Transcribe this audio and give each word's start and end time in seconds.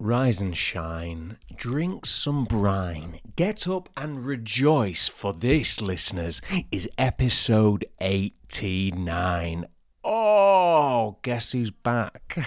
Rise 0.00 0.40
and 0.40 0.56
shine, 0.56 1.38
drink 1.56 2.06
some 2.06 2.44
brine, 2.44 3.18
get 3.34 3.66
up 3.66 3.88
and 3.96 4.24
rejoice, 4.24 5.08
for 5.08 5.32
this, 5.32 5.80
listeners, 5.80 6.40
is 6.70 6.88
episode 6.96 7.84
89. 8.00 9.66
Oh, 10.04 11.18
guess 11.22 11.50
who's 11.50 11.72
back? 11.72 12.38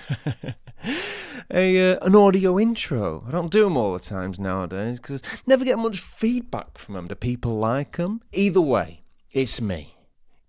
A, 1.53 1.91
uh, 1.91 2.05
an 2.05 2.15
audio 2.15 2.57
intro. 2.57 3.25
I 3.27 3.31
don't 3.31 3.51
do 3.51 3.65
them 3.65 3.75
all 3.75 3.91
the 3.91 3.99
times 3.99 4.39
nowadays 4.39 5.01
because 5.01 5.21
never 5.45 5.65
get 5.65 5.77
much 5.77 5.99
feedback 5.99 6.77
from 6.77 6.95
them. 6.95 7.09
Do 7.09 7.15
people 7.15 7.59
like 7.59 7.97
them? 7.97 8.21
Either 8.31 8.61
way, 8.61 9.03
it's 9.33 9.59
me 9.59 9.97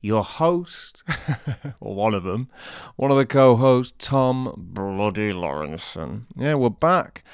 your 0.03 0.25
host, 0.25 1.05
or 1.81 1.95
one 1.95 2.13
of 2.13 2.25
them, 2.25 2.49
one 2.97 3.11
of 3.11 3.17
the 3.17 3.25
co 3.25 3.57
hosts, 3.57 3.95
Tom 3.99 4.53
Bloody 4.57 5.33
Lawrinson. 5.33 6.25
Yeah, 6.37 6.57
we're 6.57 6.71
back. 6.71 7.25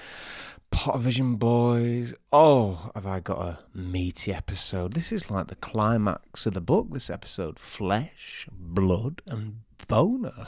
Vision 0.97 1.37
Boys. 1.37 2.15
Oh, 2.31 2.91
have 2.95 3.07
I 3.07 3.21
got 3.21 3.41
a 3.41 3.59
meaty 3.75 4.33
episode? 4.33 4.93
This 4.93 5.11
is 5.13 5.31
like 5.31 5.49
the 5.49 5.57
climax 5.57 6.45
of 6.45 6.53
the 6.53 6.61
book, 6.61 6.89
this 6.93 7.09
episode 7.11 7.59
Flesh, 7.59 8.47
Blood, 8.53 9.23
and 9.27 9.61
Boner. 9.89 10.47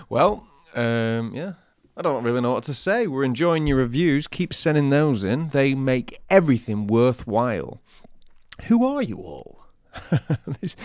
well, 0.10 0.48
um, 0.76 1.34
yeah. 1.34 1.54
I 1.98 2.02
don't 2.04 2.24
really 2.24 2.40
know 2.40 2.54
what 2.54 2.64
to 2.66 2.74
say. 2.74 3.08
We're 3.08 3.26
enjoying 3.26 3.68
your 3.68 3.78
reviews. 3.78 4.28
Keep 4.28 4.54
sending 4.54 4.90
those 4.92 5.24
in. 5.24 5.50
They 5.50 5.76
make 5.76 6.22
everything 6.30 6.88
worthwhile 6.88 7.82
who 8.64 8.88
are 8.88 9.02
you 9.02 9.18
all? 9.18 9.62
There's 10.62 10.78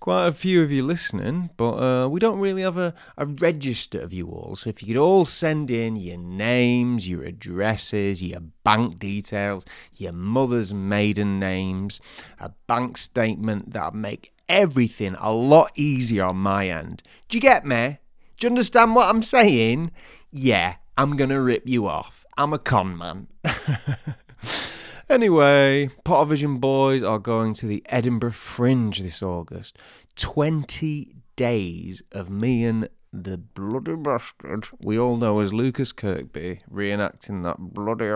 quite 0.00 0.28
a 0.28 0.32
few 0.32 0.62
of 0.62 0.70
you 0.70 0.84
listening, 0.84 1.50
but 1.56 1.72
uh, 1.72 2.08
we 2.08 2.20
don't 2.20 2.38
really 2.38 2.62
have 2.62 2.78
a, 2.78 2.94
a 3.16 3.26
register 3.26 4.00
of 4.00 4.12
you 4.12 4.28
all. 4.28 4.56
So 4.56 4.70
if 4.70 4.82
you 4.82 4.94
could 4.94 5.00
all 5.00 5.24
send 5.24 5.70
in 5.70 5.96
your 5.96 6.18
names, 6.18 7.08
your 7.08 7.24
addresses, 7.24 8.22
your 8.22 8.40
bank 8.64 8.98
details, 8.98 9.64
your 9.96 10.12
mother's 10.12 10.72
maiden 10.72 11.40
names, 11.40 12.00
a 12.38 12.50
bank 12.66 12.98
statement, 12.98 13.72
that'd 13.72 13.94
make 13.94 14.32
everything 14.48 15.16
a 15.18 15.32
lot 15.32 15.72
easier 15.74 16.24
on 16.24 16.36
my 16.36 16.68
end. 16.68 17.02
Do 17.28 17.36
you 17.36 17.40
get 17.40 17.64
me? 17.66 17.98
Do 18.38 18.46
you 18.46 18.50
understand 18.50 18.94
what 18.94 19.08
I'm 19.08 19.22
saying? 19.22 19.90
Yeah, 20.30 20.76
I'm 20.96 21.16
gonna 21.16 21.40
rip 21.40 21.66
you 21.66 21.86
off. 21.86 22.24
I'm 22.36 22.52
a 22.52 22.58
con 22.58 22.96
man. 22.96 23.28
Anyway, 25.12 25.90
Pottervision 26.06 26.58
boys 26.58 27.02
are 27.02 27.18
going 27.18 27.52
to 27.52 27.66
the 27.66 27.82
Edinburgh 27.84 28.32
Fringe 28.32 28.98
this 28.98 29.22
August. 29.22 29.76
20 30.16 31.14
days 31.36 32.02
of 32.12 32.30
me 32.30 32.64
and 32.64 32.88
the 33.12 33.36
bloody 33.36 33.94
bastard 33.94 34.68
we 34.80 34.98
all 34.98 35.18
know 35.18 35.40
as 35.40 35.52
Lucas 35.52 35.92
Kirkby 35.92 36.60
reenacting 36.72 37.42
that 37.42 37.58
bloody 37.58 38.08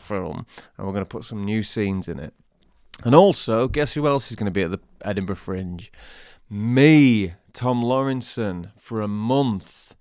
film, 0.00 0.46
and 0.78 0.86
we're 0.86 0.94
going 0.94 1.04
to 1.04 1.08
put 1.08 1.24
some 1.24 1.44
new 1.44 1.62
scenes 1.62 2.08
in 2.08 2.18
it. 2.18 2.32
And 3.04 3.14
also, 3.14 3.68
guess 3.68 3.92
who 3.92 4.06
else 4.06 4.30
is 4.30 4.36
going 4.36 4.46
to 4.46 4.50
be 4.50 4.62
at 4.62 4.70
the 4.70 4.80
Edinburgh 5.04 5.36
Fringe? 5.36 5.92
Me, 6.48 7.34
Tom 7.52 7.82
Lawrinson, 7.82 8.70
for 8.78 9.02
a 9.02 9.08
month, 9.08 9.96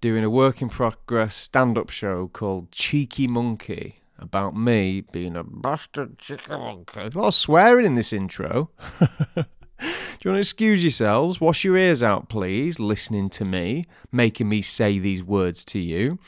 doing 0.00 0.24
a 0.24 0.30
work 0.30 0.62
in 0.62 0.70
progress 0.70 1.36
stand 1.36 1.76
up 1.76 1.90
show 1.90 2.28
called 2.28 2.72
Cheeky 2.72 3.26
Monkey 3.26 3.96
about 4.18 4.56
me 4.56 5.00
being 5.00 5.36
a 5.36 5.44
bastard 5.44 6.18
chicken. 6.18 6.84
A 7.16 7.18
lot 7.18 7.28
of 7.28 7.34
swearing 7.34 7.86
in 7.86 7.94
this 7.94 8.12
intro. 8.12 8.70
Do 9.02 10.28
you 10.28 10.30
want 10.30 10.36
to 10.36 10.40
excuse 10.40 10.84
yourselves? 10.84 11.40
Wash 11.40 11.64
your 11.64 11.76
ears 11.76 12.02
out, 12.02 12.28
please, 12.28 12.78
listening 12.78 13.28
to 13.30 13.44
me, 13.44 13.86
making 14.12 14.48
me 14.48 14.62
say 14.62 14.98
these 15.00 15.24
words 15.24 15.64
to 15.66 15.80
you. 15.80 16.18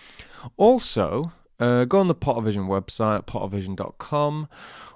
Also, 0.57 1.33
uh, 1.61 1.85
go 1.85 2.01
on 2.01 2.09
the 2.09 2.15
Pottervision 2.15 2.67
website, 2.67 3.27
pottervision.com. 3.27 4.49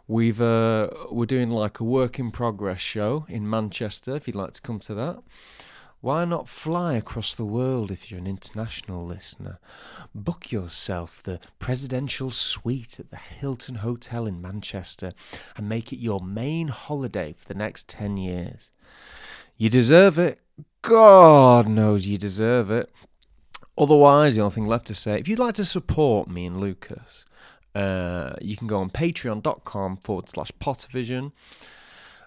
We've 0.09 0.41
uh, 0.41 0.89
we're 1.11 1.27
doing 1.27 1.51
like 1.51 1.81
a 1.81 1.85
work 1.85 2.19
in 2.19 2.31
progress 2.31 2.81
show 2.81 3.27
in 3.29 3.49
Manchester. 3.49 4.17
If 4.17 4.27
you'd 4.27 4.37
like 4.37 4.53
to 4.55 4.63
come 4.63 4.81
to 4.81 4.95
that, 4.95 5.23
why 6.01 6.25
not 6.25 6.49
fly 6.49 6.95
across 6.95 7.35
the 7.35 7.45
world 7.45 7.91
if 7.91 8.11
you're 8.11 8.21
an 8.21 8.27
international 8.27 9.05
listener? 9.05 9.59
Book 10.15 10.53
yourself 10.53 11.23
the 11.23 11.41
presidential 11.59 12.31
suite 12.31 13.01
at 13.01 13.11
the 13.11 13.17
Hilton 13.17 13.77
Hotel 13.77 14.27
in 14.27 14.41
Manchester 14.41 15.13
and 15.57 15.69
make 15.69 15.93
it 15.93 15.99
your 15.99 16.21
main 16.21 16.69
holiday 16.69 17.35
for 17.37 17.47
the 17.49 17.55
next 17.55 17.89
10 17.89 18.17
years. 18.17 18.71
You 19.57 19.71
deserve 19.71 20.19
it. 20.19 20.41
God 20.83 21.67
knows 21.67 22.07
you 22.07 22.17
deserve 22.17 22.71
it. 22.71 22.93
Otherwise, 23.77 24.37
the 24.37 24.41
only 24.41 24.55
thing 24.55 24.67
left 24.67 24.87
to 24.87 24.95
say, 24.95 25.19
if 25.19 25.27
you'd 25.27 25.39
like 25.39 25.55
to 25.57 25.65
support 25.65 26.29
me 26.29 26.47
and 26.47 26.61
Lucas, 26.61 27.25
uh, 27.75 28.35
you 28.41 28.57
can 28.57 28.69
go 28.69 28.79
on 28.79 28.91
patreon.com 28.91 29.97
forward 29.97 30.29
slash 30.29 30.53
pottervision 30.61 31.33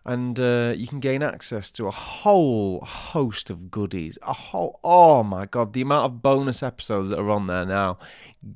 and 0.05 0.39
uh, 0.39 0.73
you 0.75 0.87
can 0.87 0.99
gain 0.99 1.21
access 1.21 1.69
to 1.71 1.87
a 1.87 1.91
whole 1.91 2.81
host 2.81 3.49
of 3.49 3.69
goodies. 3.69 4.17
A 4.23 4.33
whole, 4.33 4.79
oh 4.83 5.23
my 5.23 5.45
god, 5.45 5.73
the 5.73 5.81
amount 5.81 6.05
of 6.05 6.21
bonus 6.21 6.63
episodes 6.63 7.09
that 7.09 7.19
are 7.19 7.29
on 7.29 7.47
there 7.47 7.65
now. 7.65 7.99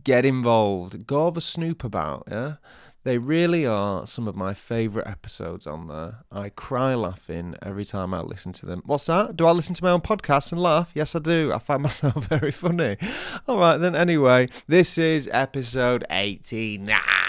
Get 0.04 0.26
involved. 0.26 1.06
Go 1.06 1.26
have 1.26 1.38
a 1.38 1.42
snoop 1.42 1.84
about, 1.84 2.28
yeah? 2.30 2.56
They 3.04 3.20
really 3.20 3.68
are 3.68 4.08
some 4.08 4.28
of 4.28 4.36
my 4.36 4.56
favourite 4.56 5.08
episodes 5.08 5.68
on 5.68 5.88
there. 5.88 6.26
I 6.32 6.50
cry 6.50 6.96
laughing 6.96 7.56
every 7.62 7.86
time 7.86 8.16
I 8.16 8.22
listen 8.22 8.52
to 8.54 8.66
them. 8.66 8.82
What's 8.84 9.06
that? 9.06 9.38
Do 9.38 9.46
I 9.46 9.52
listen 9.52 9.76
to 9.76 9.84
my 9.84 9.92
own 9.92 10.02
podcast 10.02 10.52
and 10.52 10.60
laugh? 10.60 10.90
Yes, 10.96 11.16
I 11.16 11.20
do. 11.20 11.54
I 11.54 11.60
find 11.60 11.84
myself 11.84 12.26
very 12.26 12.52
funny. 12.52 12.98
All 13.48 13.60
right, 13.60 13.78
then, 13.78 13.96
anyway, 13.96 14.50
this 14.68 14.98
is 14.98 15.30
episode 15.32 16.04
89. 16.10 17.25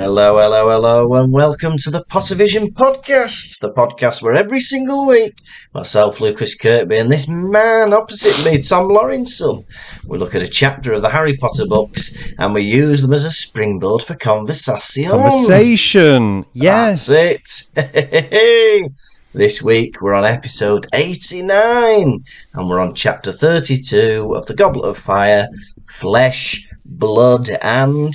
Hello, 0.00 0.38
hello, 0.38 0.70
hello, 0.70 1.14
and 1.22 1.30
welcome 1.30 1.76
to 1.76 1.90
the 1.90 2.02
Pottervision 2.06 2.72
podcast, 2.72 3.60
the 3.60 3.70
podcast 3.70 4.22
where 4.22 4.32
every 4.32 4.58
single 4.58 5.04
week, 5.04 5.34
myself, 5.74 6.22
Lucas 6.22 6.54
Kirkby, 6.54 6.96
and 6.96 7.12
this 7.12 7.28
man 7.28 7.92
opposite 7.92 8.42
me, 8.42 8.62
Tom 8.62 8.88
Lawrinson, 8.88 9.62
we 10.06 10.16
look 10.16 10.34
at 10.34 10.40
a 10.40 10.48
chapter 10.48 10.94
of 10.94 11.02
the 11.02 11.10
Harry 11.10 11.36
Potter 11.36 11.66
books 11.66 12.16
and 12.38 12.54
we 12.54 12.62
use 12.62 13.02
them 13.02 13.12
as 13.12 13.26
a 13.26 13.30
springboard 13.30 14.02
for 14.02 14.14
conversation. 14.14 15.10
Conversation, 15.10 16.46
yes. 16.54 17.06
That's 17.06 17.68
it. 17.76 18.90
This 19.34 19.62
week 19.62 20.00
we're 20.00 20.14
on 20.14 20.24
episode 20.24 20.86
89 20.94 22.24
and 22.54 22.68
we're 22.68 22.80
on 22.80 22.94
chapter 22.94 23.32
32 23.32 24.32
of 24.34 24.46
The 24.46 24.54
Goblet 24.54 24.86
of 24.86 24.96
Fire 24.96 25.46
Flesh, 25.84 26.66
Blood, 26.86 27.50
and 27.60 28.14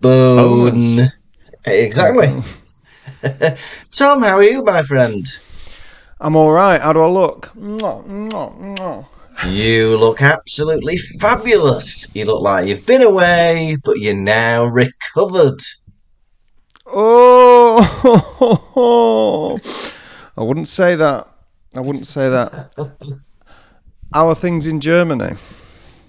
Bone. 0.00 1.12
Exactly. 1.64 2.42
Tom, 3.92 4.22
how 4.22 4.36
are 4.36 4.42
you, 4.42 4.62
my 4.62 4.82
friend? 4.82 5.26
I'm 6.20 6.36
all 6.36 6.52
right. 6.52 6.80
How 6.80 6.92
do 6.92 7.00
I 7.00 7.08
look? 7.08 7.52
You 9.46 9.96
look 9.96 10.20
absolutely 10.20 10.96
fabulous. 10.96 12.08
You 12.14 12.24
look 12.24 12.42
like 12.42 12.66
you've 12.68 12.86
been 12.86 13.02
away, 13.02 13.76
but 13.84 13.98
you're 13.98 14.14
now 14.14 14.64
recovered. 14.64 15.60
Oh, 16.86 17.78
I 20.36 20.42
wouldn't 20.42 20.68
say 20.68 20.96
that. 20.96 21.28
I 21.74 21.80
wouldn't 21.80 22.06
say 22.06 22.28
that. 22.30 22.72
How 24.12 24.28
are 24.28 24.34
things 24.34 24.66
in 24.66 24.80
Germany? 24.80 25.36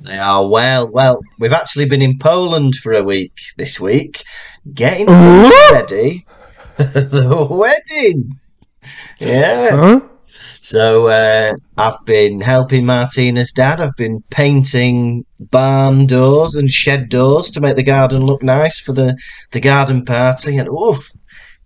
They 0.02 0.18
are 0.18 0.48
well. 0.48 0.90
Well, 0.90 1.20
we've 1.40 1.54
actually 1.54 1.86
been 1.86 2.02
in 2.02 2.20
Poland 2.20 2.76
for 2.76 2.94
a 2.94 3.04
week 3.04 3.34
this 3.58 3.80
week, 3.80 4.24
getting 4.74 5.08
ready 5.08 6.26
the 6.78 7.48
wedding. 7.50 8.40
Yeah. 9.20 9.70
Huh? 9.72 10.02
So 10.62 11.08
uh, 11.08 11.56
I've 11.78 12.06
been 12.06 12.42
helping 12.42 12.86
Martina's 12.86 13.52
dad. 13.52 13.82
I've 13.82 13.96
been 13.98 14.24
painting 14.30 15.26
barn 15.40 16.06
doors 16.06 16.56
and 16.56 16.70
shed 16.70 17.10
doors 17.10 17.52
to 17.52 17.62
make 17.62 17.76
the 17.76 17.84
garden 17.84 18.26
look 18.26 18.44
nice 18.44 18.80
for 18.80 18.94
the, 18.94 19.18
the 19.52 19.60
garden 19.60 20.06
party. 20.06 20.58
And 20.58 20.70
oof, 20.70 21.10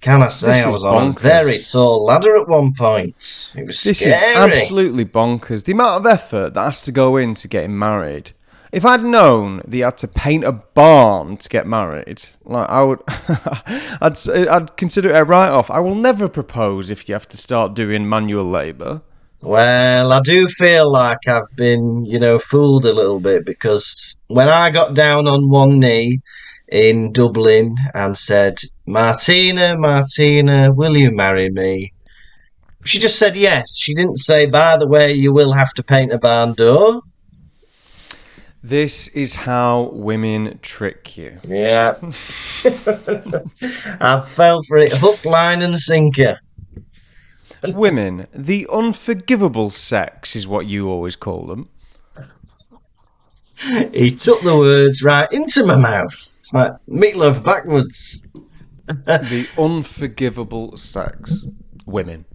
can 0.04 0.22
I 0.22 0.30
say 0.30 0.48
This 0.54 0.66
I 0.66 0.70
was 0.70 0.84
on 0.86 1.10
a 1.10 1.14
very 1.14 1.60
tall 1.60 2.06
ladder 2.06 2.36
at 2.38 2.48
one 2.48 2.74
point. 2.74 3.16
It 3.58 3.66
was 3.66 3.82
This 3.84 4.00
scary. 4.00 4.14
is 4.14 4.38
absolutely 4.38 5.06
bonkers. 5.06 5.64
The 5.64 5.72
amount 5.72 6.06
of 6.06 6.12
effort 6.12 6.54
that 6.54 6.64
has 6.64 6.84
to 6.84 6.92
go 6.92 7.18
into 7.18 7.48
getting 7.48 7.78
married 7.80 8.34
If 8.72 8.86
I'd 8.86 9.04
known 9.04 9.62
that 9.68 9.78
you 9.78 9.84
had 9.86 9.98
to 10.00 10.08
paint 10.08 10.44
a 10.44 10.52
barn 10.52 11.38
to 11.38 11.48
get 11.50 11.66
married, 11.68 12.24
like 12.44 12.70
I 12.70 12.84
would, 12.84 13.00
I'd 14.02 14.18
I'd 14.30 14.76
consider 14.78 15.10
it 15.12 15.16
a 15.18 15.24
write-off. 15.24 15.70
I 15.72 15.80
will 15.80 15.96
never 15.96 16.28
propose 16.28 16.90
if 16.90 17.08
you 17.08 17.14
have 17.16 17.28
to 17.30 17.38
start 17.38 17.76
doing 17.76 18.10
manual 18.10 18.46
labour. 18.46 19.02
Well, 19.42 20.12
I 20.14 20.22
do 20.22 20.48
feel 20.48 20.90
like 20.92 21.28
I've 21.28 21.54
been, 21.56 22.06
you 22.06 22.18
know, 22.18 22.40
fooled 22.40 22.86
a 22.86 22.94
little 22.94 23.20
bit 23.20 23.46
because 23.46 24.24
when 24.28 24.48
I 24.50 24.70
got 24.72 24.94
down 24.96 25.28
on 25.28 25.50
one 25.50 25.80
knee 25.80 26.22
in 26.74 27.12
Dublin 27.12 27.76
and 27.94 28.18
said, 28.18 28.58
Martina, 28.88 29.78
Martina, 29.78 30.74
will 30.74 30.98
you 30.98 31.12
marry 31.12 31.52
me? 31.52 31.94
She 32.84 32.98
just 32.98 33.20
said 33.20 33.38
yes. 33.38 33.78
She 33.78 33.94
didn't 33.94 34.16
say, 34.18 34.48
by 34.48 34.78
the 34.78 34.88
way, 34.88 35.14
you 35.14 35.32
will 35.32 35.54
have 35.54 35.74
to 35.76 35.84
paint 35.84 36.12
a 36.12 36.18
barn 36.18 36.54
door. 36.54 37.02
This 38.64 39.08
is 39.10 39.36
how 39.36 39.92
women 39.94 40.60
trick 40.64 41.16
you. 41.16 41.40
Yeah. 41.44 41.96
I 44.00 44.22
fell 44.22 44.64
for 44.64 44.78
it 44.78 44.94
hook, 44.94 45.24
line, 45.26 45.62
and 45.62 45.78
sinker. 45.78 46.40
Women, 47.62 48.28
the 48.34 48.68
unforgivable 48.72 49.70
sex 49.70 50.36
is 50.36 50.48
what 50.48 50.66
you 50.66 50.90
always 50.90 51.16
call 51.16 51.46
them. 51.46 51.70
He 53.94 54.12
took 54.12 54.42
the 54.42 54.58
words 54.58 55.04
right 55.04 55.32
into 55.32 55.66
my 55.66 55.76
mouth. 55.76 56.34
Like 56.52 56.74
meatloaf 56.88 57.44
backwards. 57.44 58.28
The 58.86 59.48
unforgivable 59.58 60.76
sex. 60.76 61.46
Women. 61.86 62.26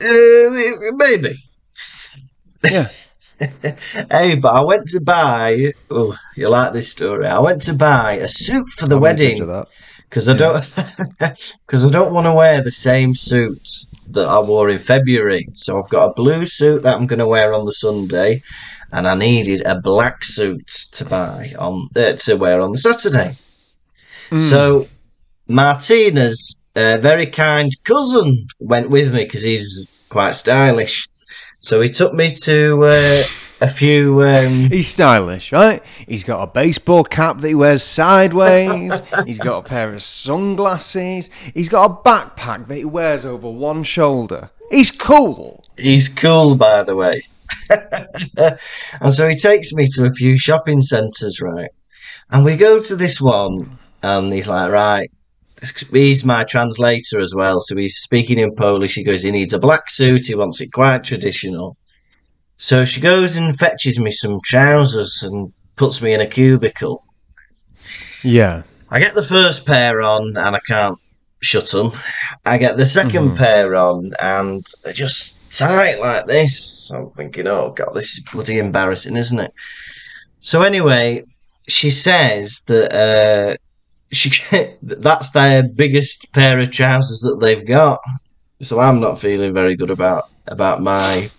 Uh, 0.00 0.50
maybe. 0.96 1.44
Yeah. 2.64 2.88
Hey, 4.10 4.34
but 4.36 4.54
I 4.54 4.62
went 4.62 4.88
to 4.88 5.00
buy. 5.00 5.72
Oh, 5.90 6.16
you 6.36 6.48
like 6.48 6.72
this 6.72 6.90
story? 6.90 7.26
I 7.26 7.38
went 7.38 7.60
to 7.62 7.74
buy 7.74 8.14
a 8.14 8.28
suit 8.28 8.66
for 8.70 8.86
the 8.88 8.96
I'm 8.96 9.02
wedding 9.02 9.46
because 10.08 10.28
I 10.28 10.36
don't 10.36 10.64
because 11.66 11.84
I 11.84 11.90
don't 11.90 12.14
want 12.14 12.24
to 12.24 12.32
wear 12.32 12.62
the 12.62 12.70
same 12.70 13.14
suit 13.14 13.68
that 14.08 14.26
I 14.26 14.40
wore 14.40 14.70
in 14.70 14.78
February. 14.78 15.46
So 15.52 15.78
I've 15.78 15.90
got 15.90 16.10
a 16.10 16.14
blue 16.14 16.46
suit 16.46 16.82
that 16.84 16.94
I'm 16.94 17.06
going 17.06 17.18
to 17.18 17.26
wear 17.26 17.52
on 17.52 17.64
the 17.66 17.72
Sunday, 17.72 18.42
and 18.96 19.06
I 19.06 19.14
needed 19.14 19.60
a 19.66 19.78
black 19.78 20.24
suit 20.24 20.66
to 20.94 21.04
buy 21.04 21.54
on 21.58 21.88
uh, 21.94 22.14
to 22.14 22.34
wear 22.36 22.62
on 22.62 22.72
the 22.72 22.78
Saturday. 22.78 23.36
So 24.40 24.88
Martina's 25.46 26.58
uh, 26.74 26.96
very 27.00 27.26
kind 27.26 27.70
cousin 27.84 28.48
went 28.58 28.88
with 28.90 29.12
me 29.14 29.24
because 29.24 29.42
he's 29.42 29.86
quite 30.08 30.32
stylish. 30.32 31.08
So 31.60 31.80
he 31.80 31.90
took 31.90 32.14
me 32.14 32.30
to 32.44 32.84
uh, 32.84 33.22
a 33.60 33.68
few. 33.68 34.22
Um, 34.22 34.70
He's 34.70 34.88
stylish, 34.88 35.52
right? 35.52 35.82
He's 36.08 36.24
got 36.24 36.42
a 36.42 36.46
baseball 36.46 37.04
cap 37.04 37.38
that 37.38 37.48
he 37.48 37.54
wears 37.54 37.82
sideways. 37.82 39.00
He's 39.26 39.38
got 39.38 39.64
a 39.64 39.68
pair 39.68 39.92
of 39.92 40.02
sunglasses. 40.02 41.28
He's 41.54 41.68
got 41.68 41.90
a 41.90 41.94
backpack 41.94 42.66
that 42.66 42.76
he 42.76 42.84
wears 42.84 43.24
over 43.24 43.48
one 43.50 43.82
shoulder. 43.82 44.50
He's 44.70 44.90
cool. 44.90 45.64
he's 45.76 46.08
cool, 46.08 46.56
by 46.56 46.82
the 46.82 46.96
way. 46.96 47.22
and 49.00 49.12
so 49.12 49.28
he 49.28 49.36
takes 49.36 49.72
me 49.72 49.86
to 49.94 50.06
a 50.06 50.12
few 50.12 50.36
shopping 50.36 50.80
centres, 50.80 51.40
right? 51.40 51.70
And 52.30 52.44
we 52.44 52.56
go 52.56 52.80
to 52.80 52.96
this 52.96 53.20
one, 53.20 53.78
and 54.02 54.32
he's 54.32 54.48
like, 54.48 54.70
right. 54.70 55.10
He's 55.90 56.24
my 56.24 56.44
translator 56.44 57.18
as 57.18 57.34
well, 57.34 57.60
so 57.60 57.76
he's 57.76 57.96
speaking 57.96 58.38
in 58.38 58.54
Polish. 58.54 58.94
He 58.94 59.04
goes, 59.04 59.22
he 59.22 59.30
needs 59.30 59.54
a 59.54 59.58
black 59.58 59.88
suit. 59.88 60.26
He 60.26 60.34
wants 60.34 60.60
it 60.60 60.72
quite 60.72 61.02
traditional. 61.02 61.76
So 62.58 62.84
she 62.84 63.00
goes 63.00 63.36
and 63.36 63.58
fetches 63.58 63.98
me 63.98 64.10
some 64.10 64.40
trousers 64.44 65.22
and 65.22 65.52
puts 65.76 66.00
me 66.00 66.14
in 66.14 66.20
a 66.20 66.26
cubicle. 66.26 67.04
Yeah. 68.22 68.62
I 68.90 68.98
get 68.98 69.14
the 69.14 69.22
first 69.22 69.66
pair 69.66 70.00
on 70.00 70.36
and 70.36 70.56
I 70.56 70.60
can't 70.66 70.98
shut 71.40 71.70
them. 71.70 71.92
I 72.44 72.58
get 72.58 72.76
the 72.76 72.84
2nd 72.84 73.10
mm-hmm. 73.10 73.36
pair 73.36 73.74
on 73.74 74.12
and 74.20 74.64
they're 74.84 74.92
just 74.92 75.35
tight 75.50 76.00
like 76.00 76.26
this. 76.26 76.90
I'm 76.94 77.10
thinking, 77.10 77.46
oh 77.46 77.70
god, 77.70 77.92
this 77.94 78.18
is 78.18 78.24
bloody 78.32 78.58
embarrassing, 78.58 79.16
isn't 79.16 79.38
it? 79.40 79.52
So 80.40 80.62
anyway, 80.62 81.24
she 81.68 81.90
says 81.90 82.62
that 82.66 82.92
uh, 82.92 83.56
she 84.12 84.30
that's 84.82 85.30
their 85.30 85.62
biggest 85.62 86.32
pair 86.32 86.58
of 86.58 86.70
trousers 86.70 87.20
that 87.20 87.38
they've 87.40 87.66
got. 87.66 88.00
So 88.60 88.78
I'm 88.80 89.00
not 89.00 89.20
feeling 89.20 89.52
very 89.52 89.74
good 89.76 89.90
about 89.90 90.24
about 90.46 90.80
my 90.82 91.30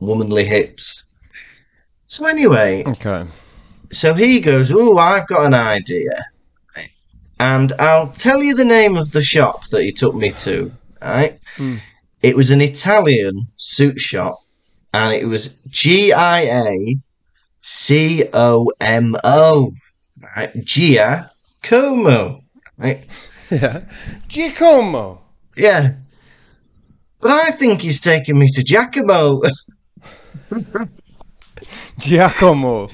womanly 0.00 0.44
hips. 0.44 1.06
So 2.06 2.24
anyway, 2.26 2.84
Okay. 2.86 3.28
so 3.92 4.14
he 4.14 4.40
goes, 4.40 4.72
Oh, 4.72 4.96
I've 4.96 5.26
got 5.26 5.46
an 5.46 5.54
idea. 5.54 6.10
And 7.40 7.72
I'll 7.78 8.08
tell 8.08 8.42
you 8.42 8.56
the 8.56 8.64
name 8.64 8.96
of 8.96 9.12
the 9.12 9.22
shop 9.22 9.68
that 9.68 9.84
he 9.84 9.92
took 9.92 10.14
me 10.14 10.30
to. 10.30 10.72
Right? 11.00 11.38
It 12.22 12.36
was 12.36 12.50
an 12.50 12.60
Italian 12.60 13.48
suit 13.56 13.98
shop, 13.98 14.38
and 14.92 15.12
it 15.12 15.26
was 15.26 15.60
G 15.68 16.12
I 16.12 16.40
A 16.42 16.96
C 17.60 18.24
O 18.32 18.70
M 18.80 19.16
O. 19.22 19.72
Right? 20.36 20.50
Gia 20.64 21.30
Como. 21.62 22.42
Right? 22.76 23.04
Yeah. 23.50 23.84
Giacomo. 24.28 25.20
Yeah. 25.56 25.94
But 27.20 27.30
I 27.32 27.50
think 27.52 27.82
he's 27.82 28.00
taking 28.00 28.38
me 28.38 28.46
to 28.52 28.62
Jacamo. 28.62 29.42
Giacomo. 31.98 32.88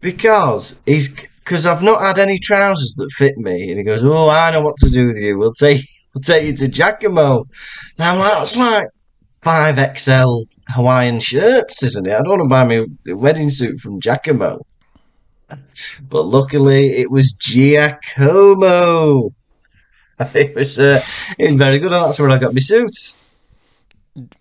because 0.00 0.80
he's 0.86 1.16
because 1.44 1.66
I've 1.66 1.82
not 1.82 2.00
had 2.00 2.18
any 2.18 2.38
trousers 2.38 2.94
that 2.98 3.10
fit 3.16 3.38
me, 3.38 3.70
and 3.70 3.78
he 3.78 3.84
goes, 3.84 4.04
"Oh, 4.04 4.28
I 4.28 4.50
know 4.50 4.62
what 4.62 4.76
to 4.78 4.90
do 4.90 5.06
with 5.06 5.18
you. 5.18 5.38
We'll 5.38 5.54
take 5.54 5.80
we'll 6.18 6.36
take 6.36 6.46
you 6.46 6.56
to 6.56 6.68
Giacomo." 6.68 7.46
Now 7.98 8.16
"That's 8.16 8.56
like 8.56 8.88
five 9.42 9.78
XL 9.98 10.42
Hawaiian 10.68 11.20
shirts, 11.20 11.82
isn't 11.82 12.06
it? 12.06 12.14
I 12.14 12.22
don't 12.22 12.38
want 12.38 12.42
to 12.42 12.48
buy 12.48 12.64
me 12.66 12.86
a 13.08 13.16
wedding 13.16 13.50
suit 13.50 13.78
from 13.78 14.00
Jacamo." 14.00 14.60
But 16.08 16.22
luckily, 16.26 16.88
it 16.98 17.10
was 17.10 17.32
Giacomo. 17.32 19.30
It 20.34 20.56
was 20.56 20.80
uh, 20.80 21.00
it 21.38 21.52
was 21.52 21.58
very 21.58 21.78
good, 21.78 21.92
and 21.92 22.04
that's 22.04 22.18
where 22.18 22.30
I 22.30 22.38
got 22.38 22.52
my 22.52 22.58
suit. 22.58 23.14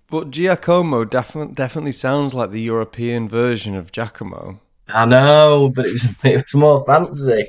But 0.09 0.31
Giacomo 0.31 1.05
definitely 1.05 1.53
definitely 1.53 1.91
sounds 1.91 2.33
like 2.33 2.49
the 2.49 2.61
European 2.61 3.29
version 3.29 3.75
of 3.75 3.91
Jacamo. 3.91 4.59
I 4.89 5.05
know, 5.05 5.71
but 5.75 5.85
it 5.85 5.91
was 5.91 6.07
it 6.23 6.43
was 6.45 6.55
more 6.55 6.83
fancy. 6.85 7.47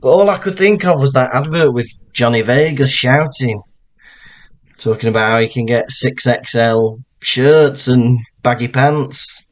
But 0.00 0.08
all 0.08 0.28
I 0.28 0.38
could 0.38 0.58
think 0.58 0.84
of 0.84 1.00
was 1.00 1.12
that 1.12 1.34
advert 1.34 1.72
with 1.72 1.88
Johnny 2.12 2.42
Vegas 2.42 2.90
shouting, 2.90 3.62
talking 4.80 5.10
about 5.10 5.32
how 5.32 5.38
he 5.38 5.48
can 5.48 5.66
get 5.66 5.90
six 5.90 6.24
XL 6.24 6.94
shirts 7.20 7.86
and 7.86 8.18
baggy 8.42 8.68
pants. 8.68 9.42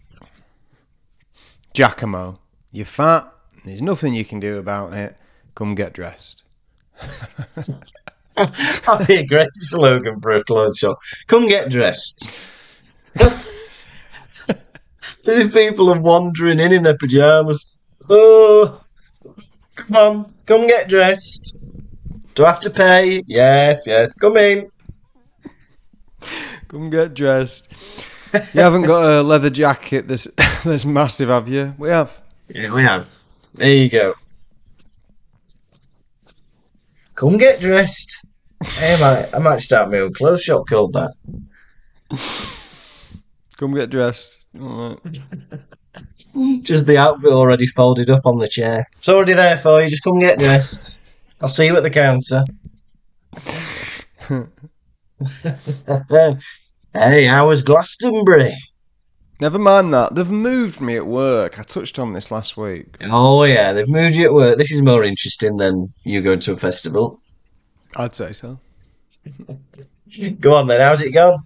Jacamo, 1.74 2.38
you're 2.72 2.86
fat. 2.86 3.30
There's 3.64 3.82
nothing 3.82 4.14
you 4.14 4.24
can 4.24 4.40
do 4.40 4.56
about 4.56 4.94
it. 4.94 5.16
Come 5.54 5.74
get 5.74 5.92
dressed. 5.92 6.44
That'd 8.36 9.06
be 9.06 9.16
a 9.16 9.26
great 9.26 9.50
slogan 9.52 10.20
for 10.20 10.30
a 10.30 10.42
clothes 10.42 10.78
shop. 10.78 10.96
Come 11.26 11.48
get 11.48 11.70
dressed. 11.70 12.24
As 13.20 13.36
if 15.26 15.52
people 15.52 15.92
are 15.92 16.00
wandering 16.00 16.58
in 16.58 16.72
in 16.72 16.84
their 16.84 16.96
pajamas. 16.96 17.76
Oh, 18.08 18.82
come 19.74 19.96
on, 19.96 20.34
come 20.46 20.66
get 20.66 20.88
dressed. 20.88 21.54
Do 22.34 22.46
I 22.46 22.48
have 22.48 22.60
to 22.60 22.70
pay? 22.70 23.22
Yes, 23.26 23.86
yes, 23.86 24.14
come 24.14 24.38
in. 24.38 24.70
Come 26.68 26.90
get 26.90 27.14
dressed. 27.14 27.68
You 28.32 28.60
haven't 28.60 28.82
got 28.82 29.20
a 29.20 29.22
leather 29.22 29.48
jacket 29.48 30.06
this 30.06 30.28
this 30.64 30.84
massive, 30.84 31.30
have 31.30 31.48
you? 31.48 31.74
We 31.78 31.88
have. 31.88 32.20
Yeah, 32.48 32.72
we 32.72 32.82
have. 32.82 33.06
There 33.54 33.72
you 33.72 33.88
go. 33.88 34.14
Come 37.14 37.38
get 37.38 37.60
dressed. 37.60 38.20
Hey, 38.62 38.94
I 38.94 39.00
might, 39.00 39.34
I 39.34 39.38
might 39.38 39.60
start 39.60 39.90
my 39.90 39.98
own 39.98 40.12
clothes 40.12 40.42
shop 40.42 40.68
called 40.68 40.92
that. 40.92 41.14
Come 43.56 43.74
get 43.74 43.90
dressed. 43.90 44.44
All 44.60 44.98
right. 45.02 46.62
Just 46.62 46.86
the 46.86 46.98
outfit 46.98 47.32
already 47.32 47.66
folded 47.66 48.10
up 48.10 48.26
on 48.26 48.38
the 48.38 48.46
chair. 48.46 48.86
It's 48.98 49.08
already 49.08 49.32
there 49.32 49.56
for 49.56 49.82
you. 49.82 49.88
Just 49.88 50.04
come 50.04 50.18
get 50.20 50.38
dressed. 50.38 51.00
I'll 51.40 51.48
see 51.48 51.66
you 51.66 51.76
at 51.76 51.82
the 51.82 51.90
counter. 51.90 52.44
hey, 56.94 57.24
how 57.24 57.48
was 57.48 57.62
Glastonbury? 57.62 58.56
Never 59.40 59.58
mind 59.58 59.94
that. 59.94 60.14
They've 60.14 60.30
moved 60.30 60.80
me 60.80 60.96
at 60.96 61.06
work. 61.06 61.58
I 61.58 61.62
touched 61.62 61.98
on 61.98 62.12
this 62.12 62.30
last 62.30 62.56
week. 62.56 62.96
Oh 63.02 63.44
yeah, 63.44 63.72
they've 63.72 63.88
moved 63.88 64.16
you 64.16 64.24
at 64.24 64.34
work. 64.34 64.58
This 64.58 64.72
is 64.72 64.82
more 64.82 65.04
interesting 65.04 65.56
than 65.56 65.92
you 66.04 66.20
going 66.20 66.40
to 66.40 66.52
a 66.52 66.56
festival. 66.56 67.20
I'd 67.96 68.14
say 68.14 68.32
so. 68.32 68.58
Go 70.40 70.54
on 70.54 70.66
then. 70.66 70.80
How's 70.80 71.00
it 71.00 71.12
gone? 71.12 71.44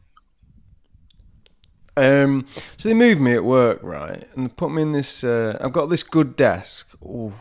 Um, 1.94 2.46
so 2.78 2.88
they 2.88 2.94
moved 2.94 3.20
me 3.20 3.34
at 3.34 3.44
work, 3.44 3.80
right, 3.82 4.26
and 4.34 4.46
they 4.46 4.48
put 4.48 4.72
me 4.72 4.82
in 4.82 4.92
this. 4.92 5.22
Uh, 5.22 5.58
I've 5.60 5.72
got 5.72 5.86
this 5.86 6.02
good 6.02 6.36
desk. 6.36 6.88
Oh, 7.06 7.34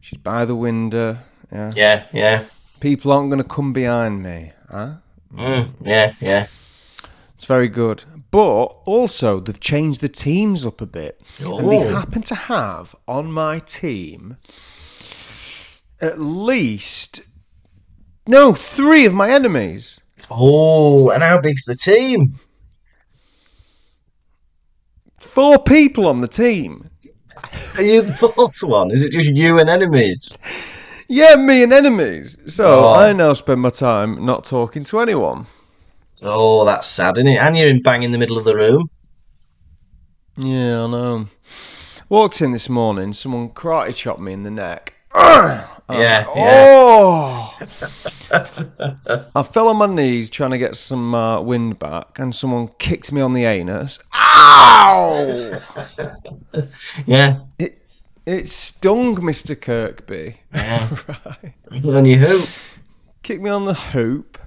she's 0.00 0.18
by 0.18 0.44
the 0.44 0.56
window. 0.56 1.18
Yeah. 1.50 1.72
Yeah, 1.74 2.06
yeah. 2.12 2.44
People 2.80 3.12
aren't 3.12 3.30
going 3.30 3.42
to 3.42 3.48
come 3.48 3.72
behind 3.72 4.22
me. 4.22 4.52
Huh? 4.70 4.96
Mm, 5.34 5.70
yeah, 5.82 6.14
yeah. 6.20 6.46
It's 7.34 7.44
very 7.44 7.68
good. 7.68 8.04
But 8.30 8.64
also, 8.84 9.40
they've 9.40 9.58
changed 9.60 10.00
the 10.00 10.08
teams 10.08 10.66
up 10.66 10.80
a 10.80 10.86
bit. 10.86 11.20
And 11.38 11.70
they 11.70 11.78
Oh. 11.84 11.94
happen 11.94 12.22
to 12.22 12.34
have 12.34 12.94
on 13.06 13.30
my 13.32 13.58
team 13.60 14.36
at 16.00 16.20
least, 16.20 17.22
no, 18.26 18.54
three 18.54 19.04
of 19.06 19.14
my 19.14 19.30
enemies. 19.30 20.00
Oh, 20.30 21.10
and 21.10 21.22
how 21.22 21.40
big's 21.40 21.64
the 21.64 21.74
team? 21.76 22.38
Four 25.18 25.58
people 25.62 26.06
on 26.06 26.20
the 26.20 26.28
team. 26.28 26.90
Are 27.76 27.82
you 27.82 28.02
the 28.02 28.14
fourth 28.14 28.62
one? 28.62 28.90
Is 28.90 29.02
it 29.02 29.12
just 29.12 29.30
you 29.30 29.58
and 29.58 29.68
enemies? 29.70 30.38
Yeah, 31.08 31.36
me 31.36 31.62
and 31.62 31.72
enemies. 31.72 32.36
So 32.46 32.84
Oh. 32.84 32.94
I 32.94 33.12
now 33.12 33.32
spend 33.32 33.60
my 33.62 33.70
time 33.70 34.24
not 34.24 34.44
talking 34.44 34.84
to 34.84 35.00
anyone. 35.00 35.46
Oh, 36.22 36.64
that's 36.64 36.86
sad, 36.86 37.16
isn't 37.18 37.28
it? 37.28 37.38
And 37.38 37.56
you're 37.56 37.68
in 37.68 37.80
bang 37.82 38.02
in 38.02 38.10
the 38.10 38.18
middle 38.18 38.38
of 38.38 38.44
the 38.44 38.54
room. 38.54 38.90
Yeah, 40.36 40.84
I 40.84 40.86
know. 40.86 41.28
Walked 42.08 42.40
in 42.42 42.52
this 42.52 42.68
morning, 42.68 43.12
someone 43.12 43.50
karate 43.50 43.94
chopped 43.94 44.20
me 44.20 44.32
in 44.32 44.42
the 44.42 44.50
neck. 44.50 44.94
Uh, 45.90 45.94
Yeah, 45.94 46.26
yeah. 46.36 46.66
Oh! 46.68 47.58
I 49.34 49.42
fell 49.42 49.68
on 49.68 49.76
my 49.78 49.86
knees 49.86 50.28
trying 50.28 50.50
to 50.50 50.58
get 50.58 50.76
some 50.76 51.14
uh, 51.14 51.40
wind 51.40 51.78
back, 51.78 52.18
and 52.18 52.34
someone 52.34 52.68
kicked 52.78 53.10
me 53.10 53.22
on 53.22 53.32
the 53.32 53.46
anus. 53.46 53.98
Ow! 54.14 55.62
Yeah. 57.06 57.40
it, 57.58 57.77
it 58.28 58.48
stung, 58.48 59.16
Mr. 59.16 59.60
Kirkby. 59.60 60.40
Yeah. 60.54 60.88
right. 61.08 61.84
On 61.84 62.04
your 62.04 62.18
hoop. 62.18 62.48
Kicked 63.22 63.42
me 63.42 63.50
on 63.50 63.64
the 63.64 63.74
hoop. 63.74 64.38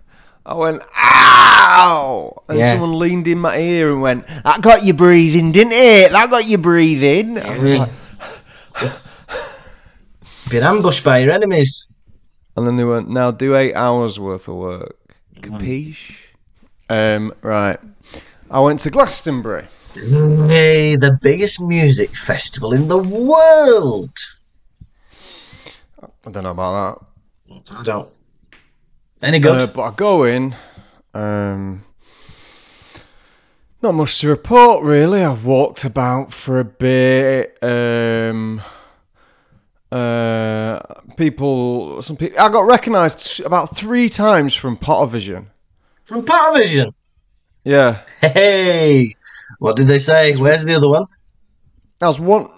I 0.45 0.53
went, 0.55 0.81
ow! 0.97 2.43
And 2.49 2.59
Yeah. 2.59 2.71
someone 2.73 2.97
leaned 2.97 3.27
in 3.27 3.39
my 3.39 3.57
ear 3.57 3.91
and 3.91 4.01
went, 4.01 4.27
that 4.27 4.61
got 4.61 4.83
you 4.83 4.93
breathing, 4.93 5.51
didn't 5.51 5.73
it? 5.73 6.11
That 6.11 6.29
got 6.29 6.45
you 6.45 6.57
breathing. 6.57 7.37
I 7.37 7.57
was 7.57 7.73
like, 7.75 7.89
Been 10.49 10.63
ambushed 10.63 11.03
by 11.03 11.19
your 11.19 11.31
enemies. 11.31 11.87
And 12.57 12.67
then 12.67 12.75
they 12.75 12.83
went, 12.83 13.09
now 13.09 13.31
do 13.31 13.55
eight 13.55 13.73
hours 13.75 14.19
worth 14.19 14.47
of 14.47 14.55
work. 14.55 15.15
Capiche? 15.35 16.17
Um, 16.89 17.33
right. 17.41 17.79
I 18.49 18.59
went 18.59 18.81
to 18.81 18.89
Glastonbury. 18.89 19.67
Hey, 19.93 20.95
the 20.95 21.17
biggest 21.21 21.59
music 21.59 22.15
festival 22.15 22.73
in 22.73 22.87
the 22.87 22.97
world. 22.97 24.17
I 26.01 26.29
don't 26.31 26.43
know 26.43 26.51
about 26.51 27.07
that. 27.49 27.61
I 27.77 27.83
don't. 27.83 28.09
Any 29.21 29.39
good? 29.39 29.69
Uh, 29.69 29.73
but 29.73 29.81
I 29.81 29.95
go 29.95 30.23
in. 30.23 30.55
Um, 31.13 31.83
not 33.81 33.93
much 33.93 34.19
to 34.21 34.29
report, 34.29 34.83
really. 34.83 35.23
I 35.23 35.33
walked 35.33 35.83
about 35.83 36.31
for 36.31 36.59
a 36.59 36.65
bit. 36.65 37.57
Um, 37.61 38.61
uh, 39.91 40.79
people, 41.17 42.01
some 42.01 42.15
people. 42.15 42.39
I 42.39 42.49
got 42.49 42.61
recognised 42.61 43.41
about 43.41 43.75
three 43.75 44.07
times 44.07 44.55
from 44.55 44.77
Pottervision. 44.77 45.47
From 46.03 46.23
Powervision. 46.25 46.93
Yeah, 47.63 48.01
Hey, 48.21 49.15
what 49.59 49.75
did 49.75 49.87
they 49.87 49.97
say? 49.97 50.35
Where's 50.35 50.65
the 50.65 50.75
other 50.75 50.89
one? 50.89 51.05
I 52.01 52.07
was 52.07 52.19
one. 52.19 52.49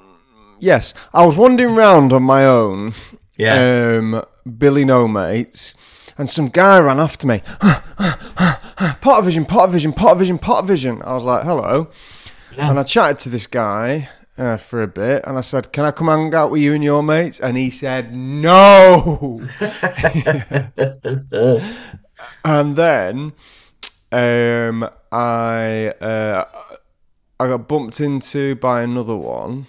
Yes, 0.60 0.94
I 1.14 1.26
was 1.26 1.38
wandering 1.38 1.76
round 1.76 2.14
on 2.14 2.24
my 2.24 2.46
own. 2.46 2.94
Yeah. 3.38 3.98
um, 3.98 4.24
Billy 4.58 4.86
No 4.86 5.08
Mates, 5.08 5.74
and 6.18 6.30
some 6.30 6.50
guy 6.50 6.80
ran 6.80 7.00
after 7.00 7.28
me. 7.28 7.40
Pottervision, 9.02 9.46
Pottervision, 9.46 9.94
Pottervision, 9.94 10.68
vision. 10.68 11.02
I 11.04 11.14
was 11.14 11.24
like, 11.24 11.44
hello. 11.44 11.90
Yeah. 12.56 12.70
And 12.70 12.80
I 12.80 12.84
chatted 12.84 13.20
to 13.20 13.30
this 13.30 13.48
guy 13.48 14.10
uh, 14.38 14.58
for 14.58 14.84
a 14.84 14.88
bit, 14.88 15.24
and 15.26 15.38
I 15.38 15.42
said, 15.42 15.72
can 15.72 15.86
I 15.86 15.92
come 15.92 16.08
hang 16.08 16.34
out 16.34 16.52
with 16.52 16.62
you 16.62 16.74
and 16.74 16.84
your 16.84 17.04
mates? 17.04 17.40
And 17.40 17.58
he 17.58 17.70
said, 17.70 18.14
no. 18.14 19.42
and 22.46 22.76
then 22.76 23.34
um, 24.12 24.90
I 25.12 25.94
uh, 26.00 26.46
I 27.40 27.48
got 27.48 27.68
bumped 27.68 28.00
into 28.00 28.56
by 28.56 28.82
another 28.82 29.16
one. 29.16 29.68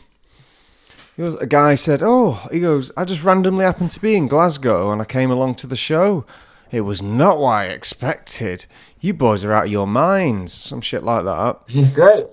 Goes, 1.17 1.39
a 1.41 1.47
guy 1.47 1.77
said, 1.77 2.03
"Oh," 2.03 2.47
he 2.51 2.61
goes, 2.61 2.91
"I 2.97 3.05
just 3.05 3.23
randomly 3.23 3.65
happened 3.65 3.93
to 3.93 4.01
be 4.01 4.17
in 4.17 4.27
Glasgow 4.27 4.91
and 4.91 5.01
I 5.01 5.05
came 5.05 5.31
along 5.31 5.55
to 5.57 5.67
the 5.69 5.77
show. 5.77 6.25
It 6.73 6.81
was 6.81 7.01
not 7.01 7.39
what 7.39 7.51
I 7.51 7.65
expected. 7.67 8.67
You 9.01 9.15
boys 9.15 9.45
are 9.45 9.53
out 9.53 9.67
of 9.67 9.71
your 9.71 9.87
minds." 9.87 10.53
Some 10.53 10.81
shit 10.81 11.05
like 11.05 11.25
that. 11.25 11.61
Great. 11.95 12.27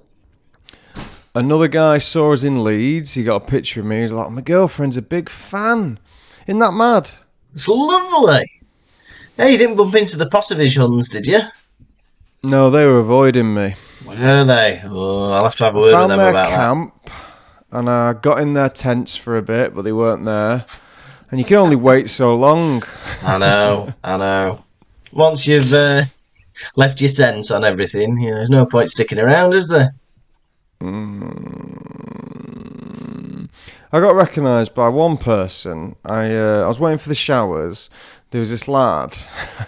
Another 1.35 1.67
guy 1.67 1.99
saw 1.99 2.33
us 2.33 2.43
in 2.43 2.63
Leeds. 2.63 3.13
He 3.13 3.23
got 3.23 3.43
a 3.43 3.45
picture 3.45 3.81
of 3.81 3.85
me. 3.85 4.01
He's 4.01 4.11
like, 4.11 4.31
"My 4.31 4.41
girlfriend's 4.41 4.97
a 4.97 5.01
big 5.03 5.29
fan." 5.29 5.99
Isn't 6.47 6.59
that 6.59 6.73
mad? 6.73 7.11
It's 7.53 7.67
lovely. 7.67 8.49
Hey, 9.37 9.51
you 9.51 9.57
didn't 9.57 9.75
bump 9.75 9.95
into 9.95 10.17
the 10.17 10.25
Pottervisions, 10.25 11.09
did 11.09 11.27
you? 11.27 11.39
No, 12.43 12.69
they 12.71 12.85
were 12.85 12.99
avoiding 12.99 13.53
me. 13.53 13.75
Were 14.05 14.15
they? 14.45 14.81
Oh, 14.85 15.31
I'll 15.31 15.43
have 15.43 15.55
to 15.57 15.63
have 15.65 15.75
a 15.75 15.79
word 15.79 15.97
with 15.97 16.07
them 16.09 16.17
their 16.17 16.29
about 16.29 16.49
camp, 16.49 17.09
and 17.71 17.89
I 17.89 18.13
got 18.13 18.39
in 18.41 18.53
their 18.53 18.69
tents 18.69 19.15
for 19.15 19.37
a 19.37 19.41
bit, 19.41 19.73
but 19.73 19.83
they 19.83 19.93
weren't 19.93 20.25
there. 20.25 20.65
And 21.29 21.39
you 21.39 21.45
can 21.45 21.57
only 21.57 21.75
wait 21.75 22.09
so 22.09 22.35
long. 22.35 22.83
I 23.23 23.37
know, 23.37 23.93
I 24.03 24.17
know. 24.17 24.65
Once 25.13 25.47
you've 25.47 25.71
uh, 25.73 26.03
left 26.75 26.99
your 26.99 27.09
sense 27.09 27.51
on 27.51 27.63
everything, 27.63 28.17
you 28.17 28.31
know, 28.31 28.35
there's 28.35 28.49
no 28.49 28.65
point 28.65 28.89
sticking 28.89 29.19
around, 29.19 29.53
is 29.53 29.67
there? 29.67 29.93
I 33.93 33.99
got 33.99 34.15
recognised 34.15 34.73
by 34.73 34.89
one 34.89 35.17
person. 35.17 35.95
I 36.03 36.35
uh, 36.35 36.63
I 36.65 36.67
was 36.67 36.79
waiting 36.79 36.97
for 36.97 37.09
the 37.09 37.15
showers. 37.15 37.89
There 38.31 38.39
was 38.39 38.49
this 38.49 38.67
lad. 38.67 39.17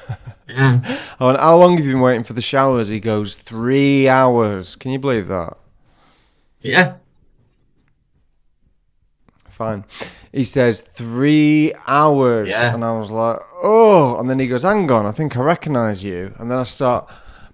Yeah. 0.55 0.79
I 1.19 1.25
went, 1.25 1.39
"How 1.39 1.57
long 1.57 1.77
have 1.77 1.85
you 1.85 1.93
been 1.93 2.01
waiting 2.01 2.23
for 2.23 2.33
the 2.33 2.41
showers?" 2.41 2.87
He 2.87 2.99
goes, 2.99 3.35
three 3.35 4.07
hours." 4.07 4.75
Can 4.75 4.91
you 4.91 4.99
believe 4.99 5.27
that? 5.27 5.57
Yeah. 6.61 6.93
Fine. 9.49 9.85
He 10.31 10.43
says 10.43 10.79
three 10.79 11.73
hours, 11.87 12.49
Yeah. 12.49 12.73
and 12.73 12.83
I 12.83 12.97
was 12.97 13.11
like, 13.11 13.37
"Oh!" 13.61 14.17
And 14.19 14.29
then 14.29 14.39
he 14.39 14.47
goes, 14.47 14.63
"Hang 14.63 14.89
on, 14.91 15.05
I 15.05 15.11
think 15.11 15.37
I 15.37 15.41
recognise 15.41 16.03
you." 16.03 16.33
And 16.39 16.49
then 16.49 16.57
I 16.57 16.63
start 16.63 17.07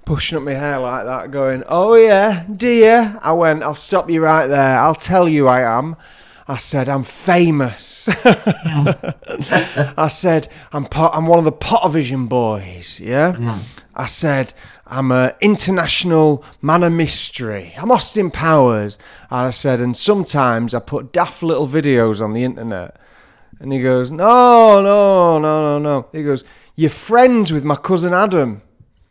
pushing 0.05 0.37
up 0.37 0.43
my 0.43 0.53
hair 0.53 0.79
like 0.79 1.05
that, 1.05 1.29
going, 1.31 1.63
"Oh 1.67 1.95
yeah, 1.95 2.43
dear." 2.55 3.17
I 3.21 3.33
went, 3.33 3.63
"I'll 3.63 3.75
stop 3.75 4.09
you 4.09 4.23
right 4.23 4.47
there. 4.47 4.79
I'll 4.79 4.95
tell 4.95 5.27
you 5.27 5.47
I 5.47 5.61
am." 5.61 5.97
I 6.49 6.57
said, 6.57 6.89
"I'm 6.89 7.03
famous." 7.03 8.09
I 8.25 10.07
said, 10.09 10.47
"I'm 10.73 10.87
po- 10.87 11.11
I'm 11.13 11.27
one 11.27 11.37
of 11.37 11.45
the 11.45 11.51
Pottervision 11.51 12.27
boys." 12.27 12.99
Yeah. 12.99 13.33
Mm. 13.33 13.59
I 13.95 14.07
said, 14.07 14.55
"I'm 14.87 15.11
an 15.11 15.33
international 15.41 16.43
man 16.59 16.81
of 16.81 16.91
mystery. 16.91 17.75
I'm 17.77 17.91
Austin 17.91 18.31
Powers." 18.31 18.97
And 19.29 19.41
I 19.41 19.51
said, 19.51 19.79
"And 19.79 19.95
sometimes 19.95 20.73
I 20.73 20.79
put 20.79 21.13
daft 21.13 21.43
little 21.43 21.67
videos 21.67 22.19
on 22.19 22.33
the 22.33 22.43
internet." 22.43 22.95
And 23.59 23.71
he 23.71 23.79
goes, 23.79 24.09
"No, 24.09 24.81
no, 24.81 25.37
no, 25.37 25.61
no, 25.61 25.77
no." 25.77 26.07
He 26.11 26.23
goes, 26.23 26.43
"You're 26.75 26.89
friends 26.89 27.53
with 27.53 27.63
my 27.63 27.75
cousin 27.75 28.11
Adam." 28.11 28.63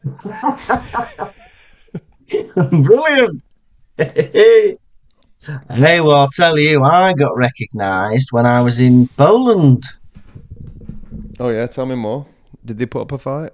Brilliant. 2.82 3.42
hey, 5.70 6.00
well, 6.00 6.16
I'll 6.16 6.30
tell 6.30 6.58
you, 6.58 6.82
I 6.82 7.12
got 7.12 7.36
recognised 7.36 8.28
when 8.32 8.46
I 8.46 8.60
was 8.60 8.80
in 8.80 9.08
Poland. 9.16 9.84
Oh 11.38 11.50
yeah, 11.50 11.66
tell 11.66 11.86
me 11.86 11.94
more. 11.94 12.26
Did 12.64 12.78
they 12.78 12.86
put 12.86 13.02
up 13.02 13.12
a 13.12 13.18
fight? 13.18 13.52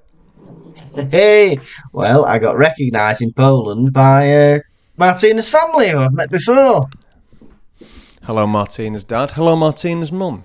Hey, 1.10 1.58
well, 1.92 2.24
I 2.24 2.38
got 2.38 2.56
recognised 2.56 3.20
in 3.22 3.32
Poland 3.32 3.92
by 3.92 4.32
uh, 4.32 4.58
Martina's 4.96 5.48
family, 5.48 5.90
who 5.90 5.98
I've 5.98 6.12
met 6.12 6.30
before. 6.30 6.88
Hello, 8.22 8.46
Martina's 8.46 9.04
dad. 9.04 9.32
Hello, 9.32 9.54
Martina's 9.56 10.12
mum. 10.12 10.44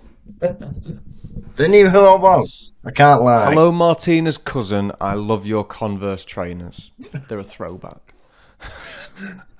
They 1.55 1.67
knew 1.67 1.89
who 1.89 1.99
I 1.99 2.15
was. 2.15 2.73
I 2.85 2.91
can't 2.91 3.21
lie. 3.21 3.49
Hello, 3.49 3.71
Martina's 3.71 4.37
cousin. 4.37 4.91
I 4.99 5.13
love 5.13 5.45
your 5.45 5.63
Converse 5.63 6.25
trainers. 6.25 6.91
They're 7.27 7.39
a 7.39 7.43
throwback. 7.43 8.13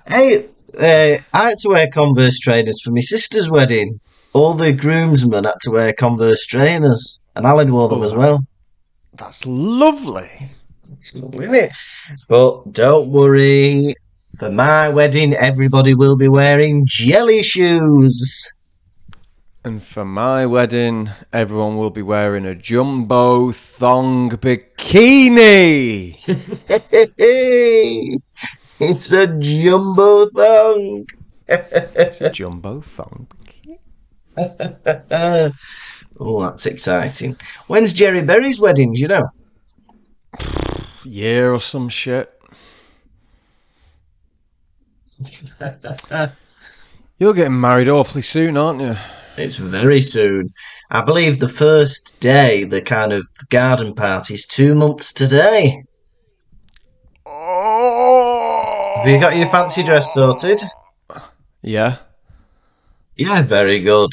Hey, 0.06 0.48
uh, 0.78 1.18
I 1.32 1.48
had 1.48 1.58
to 1.58 1.68
wear 1.68 1.88
Converse 1.90 2.38
trainers 2.38 2.80
for 2.82 2.90
my 2.90 3.00
sister's 3.00 3.48
wedding. 3.50 4.00
All 4.32 4.54
the 4.54 4.72
groomsmen 4.72 5.44
had 5.44 5.54
to 5.62 5.70
wear 5.70 5.92
Converse 5.92 6.46
trainers, 6.46 7.20
and 7.34 7.46
Alan 7.46 7.72
wore 7.72 7.88
them 7.88 8.00
Oh. 8.02 8.04
as 8.04 8.14
well. 8.14 8.46
That's 9.14 9.44
lovely. 9.46 10.30
It's 10.98 11.14
lovely, 11.16 11.44
isn't 11.46 11.54
it? 11.56 11.72
But 12.28 12.72
don't 12.72 13.08
worry, 13.10 13.94
For 14.38 14.50
my 14.50 14.88
wedding, 14.88 15.34
everybody 15.34 15.94
will 15.94 16.16
be 16.16 16.28
wearing 16.28 16.84
jelly 16.86 17.42
shoes. 17.42 18.48
And 19.64 19.82
for 19.82 20.06
my 20.06 20.46
wedding, 20.46 21.10
everyone 21.34 21.76
will 21.76 21.90
be 21.90 22.00
wearing 22.00 22.46
a 22.46 22.54
jumbo 22.54 23.52
thong 23.52 24.30
bikini. 24.30 26.16
it's 28.80 29.12
a 29.12 29.26
jumbo 29.26 30.28
thong. 30.30 31.06
It's 31.48 32.20
a 32.20 32.30
jumbo 32.30 32.80
thong 32.80 33.26
oh, 34.36 35.52
that's 36.42 36.66
exciting. 36.66 37.36
When's 37.66 37.92
Jerry 37.92 38.22
Berry's 38.22 38.60
wedding? 38.60 38.92
Do 38.94 39.00
you 39.00 39.08
know? 39.08 39.28
Year 41.04 41.52
or 41.52 41.60
some 41.60 41.88
shit. 41.88 42.32
You're 47.18 47.34
getting 47.34 47.60
married 47.60 47.88
awfully 47.88 48.22
soon, 48.22 48.56
aren't 48.56 48.80
you? 48.80 48.96
It's 49.36 49.56
very 49.56 50.00
soon. 50.00 50.48
I 50.90 51.02
believe 51.02 51.38
the 51.38 51.48
first 51.48 52.18
day, 52.20 52.64
the 52.64 52.80
kind 52.80 53.12
of 53.12 53.26
garden 53.48 53.94
party, 53.94 54.34
is 54.34 54.46
two 54.46 54.74
months 54.74 55.12
today. 55.12 55.82
Oh. 57.26 58.89
Have 59.00 59.08
you 59.08 59.18
got 59.18 59.34
your 59.34 59.48
fancy 59.48 59.82
dress 59.82 60.12
sorted? 60.12 60.60
Yeah. 61.62 61.96
Yeah, 63.16 63.40
very 63.40 63.80
good. 63.80 64.10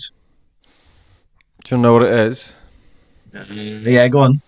Do 1.65 1.75
you 1.75 1.82
know 1.82 1.91
what 1.91 2.03
it 2.03 2.13
is? 2.13 2.53
Yeah, 3.34 4.08
go 4.08 4.20
on. 4.20 4.41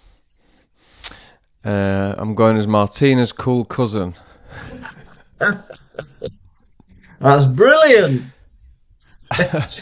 Uh, 1.66 2.16
I'm 2.18 2.36
going 2.36 2.56
as 2.56 2.68
Martina's 2.68 3.34
cool 3.34 3.66
cousin. 3.66 4.16
That's 7.20 7.46
brilliant. 7.46 8.24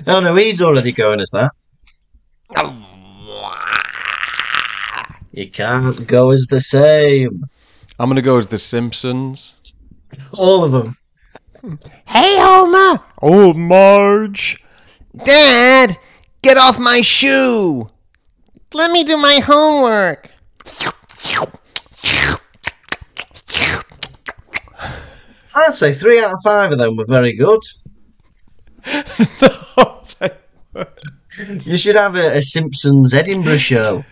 oh 0.08 0.20
no, 0.22 0.34
he's 0.34 0.60
already 0.60 0.92
going 0.92 1.20
as 1.20 1.30
that. 1.30 1.52
You 5.32 5.52
can't 5.52 6.08
go 6.08 6.32
as 6.32 6.48
the 6.48 6.62
same. 6.62 7.48
I'm 8.00 8.10
gonna 8.10 8.24
go 8.24 8.38
as 8.38 8.48
the 8.48 8.58
Simpsons. 8.58 9.54
All 10.34 10.64
of 10.64 10.72
them. 10.72 10.98
Hey, 12.06 12.38
Homer! 12.40 13.04
Oh, 13.22 13.54
Marge! 13.54 14.64
Dad! 15.24 15.98
Get 16.42 16.58
off 16.58 16.80
my 16.80 17.02
shoe! 17.02 17.90
Let 18.74 18.92
me 18.92 19.04
do 19.04 19.18
my 19.18 19.40
homework! 19.40 20.32
I'd 25.56 25.74
say 25.74 25.94
three 25.94 26.22
out 26.22 26.34
of 26.34 26.40
five 26.44 26.72
of 26.72 26.78
them 26.78 26.96
were 26.96 27.06
very 27.08 27.34
good. 27.34 27.62
You 31.38 31.78
should 31.78 31.96
have 31.96 32.16
a, 32.16 32.38
a 32.38 32.42
Simpsons 32.42 33.14
Edinburgh 33.14 33.58
show. 33.58 34.04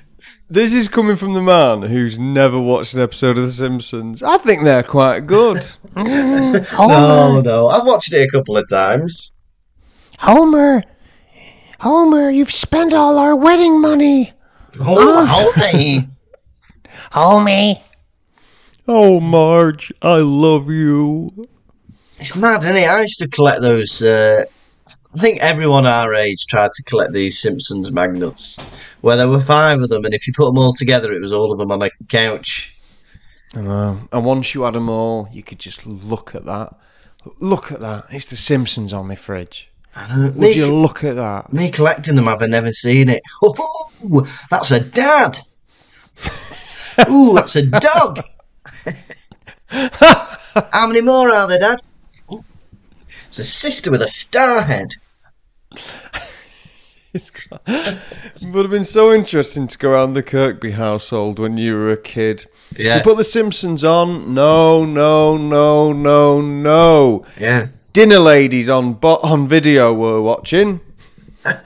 This 0.47 0.73
is 0.73 0.87
coming 0.87 1.15
from 1.15 1.33
the 1.33 1.41
man 1.41 1.81
who's 1.81 2.19
never 2.19 2.59
watched 2.59 2.93
an 2.93 3.01
episode 3.01 3.37
of 3.37 3.45
The 3.45 3.51
Simpsons. 3.51 4.21
I 4.21 4.37
think 4.37 4.63
they're 4.63 4.83
quite 4.83 5.21
good. 5.25 5.65
No, 5.95 7.41
no, 7.41 7.67
I've 7.67 7.85
watched 7.85 8.13
it 8.13 8.21
a 8.23 8.29
couple 8.29 8.57
of 8.57 8.69
times. 8.69 9.37
Homer! 10.19 10.83
Homer, 11.79 12.29
you've 12.29 12.51
spent 12.51 12.93
all 12.93 13.17
our 13.17 13.35
wedding 13.35 13.79
money! 13.81 14.33
Oh, 14.79 15.53
Homie. 15.55 16.09
Homie. 17.11 17.81
Oh, 18.87 19.19
Marge, 19.21 19.91
I 20.01 20.17
love 20.17 20.69
you. 20.69 21.47
It's 22.19 22.35
mad, 22.35 22.63
isn't 22.63 22.75
it? 22.75 22.87
I 22.89 23.01
used 23.01 23.19
to 23.19 23.27
collect 23.29 23.61
those. 23.61 24.01
Uh, 24.01 24.45
I 25.15 25.21
think 25.21 25.39
everyone 25.39 25.85
our 25.85 26.13
age 26.13 26.45
tried 26.45 26.73
to 26.73 26.83
collect 26.83 27.13
these 27.13 27.39
Simpsons 27.39 27.89
magnets, 27.89 28.59
where 28.99 29.15
there 29.15 29.29
were 29.29 29.39
five 29.39 29.81
of 29.81 29.87
them, 29.87 30.03
and 30.03 30.13
if 30.13 30.27
you 30.27 30.33
put 30.33 30.45
them 30.47 30.57
all 30.57 30.73
together, 30.73 31.13
it 31.13 31.21
was 31.21 31.31
all 31.31 31.53
of 31.53 31.57
them 31.57 31.71
on 31.71 31.81
a 31.81 31.89
couch. 32.09 32.75
I 33.55 33.61
know. 33.61 34.01
And 34.11 34.25
once 34.25 34.53
you 34.53 34.63
had 34.63 34.73
them 34.73 34.89
all, 34.89 35.29
you 35.31 35.41
could 35.41 35.59
just 35.59 35.85
look 35.85 36.35
at 36.35 36.43
that. 36.45 36.75
Look 37.39 37.71
at 37.71 37.79
that. 37.79 38.07
It's 38.09 38.25
The 38.25 38.35
Simpsons 38.35 38.91
on 38.91 39.07
my 39.07 39.15
fridge. 39.15 39.71
Would 40.13 40.35
Would 40.35 40.55
you 40.55 40.65
look 40.65 41.05
at 41.05 41.15
that? 41.15 41.53
Me 41.53 41.71
collecting 41.71 42.15
them, 42.15 42.27
I've 42.27 42.41
never 42.49 42.73
seen 42.73 43.07
it. 43.07 43.23
Oh, 43.41 44.27
that's 44.51 44.71
a 44.71 44.81
dad. 44.81 45.39
Ooh, 47.09 47.33
that's 47.33 47.55
a 47.55 47.65
dog. 47.65 48.21
How 49.69 50.87
many 50.87 50.99
more 51.01 51.31
are 51.31 51.47
there, 51.47 51.57
Dad? 51.57 51.79
It's 53.29 53.39
a 53.39 53.43
sister 53.43 53.89
with 53.89 54.01
a 54.01 54.07
star 54.07 54.63
head. 54.63 54.95
It 57.13 57.31
would 58.41 58.65
have 58.65 58.71
been 58.71 58.83
so 58.83 59.13
interesting 59.13 59.67
to 59.67 59.77
go 59.77 59.91
around 59.91 60.13
the 60.13 60.23
Kirkby 60.23 60.71
household 60.71 61.39
when 61.39 61.55
you 61.55 61.73
were 61.75 61.89
a 61.89 61.97
kid. 61.97 62.45
Yeah. 62.75 62.97
You 62.97 63.03
put 63.03 63.17
The 63.17 63.23
Simpsons 63.23 63.85
on? 63.85 64.33
No, 64.33 64.83
no, 64.83 65.37
no, 65.37 65.93
no, 65.93 66.41
no. 66.41 67.25
Yeah. 67.39 67.67
Dinner 67.93 68.19
ladies 68.19 68.67
on 68.67 68.95
bo- 68.95 69.21
on 69.23 69.47
video 69.47 69.93
were 69.93 70.21
watching. 70.21 70.81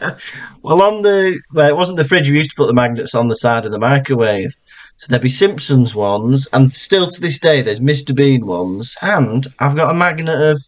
Well, 0.62 0.82
on 0.82 1.04
the 1.04 1.40
well, 1.54 1.70
it 1.70 1.76
wasn't 1.78 1.98
the 1.98 2.04
fridge. 2.04 2.30
We 2.30 2.36
used 2.36 2.50
to 2.50 2.56
put 2.58 2.68
the 2.68 2.74
magnets 2.74 3.16
on 3.16 3.30
the 3.30 3.36
side 3.36 3.66
of 3.66 3.72
the 3.72 3.80
microwave. 3.80 4.52
So 4.98 5.08
there'd 5.08 5.22
be 5.22 5.30
Simpsons 5.30 5.96
ones, 5.96 6.50
and 6.52 6.74
still 6.74 7.08
to 7.08 7.22
this 7.22 7.40
day, 7.40 7.62
there's 7.62 7.80
Mr. 7.80 8.14
Bean 8.14 8.46
ones. 8.46 8.98
And 9.02 9.48
I've 9.60 9.78
got 9.78 9.90
a 9.90 9.98
magnet 9.98 10.38
of 10.38 10.62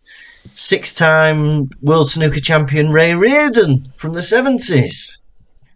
six-time 0.54 1.70
world 1.82 2.10
snooker 2.10 2.40
champion 2.40 2.90
Ray 2.90 3.14
Reardon 3.14 3.92
from 3.96 4.14
the 4.14 4.24
seventies. 4.24 5.18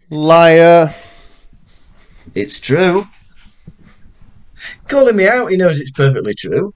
Liar. 0.09 0.93
It's 2.33 2.59
true. 2.59 3.05
Calling 4.87 5.15
me 5.15 5.27
out, 5.27 5.47
he 5.47 5.57
knows 5.57 5.79
it's 5.79 5.91
perfectly 5.91 6.33
true. 6.33 6.73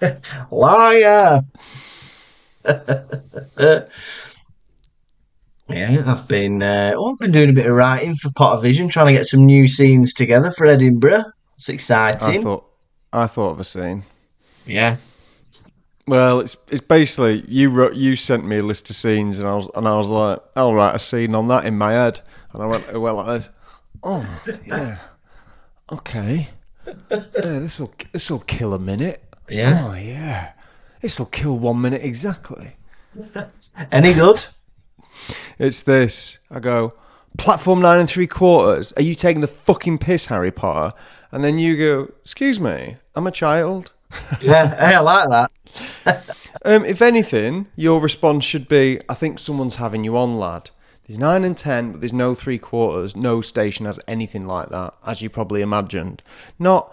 Liar. 0.50 1.42
yeah, 5.68 6.02
I've 6.06 6.28
been 6.28 6.62
uh, 6.62 6.92
well, 6.94 7.10
I've 7.10 7.18
been 7.18 7.32
doing 7.32 7.50
a 7.50 7.52
bit 7.52 7.66
of 7.66 7.74
writing 7.74 8.14
for 8.14 8.30
Potter 8.34 8.60
Vision, 8.62 8.88
trying 8.88 9.06
to 9.06 9.12
get 9.12 9.26
some 9.26 9.44
new 9.44 9.66
scenes 9.68 10.12
together 10.12 10.50
for 10.50 10.66
Edinburgh. 10.66 11.24
It's 11.56 11.68
exciting. 11.68 12.40
I 12.40 12.42
thought 12.42 12.64
I 13.12 13.26
thought 13.26 13.52
of 13.52 13.60
a 13.60 13.64
scene. 13.64 14.04
yeah. 14.66 14.96
Well, 16.08 16.40
it's 16.40 16.56
it's 16.70 16.80
basically 16.80 17.44
you 17.46 17.68
wrote 17.68 17.94
you 17.94 18.16
sent 18.16 18.46
me 18.46 18.56
a 18.58 18.62
list 18.62 18.88
of 18.88 18.96
scenes 18.96 19.38
and 19.38 19.46
I 19.46 19.54
was 19.54 19.68
and 19.74 19.86
I 19.86 19.94
was 19.94 20.08
like, 20.08 20.40
I'll 20.56 20.72
write 20.74 20.96
a 20.96 20.98
scene 20.98 21.34
on 21.34 21.48
that 21.48 21.66
in 21.66 21.76
my 21.76 21.92
head. 21.92 22.20
And 22.52 22.62
I 22.62 22.66
went 22.66 22.98
well 22.98 23.16
like 23.16 23.26
this. 23.26 23.50
Oh 24.02 24.26
yeah. 24.64 24.96
Okay. 25.92 26.48
Yeah, 27.10 27.58
this'll 27.58 27.92
this'll 28.12 28.40
kill 28.40 28.72
a 28.72 28.78
minute. 28.78 29.22
Yeah. 29.50 29.86
Oh 29.86 29.94
yeah. 29.94 30.52
This'll 31.02 31.26
kill 31.26 31.58
one 31.58 31.82
minute 31.82 32.02
exactly. 32.02 32.76
Any 33.92 34.14
good? 34.14 34.46
It's 35.58 35.82
this. 35.82 36.38
I 36.50 36.60
go, 36.60 36.94
platform 37.36 37.80
nine 37.82 38.00
and 38.00 38.08
three 38.08 38.26
quarters. 38.26 38.92
Are 38.92 39.02
you 39.02 39.14
taking 39.14 39.42
the 39.42 39.46
fucking 39.46 39.98
piss, 39.98 40.26
Harry 40.26 40.50
Potter? 40.52 40.96
And 41.30 41.44
then 41.44 41.58
you 41.58 41.76
go, 41.76 42.12
excuse 42.22 42.58
me, 42.58 42.96
I'm 43.14 43.26
a 43.26 43.30
child. 43.30 43.92
Yeah, 44.40 44.74
hey, 44.76 44.94
I 44.94 45.00
like 45.00 45.28
that. 45.30 46.24
Um, 46.64 46.84
if 46.84 47.00
anything, 47.00 47.68
your 47.76 48.00
response 48.00 48.44
should 48.44 48.66
be, 48.68 49.00
I 49.08 49.14
think 49.14 49.38
someone's 49.38 49.76
having 49.76 50.02
you 50.02 50.16
on, 50.16 50.36
lad. 50.38 50.70
There's 51.06 51.18
nine 51.18 51.44
and 51.44 51.56
ten, 51.56 51.92
but 51.92 52.00
there's 52.00 52.12
no 52.12 52.34
three 52.34 52.58
quarters. 52.58 53.14
No 53.14 53.40
station 53.40 53.86
has 53.86 54.00
anything 54.08 54.46
like 54.46 54.68
that, 54.70 54.94
as 55.06 55.22
you 55.22 55.30
probably 55.30 55.62
imagined. 55.62 56.20
Not 56.58 56.92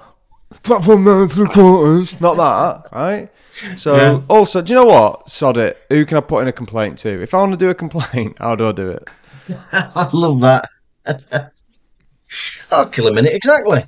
platform 0.62 1.04
nine 1.04 1.22
and 1.24 1.32
three 1.32 1.48
quarters. 1.48 2.22
Not 2.22 2.38
that, 2.38 2.96
right? 2.96 3.30
So, 3.76 3.96
Yeah. 3.96 4.22
also, 4.30 4.62
do 4.62 4.72
you 4.74 4.80
know 4.80 4.86
what? 4.86 5.30
Sod 5.30 5.58
it. 5.58 5.82
Who 5.90 6.06
can 6.06 6.18
I 6.18 6.22
put 6.22 6.42
in 6.44 6.48
a 6.48 6.54
complaint 6.54 7.00
to? 7.00 7.22
If 7.24 7.34
I 7.34 7.40
want 7.40 7.54
to 7.54 7.58
do 7.58 7.70
a 7.72 7.76
complaint, 7.76 8.38
how 8.40 8.54
do 8.56 8.68
I 8.68 8.72
do 8.72 8.90
it? 8.92 9.10
I 9.74 10.08
love 10.14 10.42
that. 10.42 10.66
I'll 12.72 12.90
kill 12.90 13.08
a 13.08 13.12
minute 13.14 13.34
exactly. 13.34 13.84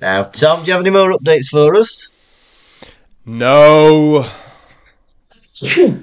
Now, 0.00 0.24
Tom, 0.24 0.64
do 0.64 0.66
you 0.66 0.72
have 0.72 0.80
any 0.80 0.90
more 0.90 1.12
updates 1.12 1.46
for 1.46 1.74
us? 1.76 2.08
No. 3.24 4.26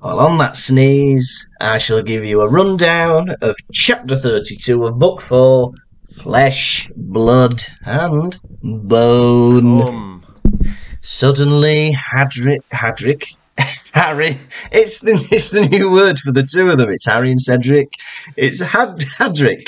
Well, 0.00 0.20
on 0.20 0.38
that 0.38 0.54
sneeze, 0.54 1.52
I 1.60 1.78
shall 1.78 2.02
give 2.02 2.24
you 2.24 2.40
a 2.40 2.48
rundown 2.48 3.30
of 3.42 3.56
chapter 3.72 4.16
32 4.16 4.84
of 4.84 4.96
book 4.96 5.20
4 5.20 5.72
Flesh, 6.04 6.88
Blood, 6.94 7.64
and 7.84 8.38
Bone. 8.62 9.82
Um, 9.82 10.26
Suddenly, 11.00 11.90
Hadrick, 11.90 12.62
Hadrick, 12.70 13.34
Harry, 13.98 14.38
it's 14.70 15.00
the, 15.00 15.12
it's 15.32 15.48
the 15.48 15.66
new 15.66 15.90
word 15.90 16.20
for 16.20 16.30
the 16.30 16.44
two 16.44 16.70
of 16.70 16.78
them. 16.78 16.88
It's 16.90 17.06
Harry 17.06 17.32
and 17.32 17.40
Cedric. 17.40 17.92
It's 18.36 18.60
Had, 18.60 19.02
Hadrick. 19.18 19.66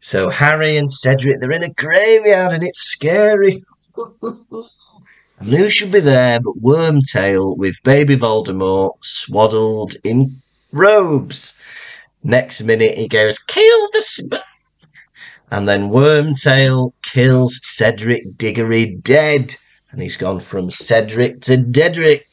So 0.00 0.28
Harry 0.28 0.76
and 0.76 0.90
Cedric, 0.90 1.40
they're 1.40 1.50
in 1.52 1.62
a 1.62 1.72
graveyard 1.72 2.52
and 2.52 2.62
it's 2.62 2.82
scary. 2.82 3.64
and 4.22 5.48
who 5.48 5.70
should 5.70 5.90
be 5.90 6.00
there 6.00 6.38
but 6.38 6.62
Wormtail 6.62 7.56
with 7.56 7.82
baby 7.82 8.14
Voldemort 8.14 9.02
swaddled 9.02 9.94
in 10.04 10.42
robes. 10.70 11.58
Next 12.22 12.62
minute 12.62 12.98
he 12.98 13.08
goes, 13.08 13.38
kill 13.38 13.88
the 13.92 14.00
sp-. 14.04 14.44
And 15.50 15.66
then 15.66 15.88
Wormtail 15.88 16.92
kills 17.02 17.58
Cedric 17.62 18.36
Diggory 18.36 18.96
dead. 18.96 19.56
And 19.90 20.02
he's 20.02 20.18
gone 20.18 20.40
from 20.40 20.70
Cedric 20.70 21.40
to 21.42 21.56
Dedrick. 21.56 22.24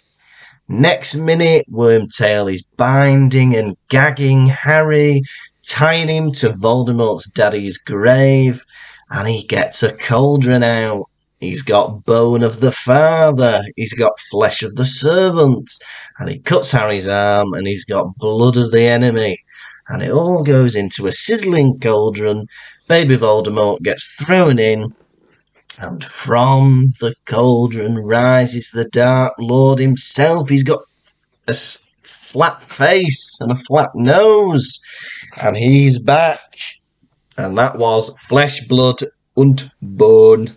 Next 0.71 1.15
minute, 1.17 1.65
Wormtail 1.69 2.49
is 2.49 2.61
binding 2.61 3.57
and 3.57 3.75
gagging 3.89 4.47
Harry, 4.47 5.21
tying 5.67 6.07
him 6.07 6.31
to 6.31 6.51
Voldemort's 6.51 7.29
daddy's 7.29 7.77
grave, 7.77 8.63
and 9.09 9.27
he 9.27 9.45
gets 9.45 9.83
a 9.83 9.91
cauldron 9.91 10.63
out. 10.63 11.09
He's 11.41 11.61
got 11.61 12.05
bone 12.05 12.41
of 12.41 12.61
the 12.61 12.71
father, 12.71 13.61
he's 13.75 13.93
got 13.93 14.13
flesh 14.31 14.63
of 14.63 14.75
the 14.75 14.85
servants, 14.85 15.81
and 16.19 16.29
he 16.29 16.39
cuts 16.39 16.71
Harry's 16.71 17.09
arm, 17.09 17.53
and 17.53 17.67
he's 17.67 17.83
got 17.83 18.15
blood 18.15 18.55
of 18.55 18.71
the 18.71 18.87
enemy. 18.87 19.39
And 19.89 20.01
it 20.01 20.11
all 20.11 20.41
goes 20.41 20.73
into 20.73 21.05
a 21.05 21.11
sizzling 21.11 21.81
cauldron. 21.81 22.47
Baby 22.87 23.17
Voldemort 23.17 23.81
gets 23.81 24.07
thrown 24.25 24.57
in, 24.57 24.95
and 25.81 26.05
from 26.05 26.93
the 26.99 27.15
cauldron 27.25 27.95
rises 27.97 28.69
the 28.69 28.85
Dark 28.85 29.33
Lord 29.39 29.79
himself. 29.79 30.47
He's 30.47 30.63
got 30.63 30.85
a 31.47 31.55
flat 32.03 32.61
face 32.61 33.39
and 33.41 33.51
a 33.51 33.55
flat 33.55 33.89
nose. 33.95 34.79
And 35.41 35.57
he's 35.57 36.01
back. 36.01 36.39
And 37.35 37.57
that 37.57 37.79
was 37.79 38.13
Flesh, 38.19 38.67
Blood, 38.67 38.99
und 39.35 39.71
Bone. 39.81 40.55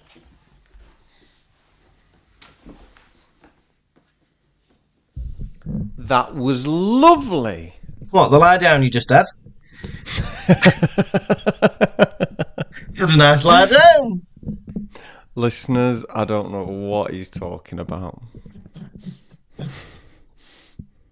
That 5.96 6.34
was 6.34 6.66
lovely. 6.66 7.74
What, 8.10 8.28
the 8.28 8.38
lie 8.38 8.58
down 8.58 8.82
you 8.82 8.90
just 8.90 9.08
had? 9.08 9.24
you 12.92 13.06
had 13.06 13.14
a 13.14 13.16
nice 13.16 13.46
lie 13.46 13.64
down. 13.64 14.26
Listeners, 15.34 16.04
I 16.14 16.24
don't 16.24 16.52
know 16.52 16.62
what 16.64 17.12
he's 17.12 17.28
talking 17.28 17.78
about. 17.80 18.22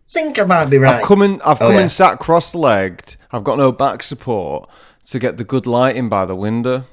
think 0.09 0.39
I 0.39 0.45
might 0.45 0.67
be 0.67 0.79
right. 0.79 0.97
I've 0.97 1.03
come 1.07 1.23
in. 1.23 1.41
I've 1.43 1.61
Oh, 1.61 1.67
come 1.67 1.75
yeah. 1.75 1.81
in 1.83 1.89
sat 1.89 2.19
cross-legged. 2.19 3.17
I've 3.31 3.45
got 3.45 3.59
no 3.59 3.73
back 3.73 4.03
support 4.03 4.69
to 5.07 5.19
get 5.19 5.39
the 5.39 5.45
good 5.45 5.67
lighting 5.67 6.09
by 6.09 6.25
the 6.27 6.37
window. 6.37 6.85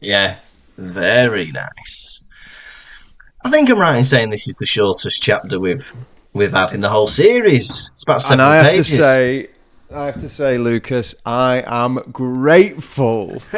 Yeah, 0.00 0.36
very 0.76 1.52
nice. 1.52 2.24
I 3.44 3.50
think 3.50 3.68
I'm 3.70 3.78
right 3.78 3.96
in 3.98 4.04
saying 4.04 4.30
this 4.30 4.48
is 4.48 4.54
the 4.56 4.66
shortest 4.66 5.20
chapter 5.22 5.60
we've 5.60 5.94
we've 6.32 6.52
had 6.52 6.72
in 6.72 6.80
the 6.80 6.88
whole 6.88 7.08
series. 7.08 7.90
It's 7.94 8.02
about 8.04 8.22
seven 8.22 8.40
and 8.40 8.48
I 8.48 8.56
have 8.56 8.66
pages. 8.72 8.88
to 8.88 8.94
say, 8.96 9.48
I 9.94 10.06
have 10.06 10.18
to 10.20 10.28
say, 10.28 10.58
Lucas, 10.58 11.14
I 11.26 11.62
am 11.66 11.96
grateful. 12.10 13.40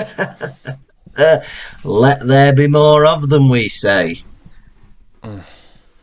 Let 1.85 2.27
there 2.27 2.53
be 2.53 2.67
more 2.69 3.07
of 3.07 3.29
them, 3.29 3.49
we 3.49 3.69
say. 3.69 4.17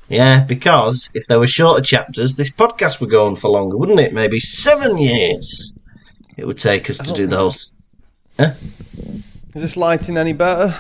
Yeah, 0.10 0.44
because 0.44 1.10
if 1.14 1.26
there 1.28 1.40
were 1.40 1.48
shorter 1.48 1.82
chapters, 1.82 2.36
this 2.36 2.50
podcast 2.50 3.00
would 3.00 3.10
go 3.12 3.26
on 3.28 3.38
for 3.38 3.48
longer, 3.50 3.78
wouldn't 3.78 4.02
it? 4.02 4.12
Maybe 4.12 4.40
seven 4.42 4.98
years. 4.98 5.80
It 6.36 6.46
would 6.46 6.58
take 6.58 6.90
us 6.90 6.98
to 6.98 7.14
do 7.14 7.28
the 7.28 7.38
whole. 7.38 7.48
it's- 7.48 7.78
Is 9.56 9.62
this 9.62 9.78
lighting 9.78 10.18
any 10.18 10.34
better? 10.34 10.76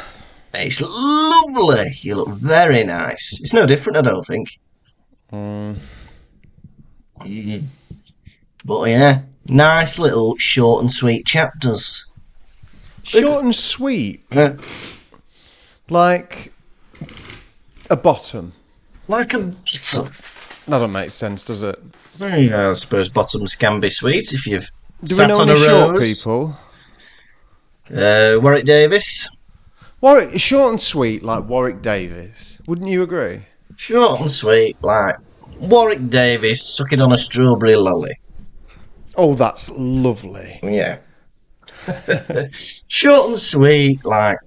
It's 0.54 0.82
lovely. 0.82 1.98
You 2.02 2.16
look 2.16 2.28
very 2.28 2.84
nice. 2.84 3.40
It's 3.40 3.54
no 3.54 3.66
different, 3.66 4.00
I 4.00 4.02
don't 4.02 4.28
think. 4.28 4.60
Mm. 5.32 5.78
Mm. 7.22 7.68
But 8.66 8.90
yeah, 8.90 9.22
nice 9.48 9.98
little 9.98 10.36
short 10.40 10.82
and 10.82 10.92
sweet 10.92 11.26
chapters. 11.26 12.11
Short 13.04 13.44
and 13.44 13.56
sweet, 13.56 14.24
Yeah. 14.32 14.56
like 15.90 16.54
a 17.90 17.96
bottom. 17.96 18.54
Like 19.08 19.34
a. 19.34 19.40
That 19.40 20.12
don't 20.68 20.92
make 20.92 21.12
sense, 21.12 21.44
does 21.46 21.64
it? 21.64 21.82
Yeah, 22.20 22.70
I 22.70 22.74
suppose 22.74 23.10
bottoms 23.10 23.56
can 23.56 23.80
be 23.80 23.90
sweet 23.90 24.32
if 24.32 24.46
you've 24.46 24.68
Do 25.04 25.16
sat 25.16 25.28
we 25.30 25.34
know 25.34 25.42
on 25.42 25.50
any 25.50 25.62
a 25.62 25.66
short 25.66 25.92
rose. 25.94 26.20
people? 26.24 26.56
Uh, 27.96 28.38
Warwick 28.42 28.66
Davis. 28.66 29.28
Warwick, 30.02 30.40
short 30.40 30.70
and 30.72 30.82
sweet, 30.82 31.24
like 31.24 31.48
Warwick 31.50 31.82
Davis. 31.82 32.60
Wouldn't 32.68 32.88
you 32.90 33.02
agree? 33.02 33.42
Short 33.78 34.22
and 34.22 34.32
sweet, 34.32 34.84
like 34.84 35.16
Warwick 35.60 36.10
Davis 36.10 36.64
sucking 36.76 37.02
on 37.02 37.12
a 37.12 37.18
strawberry 37.18 37.76
lolly. 37.76 38.20
Oh, 39.16 39.34
that's 39.34 39.70
lovely. 39.72 40.60
Yeah. 40.64 41.00
Short 42.88 43.30
and 43.30 43.38
sweet, 43.38 44.06
like 44.06 44.38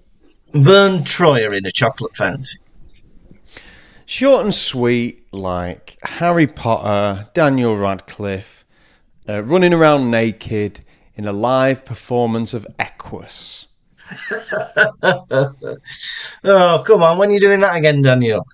Verne 0.53 1.03
Troyer 1.03 1.57
in 1.57 1.66
a 1.66 1.70
chocolate 1.70 2.14
fountain. 2.14 2.61
Short 4.07 4.44
and 4.44 4.55
sweet, 4.55 5.27
like 5.33 5.97
Harry 6.03 6.47
Potter, 6.47 7.29
Daniel 7.35 7.77
Radcliffe, 7.77 8.64
uh, 9.29 9.42
running 9.42 9.73
around 9.73 10.11
naked 10.11 10.85
in 11.14 11.27
a 11.27 11.33
live 11.33 11.85
performance 11.85 12.55
of 12.55 12.66
Equus. 12.79 13.66
Oh, 16.47 16.83
come 16.87 17.03
on, 17.03 17.16
when 17.16 17.31
are 17.31 17.33
you 17.33 17.40
doing 17.40 17.61
that 17.61 17.77
again, 17.77 18.03
Daniel? 18.03 18.44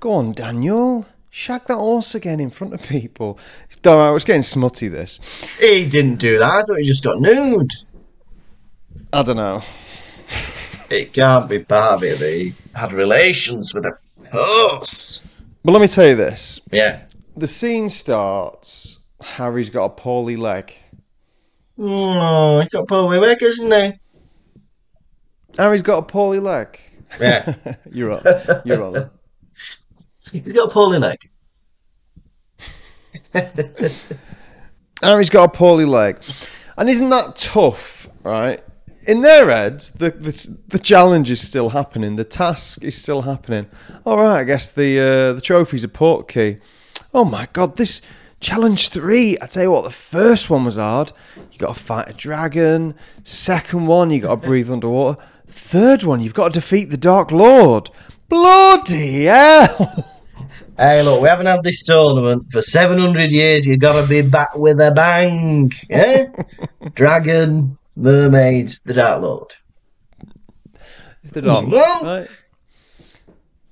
Go 0.00 0.12
on, 0.14 0.32
Daniel. 0.32 1.06
Shag 1.30 1.66
that 1.66 1.76
horse 1.76 2.14
again 2.14 2.40
in 2.40 2.50
front 2.50 2.74
of 2.74 2.82
people. 2.82 3.38
Though 3.82 4.00
I 4.00 4.10
was 4.10 4.24
getting 4.24 4.42
smutty. 4.42 4.88
This. 4.88 5.20
He 5.60 5.86
didn't 5.86 6.16
do 6.16 6.38
that. 6.38 6.50
I 6.50 6.62
thought 6.62 6.78
he 6.78 6.86
just 6.86 7.04
got 7.04 7.20
nude. 7.20 7.70
I 9.12 9.22
don't 9.22 9.36
know. 9.36 9.62
It 10.90 11.12
can't 11.12 11.48
be 11.48 11.58
Barbie 11.58 12.12
that 12.14 12.28
he 12.30 12.54
had 12.74 12.92
relations 12.92 13.74
with 13.74 13.84
a 13.84 13.92
horse. 14.32 15.22
But 15.64 15.72
let 15.72 15.82
me 15.82 15.88
tell 15.88 16.06
you 16.06 16.16
this: 16.16 16.60
Yeah. 16.72 17.02
the 17.36 17.46
scene 17.46 17.88
starts. 17.90 19.00
Harry's 19.20 19.68
got 19.70 19.84
a 19.84 19.90
poorly 19.90 20.36
leg. 20.36 20.72
Oh, 21.78 22.60
he's 22.60 22.68
got 22.70 22.88
poor 22.88 23.02
leg, 23.18 23.42
isn't 23.42 23.70
he? 23.72 23.92
Harry's 25.58 25.82
got 25.82 25.98
a 25.98 26.02
poorly 26.02 26.40
leg. 26.40 26.78
Yeah. 27.20 27.54
You're 27.92 28.12
on. 28.12 28.22
You're 28.64 28.82
on. 28.82 29.10
He's 30.32 30.52
got 30.52 30.70
a 30.70 30.72
poorly 30.72 30.98
leg. 30.98 31.18
Harry's 35.02 35.30
got 35.30 35.44
a 35.44 35.48
poorly 35.48 35.84
leg, 35.84 36.18
and 36.76 36.88
isn't 36.88 37.08
that 37.10 37.36
tough? 37.36 38.08
Right. 38.22 38.62
In 39.06 39.22
their 39.22 39.48
heads, 39.48 39.92
the, 39.92 40.10
the 40.10 40.58
the 40.68 40.78
challenge 40.78 41.30
is 41.30 41.46
still 41.46 41.70
happening. 41.70 42.16
The 42.16 42.24
task 42.24 42.82
is 42.82 42.96
still 42.96 43.22
happening. 43.22 43.66
All 44.04 44.18
right, 44.18 44.40
I 44.40 44.44
guess 44.44 44.68
the 44.68 45.00
uh, 45.00 45.32
the 45.32 45.40
trophy's 45.40 45.84
a 45.84 45.88
port 45.88 46.28
key. 46.28 46.58
Oh 47.14 47.24
my 47.24 47.48
god, 47.52 47.76
this 47.76 48.02
challenge 48.40 48.90
three! 48.90 49.38
I 49.40 49.46
tell 49.46 49.62
you 49.62 49.70
what, 49.70 49.84
the 49.84 49.90
first 49.90 50.50
one 50.50 50.64
was 50.64 50.76
hard. 50.76 51.12
You 51.36 51.58
got 51.58 51.76
to 51.76 51.82
fight 51.82 52.10
a 52.10 52.12
dragon. 52.12 52.94
Second 53.22 53.86
one, 53.86 54.10
you 54.10 54.20
got 54.20 54.42
to 54.42 54.46
breathe 54.48 54.70
underwater. 54.70 55.20
Third 55.46 56.02
one, 56.02 56.20
you've 56.20 56.34
got 56.34 56.52
to 56.52 56.60
defeat 56.60 56.90
the 56.90 56.98
Dark 56.98 57.32
Lord. 57.32 57.90
Bloody 58.28 59.24
hell! 59.24 60.04
Hey, 60.80 61.02
look, 61.02 61.20
we 61.20 61.28
haven't 61.28 61.46
had 61.46 61.64
this 61.64 61.82
tournament 61.82 62.52
for 62.52 62.62
700 62.62 63.32
years. 63.32 63.66
You've 63.66 63.80
got 63.80 64.00
to 64.00 64.06
be 64.06 64.22
back 64.22 64.54
with 64.54 64.78
a 64.78 64.92
bang. 64.92 65.72
Eh? 65.90 66.26
Dragon, 66.94 67.76
mermaids, 67.96 68.80
the 68.82 68.94
Dark 68.94 69.20
Lord. 69.20 69.54
the 71.32 71.42
Dark 71.42 71.66
Lord, 71.66 72.02
right? 72.04 72.28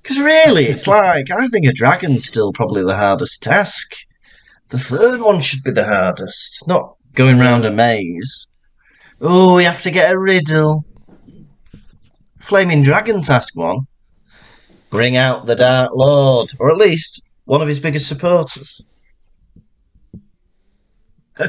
Because 0.01 0.19
really, 0.19 0.65
it's 0.65 0.85
like, 0.85 1.31
I 1.31 1.47
think 1.47 1.65
a 1.65 1.71
dragon's 1.71 2.25
still 2.25 2.51
probably 2.51 2.83
the 2.83 2.97
hardest 2.97 3.41
task. 3.41 3.89
The 4.67 4.77
third 4.77 5.21
one 5.21 5.39
should 5.39 5.63
be 5.63 5.71
the 5.71 5.85
hardest, 5.85 6.67
not 6.67 6.97
going 7.13 7.39
round 7.39 7.63
a 7.63 7.71
maze. 7.71 8.57
Oh, 9.21 9.55
we 9.55 9.63
have 9.63 9.81
to 9.83 9.91
get 9.91 10.13
a 10.13 10.19
riddle. 10.19 10.83
Flaming 12.37 12.81
Dragon 12.81 13.21
task 13.21 13.55
one. 13.55 13.87
Bring 14.89 15.17
out 15.17 15.45
the 15.45 15.55
Dark 15.55 15.91
Lord, 15.93 16.51
or 16.59 16.71
at 16.71 16.77
least 16.77 17.33
one 17.45 17.61
of 17.61 17.67
his 17.67 17.79
biggest 17.79 18.07
supporters. 18.07 18.81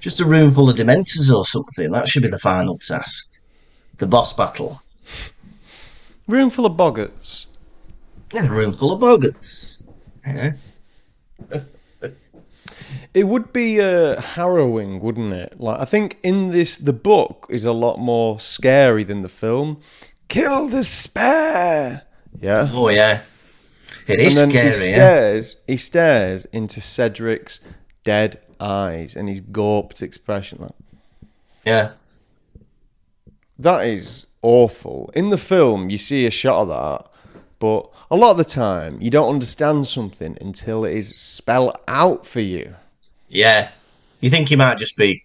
Just 0.00 0.20
a 0.20 0.24
room 0.24 0.50
full 0.50 0.70
of 0.70 0.76
Dementors 0.76 1.32
or 1.34 1.44
something. 1.44 1.92
That 1.92 2.08
should 2.08 2.22
be 2.22 2.28
the 2.28 2.38
final 2.38 2.78
task. 2.78 3.32
The 3.98 4.06
boss 4.06 4.32
battle. 4.32 4.80
Room 6.26 6.50
full 6.50 6.66
of 6.66 6.76
boggarts. 6.76 7.46
In 8.32 8.46
a 8.46 8.50
room 8.50 8.72
full 8.72 8.92
of 8.92 9.00
boggarts. 9.00 9.86
Yeah. 10.26 10.52
It 13.12 13.26
would 13.26 13.52
be 13.52 13.80
uh, 13.80 14.20
harrowing, 14.20 15.00
wouldn't 15.00 15.32
it? 15.32 15.58
Like 15.60 15.80
I 15.80 15.84
think 15.84 16.18
in 16.22 16.50
this, 16.50 16.78
the 16.78 16.92
book 16.92 17.46
is 17.50 17.64
a 17.64 17.72
lot 17.72 17.98
more 17.98 18.38
scary 18.38 19.02
than 19.02 19.22
the 19.22 19.28
film. 19.28 19.80
Kill 20.30 20.68
the 20.68 20.82
spare. 20.82 22.02
Yeah. 22.40 22.70
Oh 22.72 22.88
yeah, 22.88 23.22
it 24.06 24.12
And 24.18 24.20
is 24.20 24.36
then 24.36 24.48
scary. 24.50 24.64
he 24.70 24.78
yeah? 24.90 24.94
stares. 24.94 25.56
He 25.66 25.76
stares 25.76 26.44
into 26.46 26.80
Cedric's 26.80 27.60
dead 28.04 28.40
eyes 28.58 29.16
and 29.16 29.28
his 29.28 29.40
gawped 29.40 30.00
expression. 30.00 30.58
Like, 30.60 30.72
yeah, 31.66 31.92
that 33.58 33.86
is 33.86 34.26
awful. 34.42 35.10
In 35.14 35.30
the 35.30 35.36
film, 35.38 35.90
you 35.90 35.98
see 35.98 36.24
a 36.26 36.30
shot 36.30 36.62
of 36.62 36.68
that, 36.68 37.10
but 37.58 37.90
a 38.10 38.16
lot 38.16 38.30
of 38.32 38.36
the 38.38 38.44
time, 38.44 39.00
you 39.02 39.10
don't 39.10 39.28
understand 39.34 39.86
something 39.86 40.38
until 40.40 40.84
it 40.84 40.96
is 40.96 41.14
spelled 41.18 41.76
out 41.88 42.24
for 42.26 42.40
you. 42.40 42.76
yeah. 43.28 43.70
You 44.22 44.28
think 44.28 44.50
he 44.50 44.56
might 44.56 44.76
just 44.76 44.98
be 44.98 45.24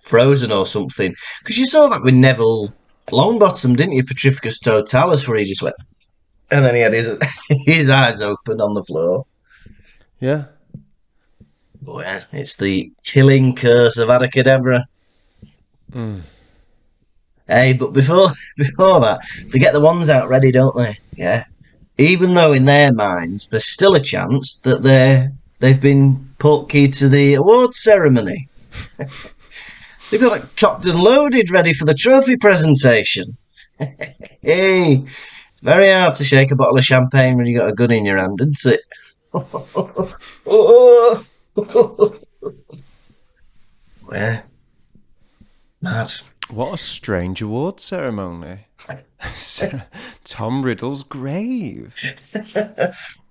frozen 0.00 0.50
or 0.50 0.64
something? 0.64 1.14
Because 1.40 1.58
you 1.58 1.66
saw 1.66 1.88
that 1.88 2.02
with 2.02 2.14
Neville 2.14 2.72
Longbottom, 3.06 3.76
didn't 3.76 3.92
you? 3.92 4.04
Petrificus 4.04 4.60
Totalus, 4.60 5.28
where 5.28 5.38
he 5.38 5.44
just 5.44 5.62
went, 5.62 5.76
and 6.50 6.64
then 6.64 6.74
he 6.74 6.80
had 6.80 6.92
his 6.92 7.16
his 7.48 7.90
eyes 7.90 8.20
open 8.20 8.60
on 8.60 8.74
the 8.74 8.82
floor. 8.82 9.26
Yeah. 10.20 10.46
But 11.80 12.04
yeah, 12.04 12.24
it's 12.32 12.56
the 12.56 12.90
killing 13.04 13.54
curse 13.54 13.96
of 13.96 14.08
Adacadabra. 14.08 14.84
Mm. 15.92 16.22
Hey, 17.46 17.74
but 17.74 17.92
before 17.92 18.30
before 18.56 19.00
that, 19.00 19.20
they 19.52 19.58
get 19.58 19.72
the 19.72 19.80
ones 19.80 20.08
out 20.08 20.28
ready, 20.28 20.50
don't 20.50 20.76
they? 20.76 20.98
Yeah. 21.12 21.44
Even 21.98 22.34
though 22.34 22.52
in 22.52 22.64
their 22.64 22.92
minds 22.92 23.48
there's 23.48 23.72
still 23.72 23.94
a 23.94 24.00
chance 24.00 24.60
that 24.64 24.82
they're 24.82 25.32
they've 25.60 25.80
been 25.80 26.34
put 26.38 26.68
key 26.68 26.88
to 26.88 27.08
the 27.08 27.34
awards 27.34 27.80
ceremony. 27.82 28.48
They've 30.10 30.20
got 30.20 30.38
it 30.38 30.56
cocked 30.56 30.84
and 30.84 31.00
loaded, 31.00 31.50
ready 31.50 31.72
for 31.72 31.84
the 31.84 31.94
trophy 31.94 32.36
presentation. 32.36 33.36
hey, 34.42 35.04
very 35.62 35.92
hard 35.92 36.14
to 36.14 36.24
shake 36.24 36.50
a 36.50 36.56
bottle 36.56 36.78
of 36.78 36.84
champagne 36.84 37.36
when 37.36 37.46
you 37.46 37.58
got 37.58 37.68
a 37.68 37.74
gun 37.74 37.90
in 37.90 38.06
your 38.06 38.18
hand, 38.18 38.40
isn't 38.40 38.74
it? 38.74 38.80
yeah. 44.12 44.42
Mad. 45.80 46.10
What 46.48 46.74
a 46.74 46.76
strange 46.76 47.42
award 47.42 47.80
ceremony. 47.80 48.66
Tom 50.24 50.62
Riddle's 50.62 51.02
grave. 51.02 51.96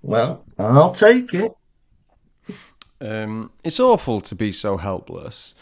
Well, 0.02 0.44
I'll 0.58 0.92
take 0.92 1.32
it. 1.32 1.50
Um, 3.00 3.52
it's 3.64 3.80
awful 3.80 4.20
to 4.20 4.34
be 4.34 4.52
so 4.52 4.76
helpless. 4.76 5.54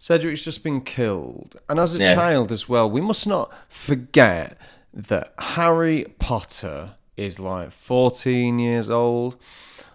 Cedric's 0.00 0.42
just 0.42 0.64
been 0.64 0.80
killed. 0.80 1.56
And 1.68 1.78
as 1.78 1.94
a 1.94 1.98
Yeah. 1.98 2.14
child 2.14 2.50
as 2.50 2.66
well, 2.68 2.90
we 2.90 3.02
must 3.02 3.26
not 3.26 3.52
forget 3.68 4.56
that 4.94 5.34
Harry 5.38 6.06
Potter 6.18 6.92
is 7.18 7.38
like 7.38 7.70
14 7.70 8.58
years 8.58 8.88
old 8.88 9.36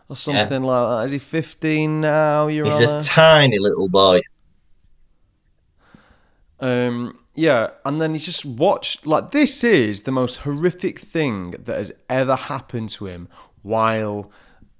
or 0.07 0.15
something 0.15 0.61
like 0.61 0.87
that. 0.89 1.05
Is 1.07 1.11
he 1.13 1.17
15 1.17 2.01
now, 2.01 2.47
Your 2.47 2.65
He's 2.65 2.75
Honour? 2.87 2.99
a 2.99 3.01
tiny 3.01 3.57
little 3.57 3.89
boy. 3.89 4.21
Um, 6.59 7.17
yeah, 7.33 7.71
and 7.83 7.99
then 7.99 8.11
he's 8.11 8.25
just 8.25 8.45
watched 8.45 9.05
like 9.05 9.31
this 9.31 9.63
is 9.63 10.01
the 10.03 10.11
most 10.11 10.37
horrific 10.37 10.99
thing 10.99 11.51
that 11.51 11.75
has 11.77 11.91
ever 12.09 12.35
happened 12.35 12.89
to 12.89 13.07
him 13.07 13.27
while 13.63 14.31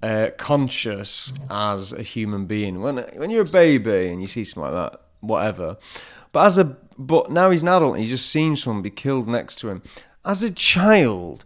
uh, 0.02 0.30
conscious 0.38 1.32
as 1.50 1.92
a 1.92 2.02
human 2.02 2.46
being. 2.46 2.80
When 2.80 2.98
when 3.16 3.30
you're 3.30 3.42
a 3.42 3.44
baby 3.44 4.08
and 4.08 4.22
you 4.22 4.28
see 4.28 4.44
something 4.44 4.72
like 4.72 4.92
that, 4.92 5.00
whatever. 5.20 5.76
But 6.32 6.46
as 6.46 6.58
a 6.58 6.76
but 6.98 7.30
now 7.30 7.50
he's 7.50 7.62
an 7.62 7.68
adult 7.68 7.94
and 7.94 8.02
he 8.02 8.08
just 8.08 8.28
seen 8.30 8.56
someone 8.56 8.82
be 8.82 8.90
killed 8.90 9.28
next 9.28 9.56
to 9.56 9.68
him. 9.68 9.82
As 10.24 10.42
a 10.42 10.50
child, 10.50 11.44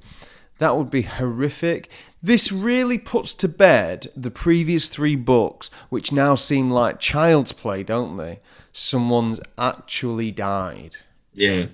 that 0.59 0.77
would 0.77 0.91
be 0.91 1.03
horrific. 1.03 1.91
This 2.23 2.53
really 2.53 2.99
puts 2.99 3.35
to 3.37 3.49
bed 3.49 4.11
the 4.15 4.31
previous 4.31 4.89
three 4.89 5.17
books, 5.17 5.71
which 5.89 6.13
now 6.13 6.35
seem 6.35 6.71
like 6.71 7.01
child's 7.01 7.53
play, 7.53 7.83
don't 7.83 8.17
they? 8.17 8.41
Someone's 8.73 9.41
actually 9.59 10.31
died. 10.31 10.97
Yeah. 11.35 11.67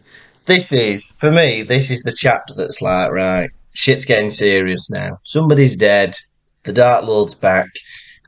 This 0.47 0.73
is, 0.73 1.13
for 1.19 1.33
me, 1.33 1.63
this 1.63 1.91
is 1.91 2.03
the 2.03 2.15
chapter 2.17 2.55
that's 2.55 2.81
like, 2.81 3.11
right, 3.11 3.51
shit's 3.75 4.05
getting 4.05 4.31
serious 4.31 4.91
now. 4.91 5.19
Somebody's 5.25 5.77
dead. 5.77 6.17
The 6.63 6.73
Dark 6.73 7.05
Lord's 7.05 7.35
back. 7.35 7.69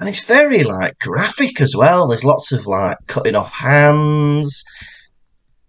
And 0.01 0.09
it's 0.09 0.25
very, 0.25 0.63
like, 0.63 0.99
graphic 1.01 1.61
as 1.61 1.75
well. 1.77 2.07
There's 2.07 2.25
lots 2.25 2.53
of, 2.53 2.67
like, 2.67 2.99
cutting 3.09 3.35
off 3.35 3.53
hands, 3.53 4.65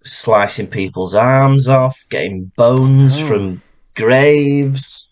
slicing 0.03 0.67
people's 0.67 1.15
arms 1.15 1.67
off, 1.67 1.97
getting 2.09 2.51
bones 2.55 3.17
Oh. 3.19 3.27
from 3.27 3.61
graves, 3.95 5.07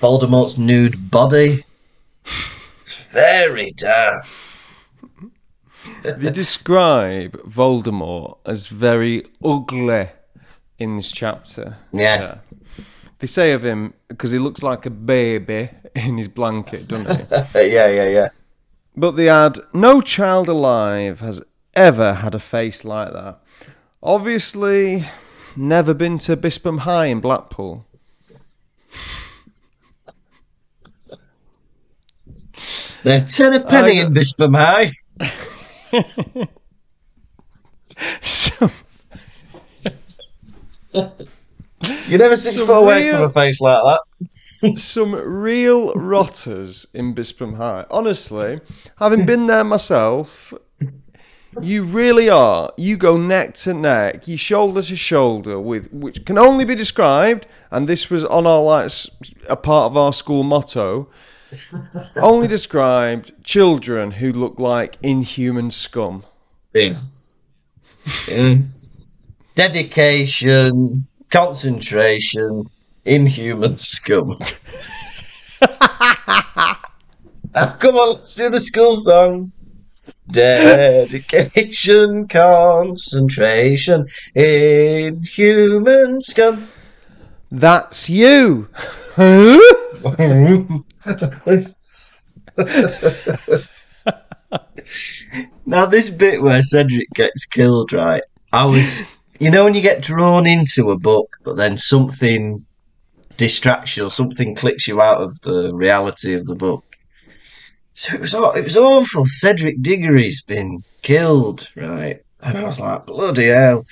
Voldemort's 0.00 0.56
nude 0.56 1.10
body. 1.10 1.64
It's 2.82 2.94
very 3.10 3.72
dark. 3.72 4.24
They 6.02 6.30
describe 6.32 7.32
Voldemort 7.42 8.38
as 8.46 8.68
very 8.68 9.24
ugly 9.44 10.08
in 10.78 10.96
this 10.96 11.12
chapter. 11.12 11.76
Yeah. 11.92 12.38
They 13.20 13.26
say 13.26 13.52
of 13.52 13.64
him 13.64 13.94
because 14.08 14.32
he 14.32 14.38
looks 14.38 14.62
like 14.62 14.86
a 14.86 14.90
baby 14.90 15.70
in 15.94 16.18
his 16.18 16.28
blanket, 16.28 16.88
doesn't 16.88 17.16
he? 17.16 17.70
yeah, 17.72 17.86
yeah, 17.86 18.08
yeah. 18.08 18.28
But 18.96 19.12
they 19.12 19.28
add, 19.28 19.58
no 19.72 20.00
child 20.00 20.48
alive 20.48 21.20
has 21.20 21.42
ever 21.74 22.14
had 22.14 22.34
a 22.34 22.38
face 22.38 22.84
like 22.84 23.12
that. 23.12 23.40
Obviously, 24.02 25.04
never 25.54 25.94
been 25.94 26.18
to 26.18 26.36
Bispham 26.36 26.80
High 26.80 27.06
in 27.06 27.20
Blackpool. 27.20 27.86
Ten 33.02 33.52
a 33.54 33.60
penny 33.60 33.98
in 33.98 34.12
Bispham 34.12 34.56
High. 34.56 34.92
So, 38.22 38.70
You're 42.08 42.18
never 42.18 42.36
six 42.36 42.56
Some 42.56 42.66
foot 42.66 42.82
away 42.82 43.02
real- 43.04 43.16
from 43.16 43.24
a 43.24 43.30
face 43.30 43.60
like 43.60 43.82
that. 44.62 44.78
some 44.78 45.12
real 45.14 45.94
rotters 45.94 46.86
in 46.92 47.14
Bispham 47.14 47.56
High. 47.56 47.86
Honestly, 47.90 48.60
having 48.98 49.24
been 49.24 49.46
there 49.46 49.64
myself, 49.64 50.52
you 51.62 51.82
really 51.82 52.28
are. 52.28 52.70
You 52.76 52.96
go 52.98 53.16
neck 53.16 53.54
to 53.54 53.72
neck, 53.72 54.28
you 54.28 54.36
shoulder 54.36 54.82
to 54.82 54.96
shoulder 54.96 55.58
with 55.58 55.90
which 55.92 56.24
can 56.26 56.36
only 56.36 56.64
be 56.66 56.74
described, 56.74 57.46
and 57.70 57.88
this 57.88 58.10
was 58.10 58.24
on 58.24 58.46
our 58.46 58.60
like 58.60 58.92
a 59.48 59.56
part 59.56 59.90
of 59.90 59.96
our 59.96 60.12
school 60.12 60.42
motto. 60.44 61.08
only 62.16 62.46
described 62.46 63.32
children 63.42 64.12
who 64.12 64.30
look 64.32 64.60
like 64.60 64.96
inhuman 65.02 65.70
scum. 65.70 66.22
Bing. 66.72 66.96
Dedication, 69.56 71.06
concentration, 71.30 72.64
inhuman 73.04 73.78
scum. 73.92 74.36
Ah, 77.52 77.76
come 77.80 77.96
on, 77.96 78.16
let's 78.16 78.34
do 78.34 78.48
the 78.48 78.60
school 78.60 78.94
song. 78.96 79.52
Dedication, 80.30 82.28
concentration, 82.28 84.06
inhuman 84.34 86.20
scum. 86.20 86.68
That's 87.50 88.08
you. 88.08 88.68
Now, 95.66 95.86
this 95.86 96.10
bit 96.10 96.42
where 96.42 96.62
Cedric 96.62 97.10
gets 97.14 97.46
killed, 97.46 97.92
right? 97.92 98.22
I 98.52 98.64
was, 98.66 99.02
you 99.40 99.50
know, 99.50 99.64
when 99.64 99.74
you 99.74 99.80
get 99.80 100.02
drawn 100.02 100.46
into 100.46 100.90
a 100.90 100.98
book, 100.98 101.36
but 101.42 101.56
then 101.56 101.78
something 101.78 102.66
distracts 103.38 103.96
you 103.96 104.04
or 104.04 104.10
something 104.10 104.54
clicks 104.54 104.86
you 104.86 105.00
out 105.00 105.22
of 105.22 105.40
the 105.40 105.74
reality 105.74 106.34
of 106.34 106.44
the 106.44 106.54
book. 106.54 106.84
So 107.94 108.14
it 108.14 108.20
was, 108.20 108.34
it 108.34 108.64
was 108.64 108.76
awful. 108.76 109.24
Cedric 109.24 109.80
Diggory's 109.80 110.42
been 110.42 110.84
killed, 111.00 111.68
right? 111.74 112.20
And 112.42 112.58
I 112.58 112.64
was 112.64 112.78
like, 112.78 113.06
bloody 113.06 113.46
hell. 113.46 113.86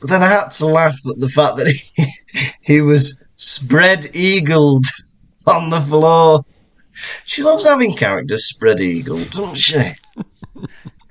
But 0.00 0.08
then 0.08 0.22
I 0.22 0.28
had 0.28 0.48
to 0.52 0.66
laugh 0.66 0.96
at 1.06 1.20
the 1.20 1.28
fact 1.28 1.58
that 1.58 1.66
he, 1.96 2.52
he 2.62 2.80
was 2.80 3.22
spread 3.36 4.16
eagled 4.16 4.86
on 5.46 5.68
the 5.68 5.82
floor. 5.82 6.44
She 7.24 7.42
loves 7.42 7.66
having 7.66 7.94
characters 7.94 8.46
spread 8.46 8.80
eagled, 8.80 9.30
doesn't 9.30 9.56
she? 9.56 9.94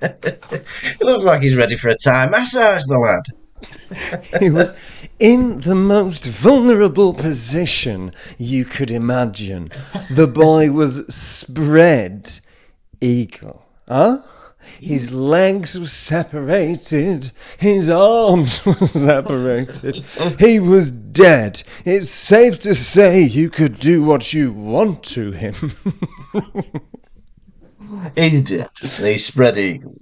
it 0.00 1.00
looks 1.00 1.22
like 1.22 1.42
he's 1.42 1.56
ready 1.56 1.76
for 1.76 1.90
a 1.90 1.96
Thai 1.96 2.26
massage, 2.26 2.84
the 2.86 2.98
lad. 2.98 3.43
he 4.40 4.50
was 4.50 4.72
in 5.18 5.60
the 5.60 5.74
most 5.74 6.26
vulnerable 6.26 7.14
position 7.14 8.12
you 8.38 8.64
could 8.64 8.90
imagine. 8.90 9.70
The 10.10 10.26
boy 10.26 10.70
was 10.70 11.06
spread 11.14 12.40
eagle. 13.00 13.64
Huh? 13.88 14.22
His 14.80 15.12
legs 15.12 15.78
were 15.78 15.86
separated, 15.86 17.30
his 17.58 17.90
arms 17.90 18.64
were 18.66 18.86
separated. 18.86 20.04
He 20.38 20.58
was 20.58 20.90
dead. 20.90 21.62
It's 21.84 22.10
safe 22.10 22.60
to 22.60 22.74
say 22.74 23.20
you 23.22 23.50
could 23.50 23.78
do 23.78 24.02
what 24.02 24.32
you 24.32 24.52
want 24.52 25.02
to 25.04 25.32
him. 25.32 25.72
He's 28.16 28.42
dead. 28.42 28.70
He's 28.80 29.26
spread 29.26 29.56
eagled. 29.56 30.00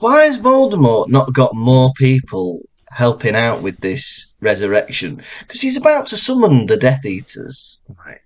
Why 0.00 0.24
has 0.24 0.38
Voldemort 0.38 1.10
not 1.10 1.34
got 1.34 1.54
more 1.54 1.92
people 1.94 2.62
helping 2.90 3.36
out 3.36 3.60
with 3.60 3.80
this 3.80 4.34
resurrection? 4.40 5.22
Because 5.40 5.60
he's 5.60 5.76
about 5.76 6.06
to 6.06 6.16
summon 6.16 6.64
the 6.64 6.78
Death 6.78 7.04
Eaters. 7.04 7.80
Right. 8.06 8.20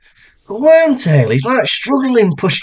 But 0.47 0.61
Wormtail, 0.61 1.33
he's 1.33 1.45
like 1.45 1.67
struggling 1.67 2.37
pushing 2.37 2.61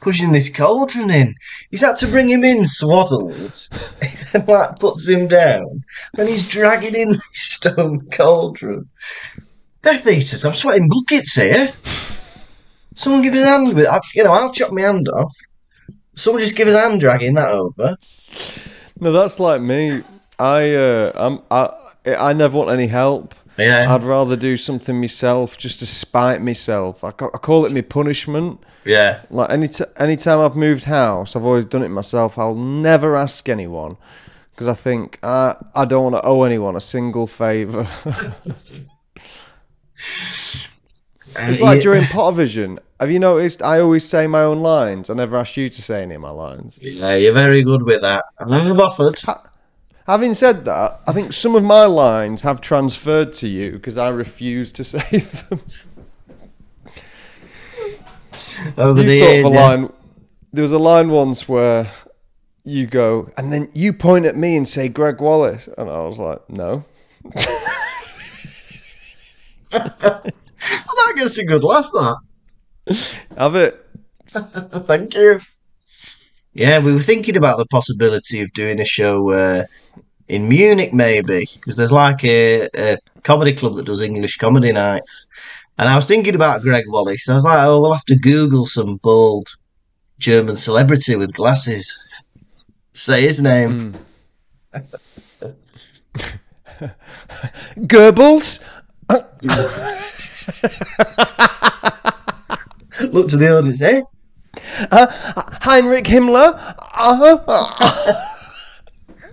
pushing 0.00 0.32
this 0.32 0.50
cauldron 0.50 1.12
in. 1.12 1.36
He's 1.70 1.82
had 1.82 1.96
to 1.98 2.08
bring 2.08 2.28
him 2.28 2.42
in 2.42 2.64
swaddled, 2.64 3.68
and 4.34 4.48
like 4.48 4.80
puts 4.80 5.06
him 5.06 5.28
down, 5.28 5.84
and 6.18 6.28
he's 6.28 6.48
dragging 6.48 6.96
in 6.96 7.10
this 7.12 7.22
stone 7.34 8.08
cauldron. 8.10 8.88
Death 9.82 10.08
Eaters, 10.08 10.44
I'm 10.44 10.54
sweating 10.54 10.88
buckets 10.88 11.36
here. 11.36 11.72
Someone 12.96 13.22
give 13.22 13.34
his 13.34 13.44
hand 13.44 13.74
with, 13.74 13.86
you 14.14 14.24
know, 14.24 14.32
I'll 14.32 14.52
chop 14.52 14.72
my 14.72 14.82
hand 14.82 15.08
off. 15.08 15.32
Someone 16.16 16.42
just 16.42 16.56
give 16.56 16.66
his 16.66 16.76
hand 16.76 16.98
dragging 16.98 17.34
that 17.34 17.52
over. 17.52 17.96
No, 19.00 19.12
that's 19.12 19.38
like 19.40 19.60
me. 19.60 20.02
I, 20.38 20.74
uh, 20.74 21.12
I'm, 21.14 21.40
I, 21.50 21.70
I 22.14 22.32
never 22.32 22.56
want 22.56 22.70
any 22.70 22.86
help. 22.86 23.34
Yeah, 23.58 23.92
I'd 23.94 24.04
rather 24.04 24.36
do 24.36 24.56
something 24.56 24.98
myself 25.00 25.58
just 25.58 25.80
to 25.80 25.86
spite 25.86 26.40
myself. 26.40 27.04
I, 27.04 27.10
ca- 27.10 27.30
I 27.34 27.38
call 27.38 27.66
it 27.66 27.72
my 27.72 27.82
punishment. 27.82 28.60
yeah. 28.86 29.20
Like 29.28 29.50
any 29.50 29.68
t- 29.68 29.84
anytime 29.98 30.38
I've 30.40 30.56
moved 30.56 30.84
house, 30.84 31.36
I've 31.36 31.44
always 31.44 31.66
done 31.66 31.82
it 31.82 31.90
myself. 31.90 32.38
I'll 32.38 32.54
never 32.54 33.16
ask 33.16 33.46
anyone 33.50 33.98
because 34.52 34.66
I 34.66 34.72
think 34.74 35.18
uh, 35.22 35.54
I 35.74 35.84
don't 35.84 36.10
want 36.10 36.22
to 36.22 36.26
owe 36.26 36.44
anyone 36.44 36.74
a 36.74 36.80
single 36.80 37.26
favour. 41.34 41.50
it's 41.50 41.60
like 41.60 41.76
Yeah. 41.76 41.82
during 41.82 42.04
Pottervision. 42.04 42.78
Have 42.98 43.10
you 43.10 43.18
noticed? 43.18 43.62
I 43.62 43.80
always 43.80 44.06
say 44.08 44.26
my 44.26 44.42
own 44.42 44.60
lines. 44.60 45.08
I 45.10 45.14
never 45.14 45.36
asked 45.36 45.56
you 45.56 45.68
to 45.68 45.82
say 45.82 46.02
any 46.02 46.14
of 46.16 46.20
my 46.20 46.30
lines. 46.30 46.78
Yeah, 46.82 47.14
you're 47.14 47.32
very 47.32 47.62
good 47.62 47.82
with 47.84 48.02
that. 48.02 48.24
And 48.38 48.54
I've 48.54 48.78
offered. 48.78 49.20
Having 50.06 50.34
said 50.34 50.64
that, 50.64 51.00
I 51.06 51.12
think 51.12 51.32
some 51.32 51.54
of 51.54 51.62
my 51.62 51.84
lines 51.86 52.42
have 52.42 52.60
transferred 52.60 53.32
to 53.34 53.48
you 53.48 53.72
because 53.72 53.96
I 53.96 54.08
refuse 54.08 54.72
to 54.72 54.84
say 54.94 55.18
them. 55.18 55.60
Over 58.76 59.00
you 59.00 59.06
the 59.06 59.14
years. 59.16 59.46
a 59.46 59.50
yeah. 59.50 59.68
line. 59.68 59.92
There 60.52 60.62
was 60.62 60.72
a 60.72 60.78
line 60.78 61.10
once 61.10 61.48
where 61.48 61.88
you 62.64 62.86
go, 62.86 63.30
and 63.38 63.52
then 63.52 63.70
you 63.72 63.92
point 63.92 64.26
at 64.26 64.36
me 64.36 64.56
and 64.56 64.68
say 64.68 64.88
Gregg 64.88 65.20
Wallace, 65.20 65.68
and 65.78 65.88
I 65.88 66.02
was 66.04 66.18
like, 66.18 66.40
no. 66.50 66.84
That 70.60 71.14
gets 71.16 71.38
a 71.38 71.44
good 71.44 71.64
laugh, 71.64 71.90
that. 71.92 72.16
Have 73.36 73.56
it. 73.56 73.86
Thank 74.28 75.14
you. 75.14 75.40
Yeah, 76.52 76.80
we 76.80 76.92
were 76.92 77.00
thinking 77.00 77.36
about 77.36 77.58
the 77.58 77.66
possibility 77.66 78.40
of 78.42 78.52
doing 78.52 78.80
a 78.80 78.84
show 78.84 79.30
uh, 79.30 79.64
in 80.28 80.48
Munich, 80.48 80.92
maybe, 80.92 81.46
because 81.54 81.76
there's 81.76 81.92
like 81.92 82.24
a, 82.24 82.68
a 82.76 82.96
comedy 83.22 83.52
club 83.52 83.76
that 83.76 83.86
does 83.86 84.00
English 84.00 84.36
comedy 84.36 84.72
nights. 84.72 85.26
And 85.78 85.88
I 85.88 85.96
was 85.96 86.06
thinking 86.06 86.34
about 86.34 86.62
Gregg 86.62 86.84
Wallace. 86.88 87.28
I 87.28 87.34
was 87.34 87.44
like, 87.44 87.64
oh, 87.64 87.80
we'll 87.80 87.92
have 87.92 88.04
to 88.06 88.18
Google 88.18 88.66
some 88.66 88.96
bald 88.96 89.48
German 90.18 90.56
celebrity 90.56 91.16
with 91.16 91.32
glasses. 91.32 92.02
Say 92.92 93.22
his 93.22 93.40
name. 93.40 93.94
Goebbels? 97.78 98.62
Look 103.12 103.28
to 103.30 103.36
the 103.36 103.56
audience, 103.56 103.80
eh? 103.82 104.02
Heinrich 105.62 106.06
Himmler? 106.06 106.54
Uh, 106.98 107.38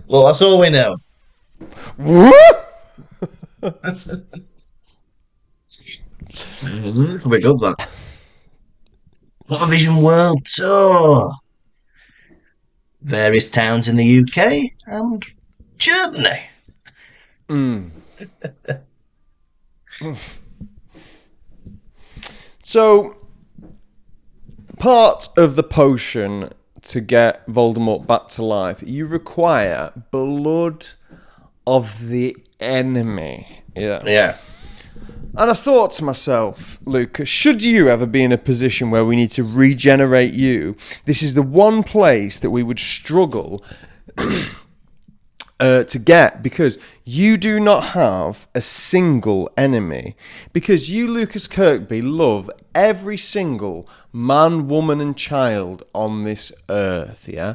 Well, 0.06 0.26
that's 0.26 0.40
all 0.40 0.58
we 0.58 0.70
know. 0.70 0.96
Big 1.98 2.32
up 7.46 7.58
that. 7.58 7.88
Vision 9.68 9.96
World 9.96 10.46
Tour. 10.46 11.32
Various 13.02 13.50
towns 13.50 13.88
in 13.88 13.96
the 13.96 14.20
UK 14.20 14.70
and 14.86 15.24
Germany. 15.78 16.44
So, 22.68 23.16
part 24.78 25.30
of 25.38 25.56
the 25.56 25.62
potion 25.62 26.50
to 26.82 27.00
get 27.00 27.46
Voldemort 27.46 28.06
back 28.06 28.28
to 28.28 28.44
life, 28.44 28.82
you 28.84 29.06
require 29.06 29.90
blood 30.10 30.88
of 31.66 32.08
the 32.08 32.36
enemy. 32.60 33.62
Yeah. 33.74 34.02
Yeah. 34.04 34.36
And 35.38 35.50
I 35.50 35.54
thought 35.54 35.92
to 35.92 36.04
myself, 36.04 36.78
Lukas, 36.84 37.26
should 37.26 37.62
you 37.62 37.88
ever 37.88 38.04
be 38.04 38.22
in 38.22 38.32
a 38.32 38.36
position 38.36 38.90
where 38.90 39.06
we 39.06 39.16
need 39.16 39.30
to 39.30 39.44
regenerate 39.44 40.34
you, 40.34 40.76
this 41.06 41.22
is 41.22 41.32
the 41.32 41.42
one 41.42 41.82
place 41.82 42.38
that 42.38 42.50
we 42.50 42.62
would 42.62 42.78
struggle 42.78 43.64
uh, 45.60 45.84
to 45.84 45.98
get 45.98 46.42
because 46.42 46.78
you 47.04 47.36
do 47.36 47.58
not 47.58 47.88
have 47.88 48.46
a 48.54 48.62
single 48.62 49.50
enemy. 49.56 50.16
Because 50.52 50.90
you, 50.90 51.08
Lukas 51.08 51.46
Kirkby, 51.48 52.02
love 52.02 52.50
every 52.74 53.16
single 53.16 53.88
man, 54.12 54.68
woman, 54.68 55.00
and 55.00 55.16
child 55.16 55.84
on 55.94 56.24
this 56.24 56.52
earth, 56.68 57.28
yeah? 57.28 57.54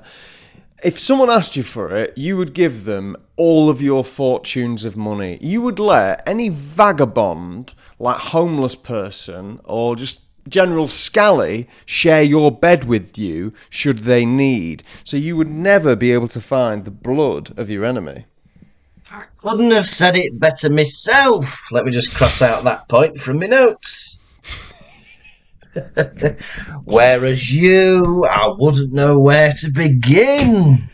If 0.84 1.00
someone 1.00 1.30
asked 1.30 1.56
you 1.56 1.64
for 1.64 1.96
it, 1.96 2.18
you 2.18 2.36
would 2.36 2.54
give 2.54 2.84
them 2.84 3.16
all 3.38 3.70
of 3.70 3.82
your 3.82 4.04
fortunes 4.04 4.84
of 4.84 4.98
money. 4.98 5.38
You 5.42 5.62
would 5.62 5.80
let 5.80 6.28
any 6.28 6.50
vagabond, 6.50 7.74
like 8.00 8.18
homeless 8.18 8.76
person, 8.76 9.62
or 9.64 9.96
just 9.96 10.24
General 10.48 10.88
Scally 10.88 11.68
share 11.86 12.24
your 12.24 12.52
bed 12.52 12.84
with 12.84 13.18
you 13.18 13.54
should 13.70 14.00
they 14.00 14.26
need. 14.26 14.84
So 15.04 15.18
you 15.18 15.38
would 15.38 15.50
never 15.50 15.96
be 15.96 16.12
able 16.12 16.28
to 16.30 16.42
find 16.42 16.84
the 16.84 16.92
blood 16.92 17.54
of 17.58 17.70
your 17.70 17.86
enemy. 17.86 18.26
I 19.12 19.24
Couldn't 19.38 19.72
have 19.72 19.88
said 19.88 20.16
it 20.16 20.40
better 20.40 20.70
myself. 20.70 21.68
Let 21.72 21.86
me 21.86 21.92
just 21.92 22.16
cross 22.16 22.42
out 22.42 22.64
that 22.64 22.88
point 22.90 23.20
from 23.20 23.40
my 23.40 23.46
notes. 23.46 24.24
Whereas 26.84 27.54
you, 27.54 28.26
I 28.30 28.50
wouldn't 28.58 28.94
know 28.94 29.20
where 29.20 29.52
to 29.52 29.72
begin. 29.74 30.90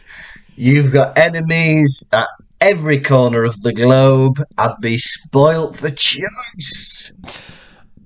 You've 0.55 0.91
got 0.91 1.17
enemies 1.17 2.07
at 2.11 2.27
every 2.61 2.99
corner 2.99 3.43
of 3.43 3.61
the 3.61 3.73
globe. 3.73 4.43
I'd 4.57 4.75
be 4.81 4.97
spoilt 4.97 5.77
for 5.77 5.89
choice. 5.89 7.13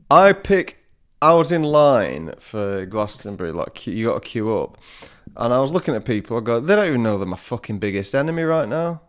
I 0.10 0.34
pick. 0.34 0.83
I 1.24 1.34
was 1.34 1.54
in 1.54 1.64
line 1.64 2.34
for 2.38 2.86
Glastonbury, 2.86 3.54
like 3.54 3.88
you 3.88 4.08
got 4.08 4.22
to 4.22 4.30
queue 4.30 4.54
up, 4.58 4.78
and 5.38 5.54
I 5.54 5.60
was 5.62 5.72
looking 5.72 5.96
at 5.96 6.04
people. 6.04 6.36
I 6.38 6.42
go, 6.42 6.60
they 6.60 6.76
don't 6.76 6.86
even 6.88 7.02
know 7.04 7.18
they're 7.18 7.26
my 7.26 7.38
fucking 7.38 7.80
biggest 7.80 8.14
enemy 8.14 8.44
right 8.44 8.68
now. 8.68 9.02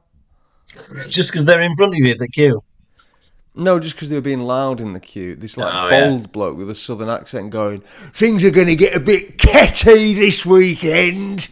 Just 1.09 1.33
because 1.33 1.45
they're 1.45 1.61
in 1.61 1.75
front 1.75 1.93
of 1.93 1.99
you 1.99 2.13
at 2.13 2.19
the 2.19 2.29
queue. 2.29 2.63
No, 3.57 3.79
just 3.79 3.95
because 3.95 4.09
they 4.09 4.17
were 4.17 4.21
being 4.21 4.41
loud 4.41 4.81
in 4.81 4.95
the 4.95 5.01
queue. 5.01 5.37
This 5.37 5.57
like 5.57 5.73
Oh, 5.73 5.89
yeah. 5.89 6.09
bold 6.09 6.33
bloke 6.33 6.57
with 6.57 6.69
a 6.71 6.75
southern 6.75 7.09
accent 7.09 7.51
going, 7.51 7.83
"Things 8.13 8.43
are 8.45 8.51
going 8.51 8.67
to 8.67 8.75
get 8.75 8.97
a 8.97 9.01
bit 9.01 9.39
catty 9.39 10.13
this 10.15 10.45
weekend." 10.45 11.49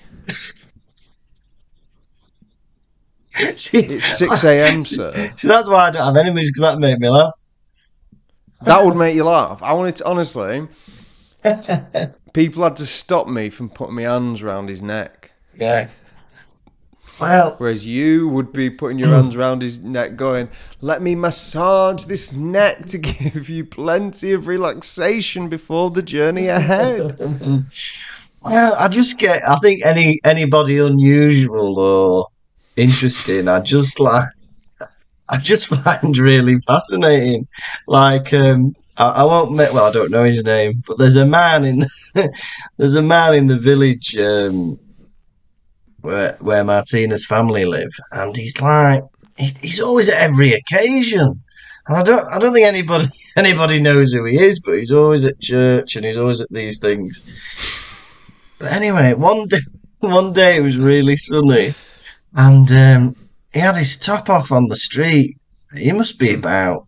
See, 3.57 3.79
It's 3.79 4.05
six 4.18 4.44
a.m., 4.44 4.83
sir. 4.85 5.33
See, 5.37 5.48
that's 5.48 5.69
why 5.69 5.87
I 5.87 5.90
don't 5.90 6.04
have 6.04 6.17
enemies 6.17 6.50
because 6.50 6.73
that 6.73 6.79
make 6.81 6.98
me 6.98 7.08
laugh. 7.08 7.33
That 8.61 8.85
would 8.85 8.96
make 8.96 9.15
you 9.15 9.25
laugh. 9.25 9.63
I 9.63 9.73
wanted 9.73 9.96
to 9.96 10.07
honestly. 10.07 10.69
People 12.33 12.63
had 12.63 12.77
to 12.77 12.87
stop 12.87 13.27
me 13.27 13.50
from 13.50 13.69
putting 13.69 13.96
my 13.96 14.03
hands 14.03 14.42
around 14.42 14.69
his 14.69 14.81
neck. 14.81 15.33
Yeah. 15.57 15.88
Well, 17.21 17.55
Whereas 17.59 17.87
you 17.87 18.29
would 18.29 18.53
be 18.53 18.71
putting 18.71 18.98
your 18.98 19.09
hands 19.09 19.37
around 19.37 19.63
his 19.63 19.79
neck, 19.79 20.17
going, 20.17 20.48
Let 20.81 21.03
me 21.03 21.15
massage 21.15 22.05
this 22.05 22.33
neck 22.33 22.87
to 22.87 22.98
give 22.98 23.48
you 23.48 23.65
plenty 23.65 24.33
of 24.33 24.46
relaxation 24.46 25.48
before 25.48 25.90
the 25.90 26.03
journey 26.03 26.48
ahead. 26.48 27.19
Well, 28.44 28.75
I 28.77 28.88
just 28.88 29.19
get. 29.19 29.48
I 29.48 29.57
think 29.59 29.85
any 29.85 30.19
anybody 30.25 30.79
unusual 30.79 31.79
or 31.79 32.27
interesting, 32.77 33.46
I 33.46 33.61
just 33.61 34.00
like. 34.00 34.27
I 35.33 35.38
just 35.38 35.66
find 35.85 36.16
really 36.16 36.58
fascinating. 36.58 37.48
Like, 37.88 38.33
um, 38.33 38.76
I, 38.96 39.08
I 39.08 39.22
won't 39.24 39.52
make. 39.52 39.72
Well, 39.72 39.87
I 39.87 39.92
don't 39.92 40.10
know 40.10 40.24
his 40.24 40.44
name, 40.44 40.74
but 40.87 40.98
there's 40.98 41.16
a 41.16 41.26
man 41.26 41.64
in. 41.64 41.87
there's 42.76 42.94
a 42.94 43.02
man 43.02 43.35
in 43.35 43.46
the 43.46 43.58
village 43.58 44.16
um, 44.18 44.78
where 46.02 46.37
where 46.40 46.62
Martina's 46.62 47.26
family 47.26 47.64
live, 47.64 47.92
and 48.12 48.37
he's 48.37 48.60
like 48.60 49.02
he, 49.37 49.52
he's 49.62 49.80
always 49.80 50.08
at 50.08 50.20
every 50.20 50.52
occasion. 50.52 51.42
And 51.88 51.96
I 51.96 52.02
don't 52.02 52.28
I 52.28 52.38
don't 52.38 52.52
think 52.52 52.66
anybody 52.66 53.08
anybody 53.37 53.80
knows 53.80 54.12
who 54.12 54.24
he 54.26 54.38
is, 54.38 54.60
but 54.60 54.74
he's 54.74 54.92
always 54.92 55.24
at 55.24 55.40
church 55.40 55.96
and 55.96 56.04
he's 56.04 56.18
always 56.18 56.40
at 56.40 56.50
these 56.50 56.78
things. 56.78 57.24
But 58.58 58.72
anyway, 58.72 59.14
one 59.14 59.48
day 59.48 59.60
one 60.00 60.33
day 60.33 60.56
it 60.56 60.62
was 60.62 60.76
really 60.76 61.16
sunny, 61.16 61.72
and 62.35 62.70
um, 62.70 63.16
he 63.53 63.61
had 63.61 63.77
his 63.77 63.96
top 63.96 64.31
off 64.31 64.50
on 64.53 64.69
the 64.69 64.77
street. 64.77 65.37
He 65.77 65.92
must 65.92 66.19
be 66.19 66.35
about 66.35 66.87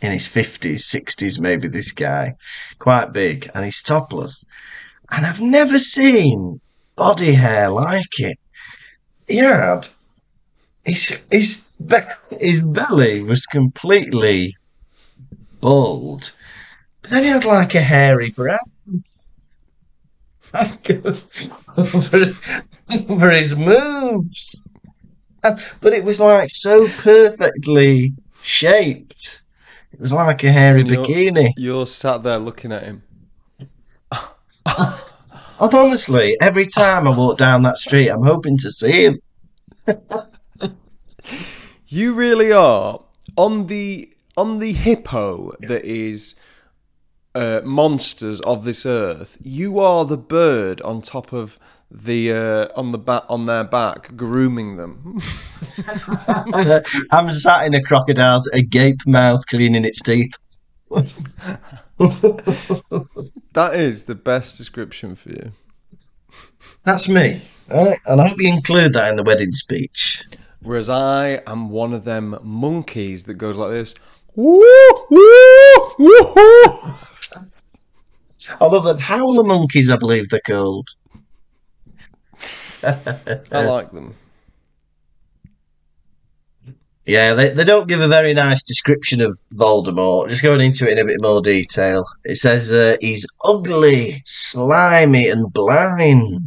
in 0.00 0.12
his 0.12 0.26
fifties, 0.26 0.86
sixties, 0.86 1.40
maybe. 1.40 1.68
This 1.68 1.92
guy, 1.92 2.34
quite 2.78 3.12
big, 3.12 3.50
and 3.54 3.64
he's 3.64 3.82
topless. 3.82 4.44
And 5.10 5.26
I've 5.26 5.40
never 5.40 5.78
seen 5.78 6.60
body 6.96 7.32
hair 7.32 7.68
like 7.70 8.18
it. 8.18 8.38
He 9.26 9.36
had 9.36 9.88
his 10.84 11.20
his 11.30 11.66
be- 11.84 12.36
his 12.40 12.60
belly 12.60 13.22
was 13.22 13.46
completely 13.46 14.56
bald, 15.60 16.32
but 17.02 17.10
then 17.10 17.22
he 17.24 17.30
had 17.30 17.44
like 17.44 17.74
a 17.74 17.80
hairy 17.80 18.30
brow 18.30 18.58
over, 20.54 21.16
over 23.08 23.30
his 23.30 23.56
moves. 23.56 24.68
But 25.80 25.92
it 25.92 26.04
was 26.04 26.20
like 26.20 26.48
so 26.50 26.88
perfectly 26.88 28.14
shaped. 28.42 29.42
It 29.92 30.00
was 30.00 30.12
like 30.12 30.42
a 30.42 30.50
hairy 30.50 30.80
And 30.80 30.90
you're- 30.90 31.06
bikini. 31.06 31.50
You're 31.56 31.86
sat 31.86 32.22
there 32.22 32.38
looking 32.38 32.72
at 32.72 32.82
him. 32.82 33.02
And 35.60 35.72
honestly, 35.72 36.36
every 36.40 36.66
time 36.66 37.06
I 37.06 37.16
walk 37.16 37.38
down 37.38 37.62
that 37.62 37.78
street, 37.78 38.08
I'm 38.08 38.24
hoping 38.24 38.56
to 38.58 38.70
see 38.70 39.04
him. 39.04 39.20
You 41.86 42.14
really 42.14 42.50
are 42.52 43.00
on 43.36 43.66
the 43.68 44.12
on 44.36 44.58
the 44.58 44.72
hippo 44.72 45.52
that 45.60 45.84
is 45.84 46.34
uh, 47.34 47.60
monsters 47.64 48.40
of 48.42 48.64
this 48.64 48.86
earth. 48.86 49.38
You 49.42 49.78
are 49.78 50.04
the 50.04 50.16
bird 50.16 50.80
on 50.82 51.02
top 51.02 51.32
of 51.32 51.58
the 51.90 52.32
uh, 52.32 52.68
on 52.76 52.92
the 52.92 52.98
back 52.98 53.24
on 53.28 53.46
their 53.46 53.64
back, 53.64 54.16
grooming 54.16 54.76
them. 54.76 55.20
I'm 57.10 57.30
sat 57.32 57.66
in 57.66 57.74
a 57.74 57.82
crocodile's 57.82 58.48
agape 58.48 59.06
mouth 59.06 59.46
cleaning 59.46 59.84
its 59.84 60.00
teeth. 60.00 60.34
that 60.90 61.62
is 63.74 64.04
the 64.04 64.14
best 64.14 64.58
description 64.58 65.14
for 65.14 65.30
you. 65.30 65.52
That's 66.84 67.08
me. 67.08 67.40
And 67.68 68.20
I 68.20 68.28
hope 68.28 68.40
you 68.40 68.52
include 68.52 68.92
that 68.92 69.10
in 69.10 69.16
the 69.16 69.22
wedding 69.22 69.52
speech. 69.52 70.24
Whereas 70.62 70.88
I 70.88 71.40
am 71.46 71.70
one 71.70 71.92
of 71.92 72.04
them 72.04 72.38
monkeys 72.42 73.24
that 73.24 73.34
goes 73.34 73.56
like 73.56 73.70
this. 73.70 73.94
Woo, 74.34 74.62
woo, 75.10 75.94
woo. 75.98 76.14
Love 78.60 78.84
them. 78.84 78.98
Howler 78.98 79.44
monkeys, 79.44 79.90
I 79.90 79.96
believe 79.96 80.28
they're 80.28 80.40
called. 80.46 80.88
I 82.82 83.66
like 83.66 83.92
them. 83.92 84.14
Yeah, 87.06 87.34
they, 87.34 87.50
they 87.50 87.64
don't 87.64 87.88
give 87.88 88.00
a 88.00 88.08
very 88.08 88.32
nice 88.32 88.64
description 88.64 89.20
of 89.20 89.38
Voldemort. 89.54 90.30
Just 90.30 90.42
going 90.42 90.60
into 90.62 90.88
it 90.88 90.92
in 90.92 90.98
a 90.98 91.04
bit 91.04 91.20
more 91.20 91.42
detail. 91.42 92.04
It 92.24 92.36
says 92.36 92.72
uh, 92.72 92.96
he's 93.00 93.26
ugly, 93.44 94.22
slimy, 94.24 95.28
and 95.28 95.52
blind. 95.52 96.46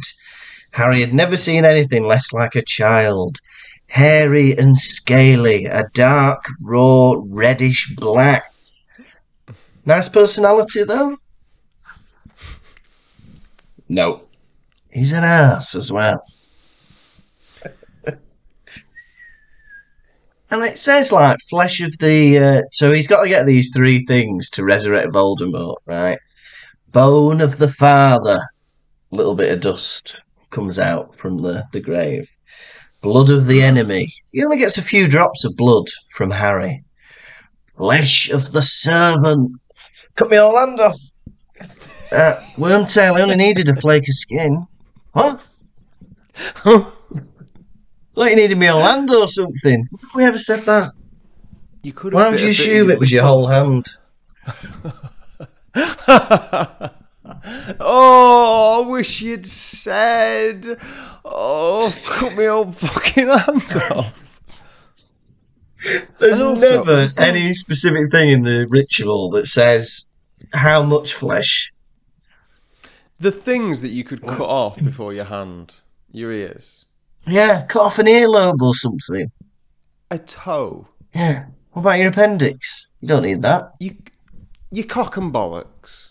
Harry 0.72 1.00
had 1.00 1.14
never 1.14 1.36
seen 1.36 1.64
anything 1.64 2.06
less 2.06 2.32
like 2.32 2.56
a 2.56 2.62
child. 2.62 3.38
Hairy 3.86 4.56
and 4.56 4.76
scaly, 4.76 5.64
a 5.64 5.84
dark, 5.94 6.44
raw, 6.60 7.14
reddish 7.30 7.94
black. 7.94 8.52
Nice 9.86 10.08
personality, 10.08 10.84
though? 10.84 11.18
No. 13.88 14.22
He's 14.90 15.12
an 15.12 15.24
ass 15.24 15.74
as 15.74 15.92
well. 15.92 16.22
And 20.50 20.64
it 20.64 20.78
says 20.78 21.12
like 21.12 21.38
flesh 21.50 21.82
of 21.82 21.92
the. 21.98 22.38
Uh, 22.38 22.62
so 22.70 22.90
he's 22.90 23.06
got 23.06 23.22
to 23.22 23.28
get 23.28 23.44
these 23.44 23.70
three 23.74 24.02
things 24.06 24.48
to 24.50 24.64
resurrect 24.64 25.12
Voldemort, 25.12 25.76
right? 25.86 26.18
Bone 26.90 27.42
of 27.42 27.58
the 27.58 27.68
father. 27.68 28.40
A 29.12 29.14
little 29.14 29.34
bit 29.34 29.52
of 29.52 29.60
dust 29.60 30.22
comes 30.48 30.78
out 30.78 31.14
from 31.14 31.42
the, 31.42 31.64
the 31.72 31.80
grave. 31.80 32.26
Blood 33.02 33.28
of 33.28 33.46
the 33.46 33.62
enemy. 33.62 34.10
He 34.32 34.42
only 34.42 34.56
gets 34.56 34.78
a 34.78 34.82
few 34.82 35.06
drops 35.06 35.44
of 35.44 35.54
blood 35.54 35.84
from 36.14 36.30
Harry. 36.30 36.82
Flesh 37.76 38.30
of 38.30 38.52
the 38.52 38.62
servant. 38.62 39.52
Cut 40.14 40.30
me 40.30 40.38
all 40.38 40.58
hand 40.58 40.80
off. 40.80 40.98
Uh, 42.10 42.40
Wormtail 42.56 43.14
I 43.14 43.20
only 43.22 43.36
needed 43.36 43.68
a 43.68 43.74
flake 43.74 44.08
of 44.08 44.14
skin. 44.14 44.66
What? 45.12 45.40
Like 48.14 48.30
you 48.30 48.36
needed 48.36 48.58
me 48.58 48.66
whole 48.66 48.82
hand 48.82 49.10
or 49.10 49.28
something. 49.28 49.84
Have 50.02 50.14
we 50.14 50.24
ever 50.24 50.38
said 50.38 50.62
that? 50.62 50.92
You 51.82 51.92
could. 51.92 52.14
Why 52.14 52.28
would 52.30 52.40
you 52.40 52.48
assume 52.48 52.90
it 52.90 52.98
was 52.98 53.12
your 53.12 53.22
whole 53.22 53.46
hand? 53.46 53.86
oh, 57.80 58.82
I 58.84 58.88
wish 58.88 59.20
you'd 59.20 59.46
said. 59.46 60.78
Oh, 61.24 61.94
cut 62.06 62.34
me 62.34 62.46
old 62.46 62.74
fucking 62.76 63.28
hand 63.28 63.76
off. 63.90 64.18
There's 66.18 66.40
also- 66.40 66.84
never 66.84 67.08
any 67.18 67.54
specific 67.54 68.10
thing 68.10 68.30
in 68.30 68.42
the 68.42 68.66
ritual 68.68 69.30
that 69.30 69.46
says 69.46 70.06
how 70.52 70.82
much 70.82 71.12
flesh. 71.12 71.72
The 73.20 73.32
things 73.32 73.82
that 73.82 73.88
you 73.88 74.04
could 74.04 74.22
cut 74.22 74.40
off 74.48 74.76
before 74.82 75.12
your 75.12 75.24
hand, 75.24 75.74
your 76.12 76.32
ears, 76.32 76.86
Yeah, 77.26 77.66
cut 77.66 77.82
off 77.82 77.98
an 77.98 78.06
earlobe 78.06 78.60
or 78.62 78.74
something. 78.74 79.30
a 80.10 80.18
toe, 80.18 80.88
Yeah. 81.14 81.46
What 81.72 81.82
about 81.82 81.98
your 81.98 82.08
appendix? 82.08 82.88
You 83.00 83.08
don't 83.08 83.22
need 83.22 83.42
that. 83.42 83.72
you, 83.80 83.96
your 84.70 84.86
cock 84.86 85.16
and 85.16 85.32
bollocks. 85.32 86.10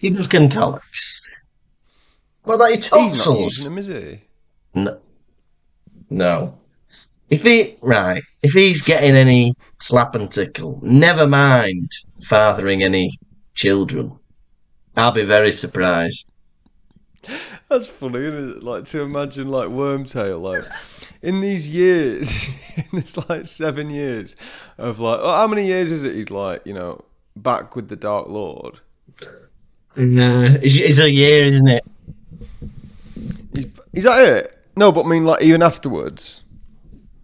Your 0.00 0.14
fucking 0.14 0.50
colics. 0.50 1.22
What 2.42 2.54
about 2.54 2.70
your 2.70 3.00
He's 3.02 3.26
not 3.26 3.38
using 3.40 3.64
them, 3.64 3.78
is 3.78 3.86
he? 3.88 4.20
No. 4.74 4.98
No. 6.10 6.58
If 7.28 7.42
he 7.42 7.76
right, 7.80 8.22
if 8.42 8.52
he's 8.52 8.82
getting 8.82 9.16
any 9.16 9.54
slap 9.80 10.14
and 10.14 10.30
tickle, 10.30 10.78
never 10.82 11.26
mind 11.26 11.90
fathering 12.20 12.82
any 12.84 13.18
children. 13.54 14.12
I'll 14.96 15.12
be 15.12 15.24
very 15.24 15.52
surprised. 15.52 16.32
That's 17.68 17.88
funny, 17.88 18.20
isn't 18.20 18.56
it? 18.58 18.62
Like 18.62 18.84
to 18.86 19.02
imagine 19.02 19.48
like 19.48 19.68
Wormtail, 19.68 20.40
like 20.40 20.64
in 21.22 21.40
these 21.40 21.66
years, 21.68 22.30
in 22.76 22.84
this 22.92 23.16
like 23.28 23.46
seven 23.46 23.90
years 23.90 24.36
of 24.78 25.00
like, 25.00 25.18
oh, 25.20 25.32
how 25.32 25.46
many 25.48 25.66
years 25.66 25.90
is 25.90 26.04
it? 26.04 26.14
He's 26.14 26.30
like, 26.30 26.62
you 26.64 26.72
know, 26.74 27.04
back 27.34 27.74
with 27.74 27.88
the 27.88 27.96
Dark 27.96 28.28
Lord. 28.28 28.80
Nah, 29.96 30.48
it's, 30.62 30.76
it's 30.78 30.98
a 30.98 31.10
year, 31.10 31.44
isn't 31.44 31.68
it? 31.68 31.84
He's 33.54 33.66
is 33.92 34.04
that 34.04 34.28
it? 34.28 34.58
No, 34.76 34.92
but 34.92 35.06
I 35.06 35.08
mean 35.08 35.24
like 35.24 35.42
even 35.42 35.62
afterwards, 35.62 36.42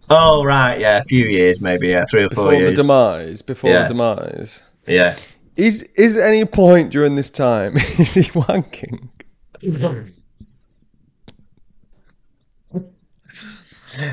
Oh 0.09 0.43
right, 0.43 0.79
yeah, 0.79 0.97
a 0.97 1.03
few 1.03 1.25
years 1.25 1.61
maybe, 1.61 1.89
yeah, 1.89 2.03
three 2.09 2.23
or 2.25 2.29
four 2.29 2.51
before 2.51 2.61
the 2.65 2.75
demise, 2.75 3.41
before 3.41 3.69
Yeah. 3.69 3.83
the 3.83 3.87
demise. 3.89 4.63
yeah. 4.87 5.15
Is 5.55 5.83
is 5.95 6.17
any 6.17 6.45
point 6.45 6.91
during 6.91 7.15
this 7.15 7.29
time 7.29 7.77
is 7.99 8.13
he 8.15 8.23
wanking? 8.23 9.09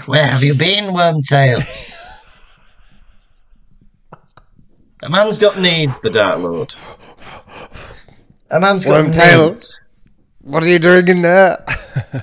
Where 0.07 0.26
have 0.26 0.43
you 0.45 0.55
been, 0.55 0.93
Wormtail? 0.93 1.64
a 5.03 5.09
man's 5.09 5.38
got 5.38 5.59
needs, 5.59 6.01
the 6.01 6.11
Dark 6.11 6.41
Lord. 6.41 6.74
A 8.51 8.61
man's 8.61 8.84
got 8.84 9.05
Wormtail. 9.07 9.53
needs. 9.53 9.86
What 10.43 10.62
are 10.62 10.68
you 10.68 10.78
doing 10.78 11.09
in 11.09 11.22
there? 11.22 11.64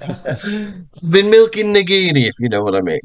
Been 1.10 1.30
milking 1.30 1.74
Nagini, 1.74 2.28
if 2.28 2.34
you 2.40 2.50
know 2.50 2.64
what 2.64 2.76
I 2.76 2.82
mean. 2.82 3.00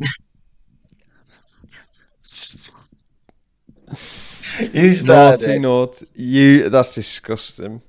You 4.60 4.92
started. 4.92 5.46
naughty, 5.46 5.58
naughty. 5.58 6.06
You. 6.14 6.68
That's 6.68 6.94
disgusting. 6.94 7.82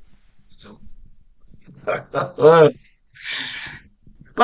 I 1.86 2.72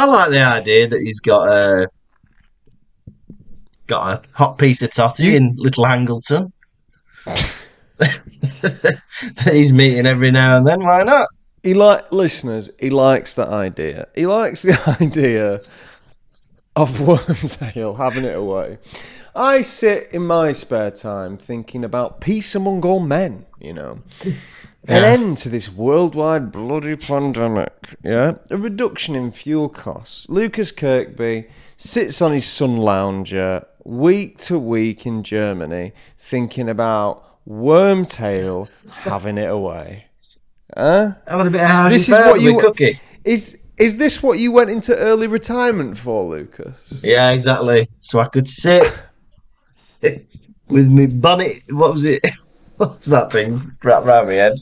like 0.05 0.31
the 0.31 0.43
idea 0.43 0.87
that 0.87 1.01
he's 1.03 1.19
got 1.19 1.47
a 1.47 1.89
got 3.87 4.25
a 4.25 4.27
hot 4.33 4.57
piece 4.57 4.81
of 4.81 4.91
totty 4.91 5.35
in 5.35 5.55
Little 5.57 5.85
Hangleton. 5.85 6.51
he's 9.43 9.73
meeting 9.73 10.05
every 10.05 10.31
now 10.31 10.57
and 10.57 10.67
then. 10.67 10.83
Why 10.83 11.03
not? 11.03 11.29
He 11.63 11.73
like 11.73 12.11
listeners. 12.11 12.69
He 12.79 12.89
likes 12.89 13.33
that 13.33 13.49
idea. 13.49 14.07
He 14.15 14.27
likes 14.27 14.61
the 14.61 14.79
idea 15.01 15.61
of 16.75 16.91
Wormtail 16.91 17.97
having 17.97 18.25
it 18.25 18.37
away. 18.37 18.77
I 19.39 19.61
sit 19.61 20.09
in 20.11 20.27
my 20.27 20.51
spare 20.51 20.91
time 20.91 21.37
thinking 21.37 21.85
about 21.85 22.19
peace 22.19 22.55
among 22.55 22.83
all 22.83 22.99
men, 22.99 23.45
you 23.57 23.71
know. 23.71 24.01
An 24.85 25.05
end 25.05 25.37
to 25.37 25.47
this 25.47 25.71
worldwide 25.71 26.51
bloody 26.51 26.97
pandemic, 26.97 27.95
yeah? 28.03 28.33
A 28.49 28.57
reduction 28.57 29.15
in 29.15 29.31
fuel 29.31 29.69
costs. 29.69 30.27
Lukas 30.27 30.73
Kirkby 30.73 31.47
sits 31.77 32.21
on 32.21 32.33
his 32.33 32.45
sun 32.45 32.75
lounger 32.75 33.65
week 33.85 34.39
to 34.39 34.59
week 34.59 35.05
in 35.05 35.23
Germany 35.23 35.93
thinking 36.17 36.67
about 36.67 37.23
Wormtail 37.47 38.67
having 39.03 39.37
it 39.37 39.49
away. 39.49 40.07
Huh? 40.75 41.11
Having 41.25 41.47
a 41.47 41.51
bit 41.51 41.61
of 41.61 41.67
house 41.67 41.91
This 41.93 42.09
is 42.09 42.19
what 42.19 42.41
you 42.41 42.59
cookie. 42.59 42.99
Is 43.23 43.57
is 43.77 43.95
this 43.95 44.21
what 44.21 44.37
you 44.37 44.51
went 44.51 44.69
into 44.69 44.93
early 44.97 45.27
retirement 45.27 45.97
for, 45.97 46.29
Lukas? 46.29 46.99
Yeah, 47.01 47.31
exactly. 47.31 47.87
So 47.99 48.19
I 48.19 48.27
could 48.27 48.49
sit 48.49 48.83
with 50.67 50.87
me 50.87 51.07
bonnet. 51.07 51.63
What 51.69 51.91
was 51.91 52.05
it? 52.05 52.25
What's 52.77 53.07
that 53.07 53.31
thing 53.31 53.75
wrapped 53.83 54.05
around 54.05 54.27
my 54.27 54.33
head? 54.35 54.59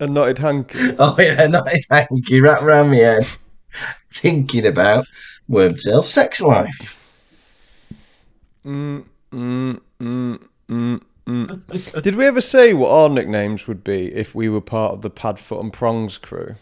A 0.00 0.06
knotted 0.06 0.38
hanky. 0.38 0.78
Oh 0.98 1.16
yeah, 1.18 1.42
a 1.42 1.80
hanky 1.90 2.40
wrapped 2.40 2.62
around 2.62 2.90
my 2.90 2.96
head, 2.96 3.26
thinking 4.10 4.66
about 4.66 5.06
Wormtail's 5.48 6.12
sex 6.12 6.40
life. 6.42 6.96
Mm, 8.64 9.04
mm, 9.32 9.80
mm, 10.00 10.42
mm, 10.68 11.00
mm. 11.26 12.02
Did 12.02 12.16
we 12.16 12.26
ever 12.26 12.40
say 12.40 12.74
what 12.74 12.90
our 12.90 13.08
nicknames 13.08 13.68
would 13.68 13.84
be 13.84 14.12
if 14.12 14.34
we 14.34 14.48
were 14.48 14.60
part 14.60 14.92
of 14.94 15.02
the 15.02 15.10
Padfoot 15.10 15.60
and 15.60 15.72
Prongs 15.72 16.18
crew? 16.18 16.56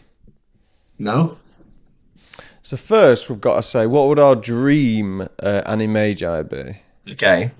No. 0.99 1.39
So 2.61 2.77
first, 2.77 3.29
we've 3.29 3.41
got 3.41 3.55
to 3.57 3.63
say 3.63 3.85
what 3.85 4.07
would 4.07 4.19
our 4.19 4.35
dream 4.35 5.21
uh, 5.21 5.61
animagi 5.65 6.49
be? 6.49 6.77
Okay. 7.11 7.51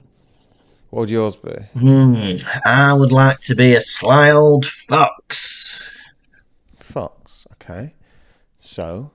What 0.89 1.01
would 1.01 1.09
yours 1.09 1.35
be? 1.35 1.51
Hmm. 1.77 2.35
I 2.65 2.93
would 2.93 3.11
like 3.11 3.41
to 3.41 3.55
be 3.55 3.75
a 3.75 3.81
sly 3.81 4.31
old 4.31 4.65
fox. 4.65 5.93
Fox. 6.79 7.45
Okay. 7.53 7.93
So, 8.59 9.11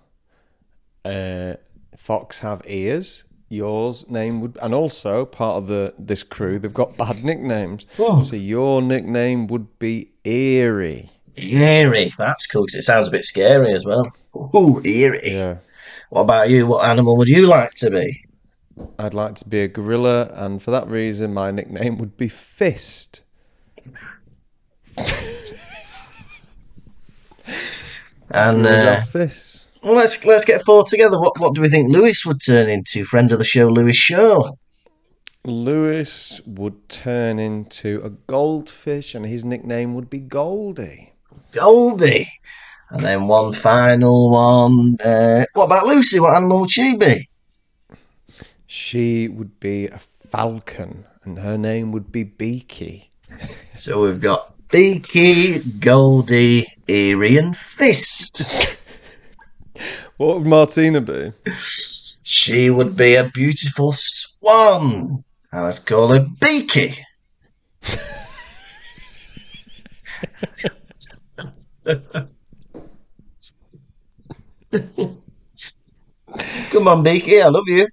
uh, 1.05 1.55
fox 1.97 2.41
have 2.41 2.63
ears. 2.67 3.25
Yours 3.49 4.05
name 4.09 4.41
would, 4.41 4.59
and 4.63 4.73
also 4.73 5.25
part 5.25 5.57
of 5.57 5.67
the 5.67 5.93
this 5.99 6.23
crew, 6.23 6.59
they've 6.59 6.73
got 6.73 6.97
bad 6.97 7.25
nicknames. 7.25 7.85
Oh. 7.99 8.23
So 8.23 8.37
your 8.37 8.81
nickname 8.81 9.49
would 9.49 9.79
be 9.81 10.11
Eerie. 10.25 11.11
Eerie. 11.37 12.13
That's 12.17 12.47
cool 12.47 12.63
because 12.63 12.77
it 12.77 12.83
sounds 12.83 13.09
a 13.09 13.11
bit 13.11 13.25
scary 13.25 13.73
as 13.73 13.85
well. 13.85 14.13
Ooh, 14.55 14.81
eerie. 14.85 15.21
Yeah. 15.25 15.57
What 16.11 16.23
about 16.23 16.51
you? 16.51 16.67
What 16.67 16.87
animal 16.87 17.17
would 17.17 17.29
you 17.29 17.47
like 17.47 17.75
to 17.75 17.91
be? 17.91 18.25
I'd 18.99 19.15
like 19.15 19.35
to 19.37 19.49
be 19.49 19.61
a 19.61 19.69
gorilla, 19.69 20.31
and 20.35 20.63
for 20.63 20.71
that 20.71 20.89
reason, 20.89 21.35
my 21.35 21.51
nickname 21.51 21.99
would 21.99 22.17
be 22.17 22.29
Fist. 22.29 23.23
And 28.31 28.65
uh, 28.65 29.03
fists. 29.03 29.67
well, 29.83 29.95
let's 29.95 30.25
let's 30.25 30.45
get 30.45 30.63
four 30.63 30.85
together. 30.85 31.19
What 31.19 31.39
what 31.41 31.55
do 31.55 31.61
we 31.61 31.69
think 31.69 31.91
Lewis 31.91 32.25
would 32.25 32.41
turn 32.41 32.69
into? 32.69 33.05
Friend 33.05 33.31
of 33.33 33.39
the 33.39 33.45
show, 33.45 33.67
Lewis 33.67 33.97
Shaw. 33.97 34.53
Lewis 35.45 36.41
would 36.47 36.89
turn 36.89 37.39
into 37.39 38.01
a 38.05 38.11
goldfish, 38.11 39.15
and 39.15 39.27
his 39.27 39.45
nickname 39.45 39.95
would 39.95 40.09
be 40.09 40.19
Goldie. 40.19 41.15
Goldie. 41.53 42.31
And 42.91 43.03
then 43.03 43.27
one 43.27 43.53
final 43.53 44.31
one. 44.31 44.97
Uh, 45.03 45.47
what 45.55 45.65
about 45.65 45.87
Lucy? 45.87 46.21
What 46.21 46.37
animal 46.37 46.61
would 46.61 46.71
she 46.71 46.95
be? 46.97 47.30
She 48.73 49.27
would 49.27 49.59
be 49.59 49.89
a 49.89 49.99
falcon, 50.31 51.05
and 51.25 51.41
her 51.41 51.59
name 51.59 51.91
would 51.91 52.13
be 52.13 52.23
Beaky. 52.23 53.11
So 53.75 54.03
we've 54.03 54.21
got 54.21 54.55
Beaky, 54.69 55.59
Goldie, 55.59 56.69
Eerie, 56.87 57.37
and 57.37 57.57
Fist. 57.57 58.43
What 60.19 60.39
would 60.39 60.47
Martina 60.47 61.01
be? 61.01 61.33
She 62.23 62.71
would 62.71 62.95
be 62.95 63.17
a 63.17 63.25
beautiful 63.25 63.91
swan. 63.93 65.25
And 65.51 65.67
I'd 65.67 65.85
call 65.85 66.07
her 66.09 66.25
Beaky. 66.41 66.97
Come 76.71 76.87
on, 76.87 77.03
Beaky, 77.03 77.43
I 77.43 77.49
love 77.49 77.67
you. 77.67 77.89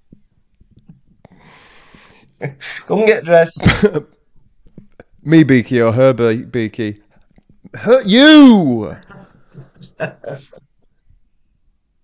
Come 2.86 3.06
get 3.06 3.24
dressed. 3.24 3.66
Me 5.22 5.42
Beaky 5.44 5.80
or 5.80 5.92
her 5.92 6.12
Be- 6.12 6.44
Beaky? 6.44 7.02
Her, 7.74 8.00
you! 8.02 8.94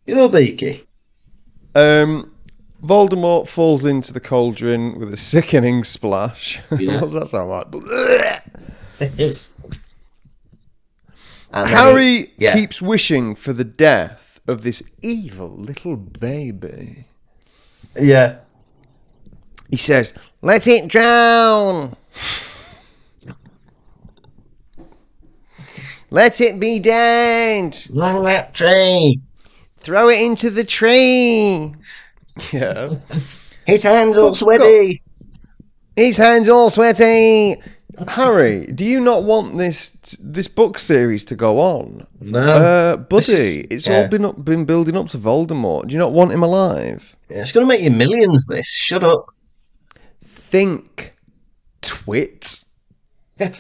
You're 0.07 0.29
Beaky. 0.29 0.85
Um, 1.75 2.33
Voldemort 2.83 3.49
falls 3.49 3.85
into 3.85 4.13
the 4.13 4.21
cauldron 4.21 4.99
with 4.99 5.13
a 5.13 5.17
sickening 5.17 5.85
splash. 5.85 6.61
Yeah. 6.79 7.01
what 7.01 7.11
does 7.11 7.13
that 7.15 7.29
sound 7.29 7.51
like? 7.51 7.71
Then 11.53 11.67
Harry 11.69 12.17
he- 12.17 12.33
yeah. 12.39 12.55
keeps 12.55 12.83
wishing 12.83 13.35
for 13.37 13.53
the 13.53 13.65
death 13.65 14.41
of 14.47 14.63
this 14.63 14.83
evil 15.03 15.49
little 15.57 15.97
baby. 15.97 17.05
Yeah. 17.97 18.39
He 19.75 19.79
says, 19.79 20.15
Let's 20.41 20.69
it 20.69 20.87
drown! 20.87 21.97
Let 26.11 26.41
it 26.41 26.61
be 26.61 26.79
dead! 26.79 27.85
Along 27.91 28.23
that 28.23 28.55
tree. 28.55 29.21
Throw 29.75 30.11
it 30.11 30.21
into 30.21 30.51
the 30.51 30.63
tree! 30.63 31.75
Yeah. 32.53 32.95
His 33.67 33.83
hands 33.83 34.17
all 34.17 34.33
sweaty. 34.33 35.03
His 35.97 36.19
hands 36.19 36.49
all 36.49 36.71
sweaty! 36.71 37.57
Harry, 38.07 38.67
do 38.67 38.85
you 38.85 39.01
not 39.01 39.25
want 39.25 39.59
this 39.59 39.91
this 40.21 40.47
book 40.47 40.79
series 40.79 41.25
to 41.25 41.35
go 41.35 41.59
on? 41.59 42.07
No. 42.21 42.39
Uh, 42.39 42.97
buddy, 42.97 43.63
it's 43.63 43.89
yeah. 43.89 44.03
all 44.03 44.07
been 44.07 44.25
up, 44.25 44.45
been 44.45 44.67
building 44.67 44.97
up 44.97 45.09
to 45.09 45.19
Voldemort. 45.19 45.89
Do 45.89 45.95
you 45.95 45.99
not 45.99 46.13
want 46.13 46.31
him 46.31 46.45
alive? 46.45 47.17
Yeah, 47.29 47.39
it's 47.39 47.51
going 47.51 47.67
to 47.67 47.69
make 47.69 47.83
you 47.83 47.91
millions, 47.91 48.47
this. 48.47 48.69
Shut 48.69 49.03
up. 49.03 49.35
Think, 50.55 51.17
twit. 51.83 52.61
and 53.41 53.51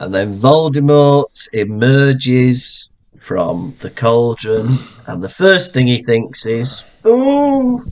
then 0.00 0.32
Voldemort 0.32 1.46
emerges 1.52 2.94
from 3.18 3.74
the 3.80 3.90
cauldron, 3.90 4.78
and 5.06 5.22
the 5.22 5.28
first 5.28 5.74
thing 5.74 5.86
he 5.86 6.02
thinks 6.02 6.46
is, 6.46 6.86
Oh, 7.04 7.84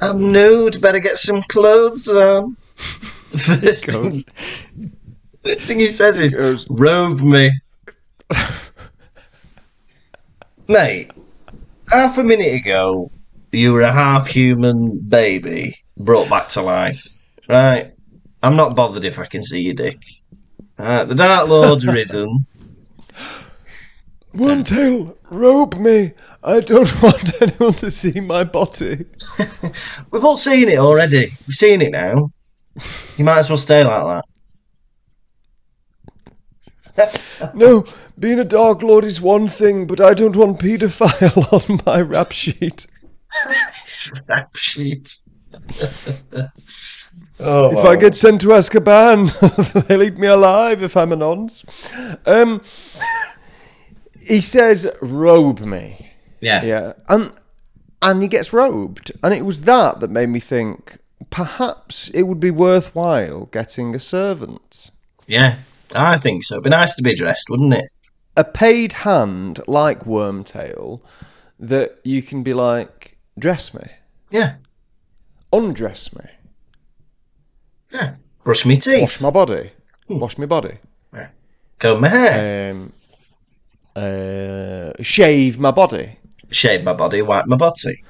I'm 0.00 0.32
nude, 0.32 0.80
better 0.80 0.98
get 0.98 1.18
some 1.18 1.40
clothes 1.42 2.08
on. 2.08 2.56
The 3.30 3.38
first, 3.38 3.84
thing, 3.86 4.24
first 5.44 5.68
thing 5.68 5.78
he 5.78 5.86
says 5.86 6.18
is, 6.18 6.36
Goes- 6.36 6.66
Robe 6.68 7.20
me. 7.20 7.52
Mate, 10.66 11.12
half 11.92 12.18
a 12.18 12.24
minute 12.24 12.54
ago, 12.54 13.12
you 13.52 13.72
were 13.72 13.82
a 13.82 13.92
half 13.92 14.26
human 14.26 14.98
baby 14.98 15.76
brought 15.96 16.28
back 16.28 16.48
to 16.48 16.62
life, 16.62 17.19
right? 17.50 17.92
I'm 18.42 18.56
not 18.56 18.74
bothered 18.74 19.04
if 19.04 19.18
I 19.18 19.26
can 19.26 19.42
see 19.42 19.60
your 19.60 19.74
dick. 19.74 19.98
The 20.76 21.14
Dark 21.14 21.48
Lord's 21.48 21.86
risen. 21.98 22.46
Wormtail, 24.34 25.16
rope 25.30 25.76
me. 25.76 26.12
I 26.42 26.60
don't 26.60 27.02
want 27.02 27.42
anyone 27.42 27.74
to 27.74 27.90
see 27.90 28.20
my 28.20 28.44
body. 28.44 29.04
We've 30.10 30.24
all 30.24 30.36
seen 30.36 30.68
it 30.68 30.78
already. 30.78 31.36
We've 31.46 31.54
seen 31.56 31.82
it 31.82 31.90
now. 31.92 32.32
You 33.16 33.24
might 33.24 33.38
as 33.38 33.50
well 33.50 33.58
stay 33.58 33.84
like 33.84 34.24
that. 36.96 37.20
No, 37.54 37.84
being 38.18 38.38
a 38.38 38.44
Dark 38.44 38.82
Lord 38.82 39.04
is 39.04 39.20
one 39.20 39.48
thing, 39.48 39.86
but 39.86 40.00
I 40.00 40.14
don't 40.14 40.36
want 40.36 40.60
paedophile 40.60 41.52
on 41.52 41.80
my 41.86 42.00
rap 42.00 42.32
sheet. 42.32 42.86
Rap 44.28 44.54
sheet. 44.56 45.18
Oh, 47.40 47.78
If 47.78 47.84
I 47.84 47.96
get 47.96 48.14
sent 48.14 48.40
to 48.42 48.48
Azkaban, 48.48 49.86
they 49.88 49.96
leave 49.96 50.18
me 50.18 50.26
alive 50.26 50.82
if 50.82 50.96
I'm 50.96 51.12
a 51.12 51.16
nonce. 51.16 51.64
Um, 52.26 52.62
he 54.20 54.40
says, 54.40 54.88
robe 55.00 55.60
me. 55.60 56.12
yeah. 56.40 56.62
Yeah, 56.62 56.92
and 57.08 57.32
and 58.02 58.22
he 58.22 58.28
gets 58.28 58.52
robed, 58.52 59.12
and 59.22 59.34
it 59.34 59.44
was 59.44 59.62
that 59.62 60.00
that 60.00 60.10
made 60.10 60.28
me 60.30 60.40
think 60.40 60.98
perhaps 61.28 62.08
it 62.14 62.22
would 62.22 62.40
be 62.40 62.50
worthwhile 62.50 63.46
getting 63.46 63.94
a 63.94 63.98
servant, 63.98 64.90
Yeah, 65.26 65.58
I 65.94 66.16
think 66.18 66.44
so. 66.44 66.54
It'd 66.56 66.64
be 66.64 66.70
nice 66.70 66.94
to 66.94 67.02
be 67.02 67.14
dressed, 67.14 67.48
wouldn't 67.50 67.74
it? 67.74 67.84
a 68.36 68.44
paid 68.44 68.92
hand 69.04 69.60
like 69.66 70.04
Wormtail, 70.04 71.00
that 71.58 71.98
you 72.04 72.22
can 72.22 72.42
be 72.42 72.54
like, 72.54 73.18
Dress 73.38 73.74
me. 73.74 73.82
Yeah. 74.30 74.54
Undress 75.52 76.14
me. 76.14 76.24
Yeah. 77.90 78.14
Brush 78.44 78.64
me 78.66 78.76
teeth. 78.76 79.00
Wash 79.02 79.20
my 79.20 79.30
body. 79.30 79.72
Wash 80.08 80.38
my 80.38 80.46
body. 80.46 80.78
Comb 81.80 82.02
my 82.02 82.08
hair. 82.08 82.72
Um, 82.72 82.92
uh, 83.96 84.92
shave 85.02 85.58
my 85.58 85.70
body. 85.70 86.18
Shave 86.50 86.84
my 86.84 86.92
body, 86.92 87.22
wipe 87.22 87.46
my 87.46 87.56
body. 87.56 88.04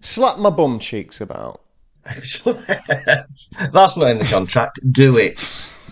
Slap 0.00 0.38
my 0.38 0.50
bum 0.50 0.78
cheeks 0.78 1.20
about. 1.20 1.60
That's 2.04 2.44
not 2.44 4.10
in 4.10 4.18
the 4.18 4.28
contract. 4.28 4.80
Do 4.90 5.16
it. 5.18 5.72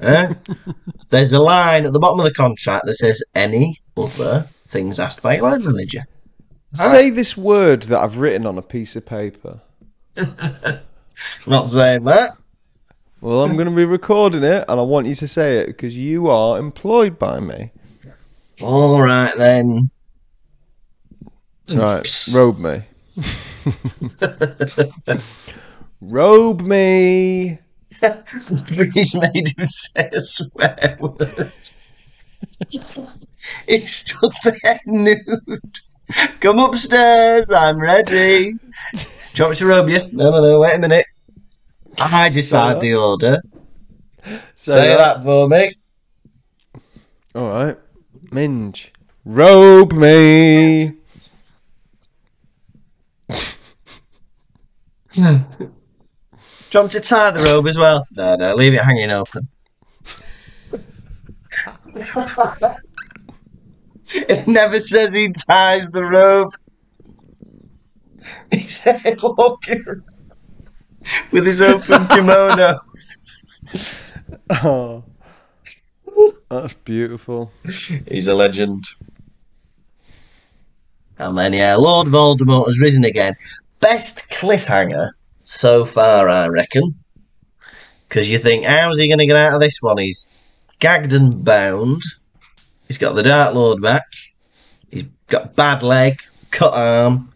Eh? 0.00 0.34
There's 1.10 1.32
a 1.32 1.40
line 1.40 1.86
at 1.86 1.92
the 1.92 1.98
bottom 1.98 2.20
of 2.20 2.24
the 2.24 2.32
contract 2.32 2.86
that 2.86 2.94
says 2.94 3.20
any 3.34 3.80
other 3.96 4.48
things 4.68 5.00
asked 5.00 5.22
by 5.22 5.40
line 5.40 5.64
manager. 5.64 6.04
Say 6.74 7.10
this 7.10 7.36
word 7.36 7.84
that 7.84 8.00
I've 8.00 8.18
written 8.18 8.46
on 8.46 8.56
a 8.58 8.62
piece 8.62 8.94
of 8.94 9.04
paper. 9.06 9.60
Not 11.46 11.68
saying 11.68 12.04
that. 12.04 12.30
Well, 13.22 13.44
I'm 13.44 13.54
going 13.54 13.68
to 13.68 13.76
be 13.76 13.84
recording 13.84 14.42
it, 14.42 14.64
and 14.68 14.80
I 14.80 14.82
want 14.82 15.06
you 15.06 15.14
to 15.14 15.28
say 15.28 15.58
it 15.58 15.68
because 15.68 15.96
you 15.96 16.26
are 16.26 16.58
employed 16.58 17.20
by 17.20 17.38
me. 17.38 17.70
All 18.60 19.00
right 19.00 19.32
then. 19.36 19.90
Right, 21.68 22.04
robe 22.34 22.58
me. 22.58 22.82
robe 26.00 26.62
me. 26.62 27.58
He's 28.92 29.14
made 29.14 29.52
him 29.56 29.66
say 29.68 30.10
a 30.12 30.18
swear 30.18 30.98
word. 30.98 31.52
He's 33.68 33.94
stood 33.94 34.32
there 34.42 34.80
nude. 34.84 35.60
Come 36.40 36.58
upstairs, 36.58 37.52
I'm 37.52 37.80
ready. 37.80 38.54
Do 38.54 38.98
you 39.36 39.44
want 39.44 39.50
me 39.50 39.56
to 39.58 39.66
robe 39.66 39.90
you? 39.90 40.00
No, 40.10 40.30
no, 40.30 40.42
no, 40.42 40.58
wait 40.58 40.74
a 40.74 40.78
minute. 40.80 41.06
I 41.98 42.28
decide 42.28 42.80
the 42.80 42.94
order. 42.94 43.40
Say 44.56 44.88
that 44.88 45.22
for 45.22 45.48
me. 45.48 45.74
All 47.34 47.48
right, 47.48 47.78
Minge. 48.30 48.92
Robe 49.24 49.92
me. 49.92 50.92
Do 55.14 55.20
you 55.20 56.80
want 56.80 56.94
me 56.94 57.00
to 57.00 57.00
tie 57.00 57.30
the 57.30 57.42
robe 57.42 57.66
as 57.66 57.76
well? 57.76 58.06
No, 58.12 58.34
no, 58.36 58.54
leave 58.54 58.74
it 58.74 58.80
hanging 58.80 59.10
open. 59.10 59.48
it 64.14 64.46
never 64.48 64.80
says 64.80 65.12
he 65.12 65.32
ties 65.32 65.90
the 65.90 66.02
robe. 66.02 66.52
There 68.50 69.16
looking 69.22 69.84
around 69.86 70.11
with 71.30 71.46
his 71.46 71.62
open 71.62 72.06
kimono. 72.08 72.78
Oh, 74.50 75.04
that's 76.48 76.74
beautiful. 76.74 77.52
He's 78.08 78.26
a 78.26 78.34
legend. 78.34 78.84
And 81.18 81.38
then, 81.38 81.52
yeah, 81.52 81.76
Lord 81.76 82.08
Voldemort 82.08 82.66
has 82.66 82.80
risen 82.80 83.04
again. 83.04 83.34
Best 83.80 84.30
cliffhanger 84.30 85.10
so 85.44 85.84
far, 85.84 86.28
I 86.28 86.46
reckon. 86.48 86.96
Because 88.08 88.30
you 88.30 88.38
think, 88.38 88.64
how's 88.64 88.98
he 88.98 89.08
going 89.08 89.18
to 89.18 89.26
get 89.26 89.36
out 89.36 89.54
of 89.54 89.60
this 89.60 89.78
one? 89.80 89.98
He's 89.98 90.36
gagged 90.78 91.12
and 91.12 91.44
bound. 91.44 92.02
He's 92.86 92.98
got 92.98 93.14
the 93.14 93.22
Dark 93.22 93.54
Lord 93.54 93.80
back. 93.80 94.04
He's 94.90 95.04
got 95.28 95.56
bad 95.56 95.82
leg, 95.82 96.20
cut 96.50 96.74
arm. 96.74 97.32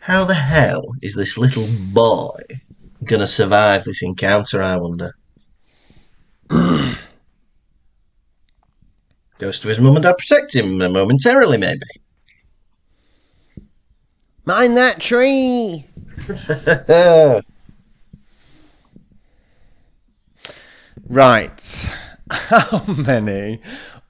How 0.00 0.24
the 0.24 0.34
hell 0.34 0.82
is 1.02 1.14
this 1.14 1.36
little 1.36 1.68
boy 1.68 2.40
going 3.04 3.20
to 3.20 3.26
survive 3.26 3.84
this 3.84 4.02
encounter, 4.02 4.62
I 4.62 4.76
wonder? 4.76 5.14
Goes 9.38 9.60
to 9.60 9.68
his 9.68 9.78
mum 9.78 9.96
and 9.96 10.02
dad, 10.02 10.18
protect 10.18 10.54
him 10.54 10.78
momentarily, 10.78 11.58
maybe. 11.58 11.80
Mind 14.44 14.76
that 14.76 15.00
tree. 15.00 15.84
Right. 21.08 21.90
How 22.30 22.84
many 22.84 23.62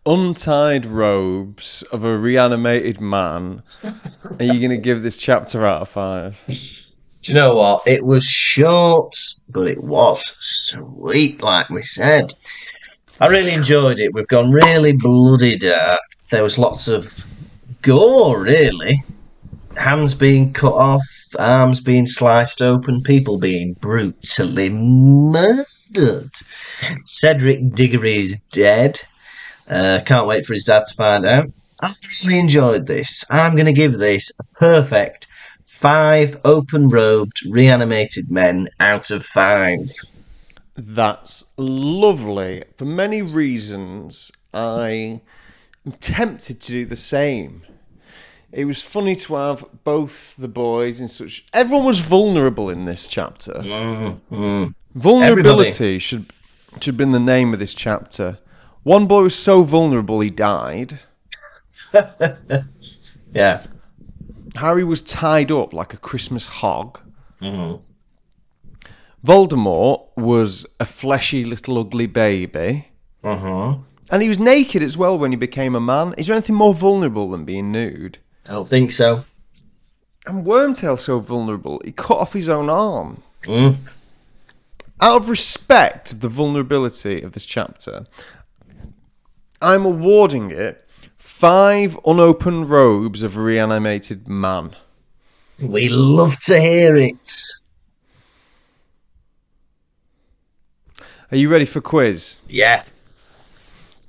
untied 0.05 0.85
robes 0.85 1.83
of 1.93 2.03
a 2.03 2.19
reanimated 2.19 3.01
man 3.01 3.63
are 4.41 4.45
you 4.45 4.59
going 4.59 4.71
to 4.71 4.79
give 4.79 5.05
this 5.05 5.17
chapter 5.17 5.65
out 5.65 5.83
of 5.83 5.89
five? 5.91 6.43
You 7.29 7.35
know 7.35 7.55
what? 7.55 7.83
It 7.87 8.07
was 8.07 8.25
short, 8.25 9.15
but 9.51 9.69
it 9.69 9.85
was 9.85 10.37
sweet, 10.41 11.43
like 11.43 11.69
we 11.69 11.83
said. 11.83 12.33
I 13.21 13.29
really 13.29 13.53
enjoyed 13.53 13.99
it. 13.99 14.15
We've 14.15 14.27
gone 14.27 14.51
really 14.51 14.93
bloody 14.97 15.59
dark. 15.59 16.01
There 16.31 16.43
was 16.43 16.59
lots 16.59 16.89
of 16.89 17.13
gore, 17.83 18.43
really. 18.43 19.03
Hands 19.77 20.15
being 20.15 20.55
cut 20.55 20.73
off, 20.73 21.05
arms 21.39 21.81
being 21.81 22.07
sliced 22.07 22.63
open, 22.63 23.03
people 23.03 23.39
being 23.39 23.75
brutally 23.75 24.71
murdered. 24.71 26.31
Cedric 27.05 27.75
Diggory 27.75 28.21
is 28.21 28.41
dead. 28.51 29.01
Uh, 29.69 30.01
can't 30.07 30.27
wait 30.27 30.47
for 30.47 30.55
his 30.55 30.65
dad 30.65 30.85
to 30.87 30.95
find 30.95 31.27
out. 31.27 31.53
I 31.83 31.95
really 32.25 32.39
enjoyed 32.39 32.87
this. 32.87 33.25
I'm 33.31 33.53
going 33.53 33.67
to 33.67 33.73
give 33.73 33.99
this 33.99 34.33
a 34.41 34.45
perfect 34.59 35.28
five 35.79 36.41
open 36.45 36.89
robed 36.89 37.47
reanimated 37.49 38.31
men 38.31 38.69
out 38.81 39.13
of 39.13 39.25
five. 39.25 39.89
That's 40.77 41.53
lovely. 41.57 42.65
For 42.77 42.85
many 42.85 43.23
reasons, 43.23 44.33
I 44.53 45.21
am 45.87 45.93
tempted 46.01 46.61
to 46.63 46.73
do 46.73 46.85
the 46.85 46.97
same. 46.97 47.63
It 48.51 48.65
was 48.65 48.83
funny 48.83 49.15
to 49.17 49.35
have 49.37 49.65
both 49.85 50.35
the 50.37 50.49
boys 50.49 51.01
in 51.01 51.07
such. 51.07 51.47
Everyone 51.53 51.85
was 51.85 52.01
vulnerable 52.01 52.71
in 52.71 52.85
this 52.85 53.07
chapter. 53.07 53.53
Mm-hmm. 53.53 54.67
Vulnerability 54.95 56.01
should 56.01 56.33
should 56.81 56.87
have 56.87 56.97
been 56.97 57.13
the 57.13 57.21
name 57.21 57.53
of 57.53 57.61
this 57.61 57.75
chapter. 57.75 58.39
One 58.83 59.07
boy 59.07 59.23
was 59.23 59.37
so 59.37 59.63
vulnerable 59.63 60.21
he 60.21 60.31
died. 60.31 60.99
Yeah. 63.35 63.67
Harry 64.59 64.85
was 64.85 65.03
tied 65.03 65.51
up 65.51 65.73
like 65.73 65.95
a 65.95 65.99
Christmas 65.99 66.47
hog. 66.47 67.01
Mhm. 67.41 67.81
Voldemort 69.27 70.09
was 70.17 70.67
a 70.79 70.85
fleshy 70.85 71.45
little 71.45 71.79
ugly 71.79 72.07
baby. 72.07 72.89
Uh-huh. 73.25 73.77
And 74.11 74.23
he 74.23 74.29
was 74.29 74.39
naked 74.39 74.83
as 74.83 74.97
well 74.97 75.19
when 75.19 75.33
he 75.33 75.37
became 75.37 75.75
a 75.75 75.81
man. 75.81 76.15
Is 76.17 76.27
there 76.27 76.37
anything 76.37 76.57
more 76.57 76.75
vulnerable 76.75 77.31
than 77.31 77.45
being 77.45 77.73
nude? 77.73 78.19
I 78.47 78.53
don't 78.53 78.69
think 78.69 78.93
so. 78.93 79.25
And 80.27 80.45
Wormtail 80.45 80.99
so 80.99 81.21
vulnerable, 81.21 81.81
he 81.85 81.93
cut 81.93 82.19
off 82.19 82.33
his 82.33 82.49
own 82.49 82.71
arm. 82.71 83.23
Mm. 83.45 83.77
Out 85.01 85.23
of 85.23 85.29
respect 85.29 86.13
of 86.13 86.21
the 86.21 86.29
vulnerability 86.29 87.23
of 87.23 87.33
this 87.33 87.47
chapter, 87.47 88.07
I'm 89.61 89.85
awarding 89.85 90.51
it 90.51 90.88
five 91.39 91.97
unopened 92.05 92.69
robes 92.69 93.23
of 93.23 93.37
reanimated 93.37 94.27
man. 94.27 94.75
We 95.61 95.89
love 95.89 96.37
to 96.41 96.61
hear 96.61 96.97
it. 96.97 97.31
Are 101.31 101.37
you 101.37 101.49
ready 101.49 101.65
for 101.65 101.81
quiz? 101.81 102.41
Yeah. 102.49 102.83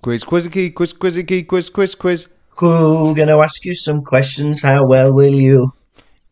Quiz, 0.02 0.24
quizzicky, 0.24 0.74
quiz, 0.74 0.92
quizzicky, 0.92 1.48
quiz, 1.48 1.70
quiz, 1.70 1.94
quiz. 1.94 2.28
Cool. 2.56 3.14
Gonna 3.14 3.38
ask 3.38 3.64
you 3.64 3.76
some 3.76 4.02
questions. 4.02 4.64
How 4.64 4.84
well 4.84 5.14
will 5.14 5.36
you? 5.36 5.72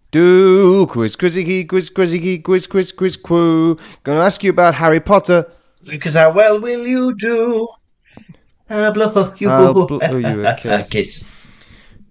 Do 0.09 0.87
quiz, 0.87 1.15
quizzicky, 1.15 1.69
quiz, 1.69 1.91
quizzicky, 1.91 2.43
quiz, 2.43 2.65
quiz, 2.65 2.91
quiz, 2.91 3.17
quoo. 3.17 3.77
Gonna 4.03 4.21
ask 4.21 4.43
you 4.43 4.49
about 4.49 4.73
Harry 4.73 4.99
Potter. 4.99 5.45
Because 5.85 6.15
how 6.15 6.31
well 6.31 6.59
will 6.59 6.87
you 6.87 7.13
do? 7.17 7.67
I'll 8.69 8.93
blow 8.93 9.33
you, 9.37 9.49
I'll 9.49 9.73
blow 9.85 9.99
oh, 10.01 10.17
you 10.17 10.45
a 10.45 10.55
kiss. 10.55 10.89
kiss. 10.89 11.25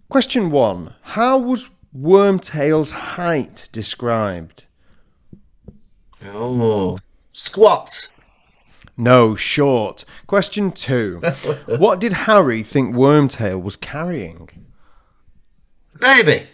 Question 0.09 0.51
one: 0.51 0.95
How 1.03 1.39
was 1.39 1.69
Wormtail's 1.97 2.91
height 2.91 3.69
described? 3.73 4.65
Oh. 6.25 6.99
Squat. 7.33 8.09
No, 8.97 9.35
short. 9.35 10.05
Question 10.27 10.73
two: 10.73 11.21
What 11.67 12.01
did 12.01 12.13
Harry 12.13 12.63
think 12.63 12.95
Wormtail 12.95 13.63
was 13.63 13.77
carrying? 13.77 14.49
Baby. 16.01 16.49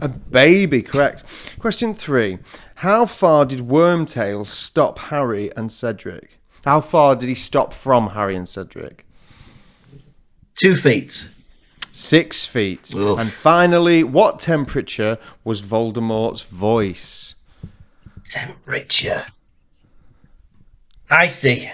A 0.00 0.08
baby, 0.08 0.82
correct. 0.82 1.24
Question 1.58 1.94
three: 1.94 2.38
How 2.76 3.06
far 3.06 3.44
did 3.44 3.60
Wormtail 3.60 4.46
stop 4.46 4.98
Harry 4.98 5.50
and 5.56 5.70
Cedric? 5.72 6.40
How 6.64 6.80
far 6.80 7.16
did 7.16 7.28
he 7.28 7.34
stop 7.34 7.72
from 7.72 8.10
Harry 8.10 8.36
and 8.36 8.48
Cedric? 8.48 9.03
Two 10.56 10.76
feet. 10.76 11.30
Six 11.92 12.46
feet. 12.46 12.92
Oof. 12.94 13.18
And 13.18 13.28
finally, 13.28 14.02
what 14.02 14.40
temperature 14.40 15.18
was 15.44 15.62
Voldemort's 15.62 16.42
voice? 16.42 17.36
Temperature. 18.24 19.24
Icy. 21.10 21.70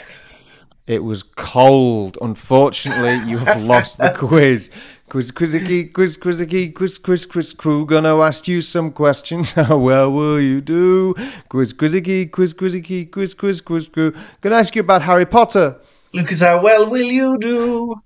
It 0.86 1.04
was 1.04 1.22
cold. 1.22 2.18
Unfortunately, 2.20 3.16
you 3.30 3.38
have 3.38 3.62
lost 3.74 3.98
the 3.98 4.12
quiz. 4.16 4.70
Quiz, 5.08 5.30
quizzicky, 5.30 5.92
quiz, 5.92 6.16
quizzicky, 6.16 6.74
quiz, 6.74 6.98
quiz, 6.98 7.26
quiz, 7.26 7.52
crew. 7.52 7.86
Gonna 7.86 8.18
ask 8.20 8.48
you 8.48 8.60
some 8.60 8.90
questions. 8.90 9.52
How 9.52 9.78
well 9.78 10.12
will 10.12 10.40
you 10.40 10.60
do? 10.60 11.14
Quiz, 11.48 11.72
quizzicky, 11.72 12.30
quiz, 12.30 12.54
quizzicky, 12.54 13.10
quiz, 13.10 13.34
quiz, 13.34 13.60
quiz, 13.60 13.88
crew. 13.88 14.12
Gonna 14.40 14.56
ask 14.56 14.74
you 14.74 14.80
about 14.80 15.02
Harry 15.02 15.26
Potter. 15.26 15.80
Lukas, 16.12 16.40
how 16.40 16.60
well 16.60 16.90
will 16.90 17.10
you 17.10 17.38
do? 17.38 18.02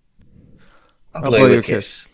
I'll 1.14 1.24
I'll 1.24 1.30
blow 1.30 1.38
blow 1.38 1.48
you 1.48 1.54
a 1.54 1.58
a 1.58 1.62
kiss. 1.62 2.06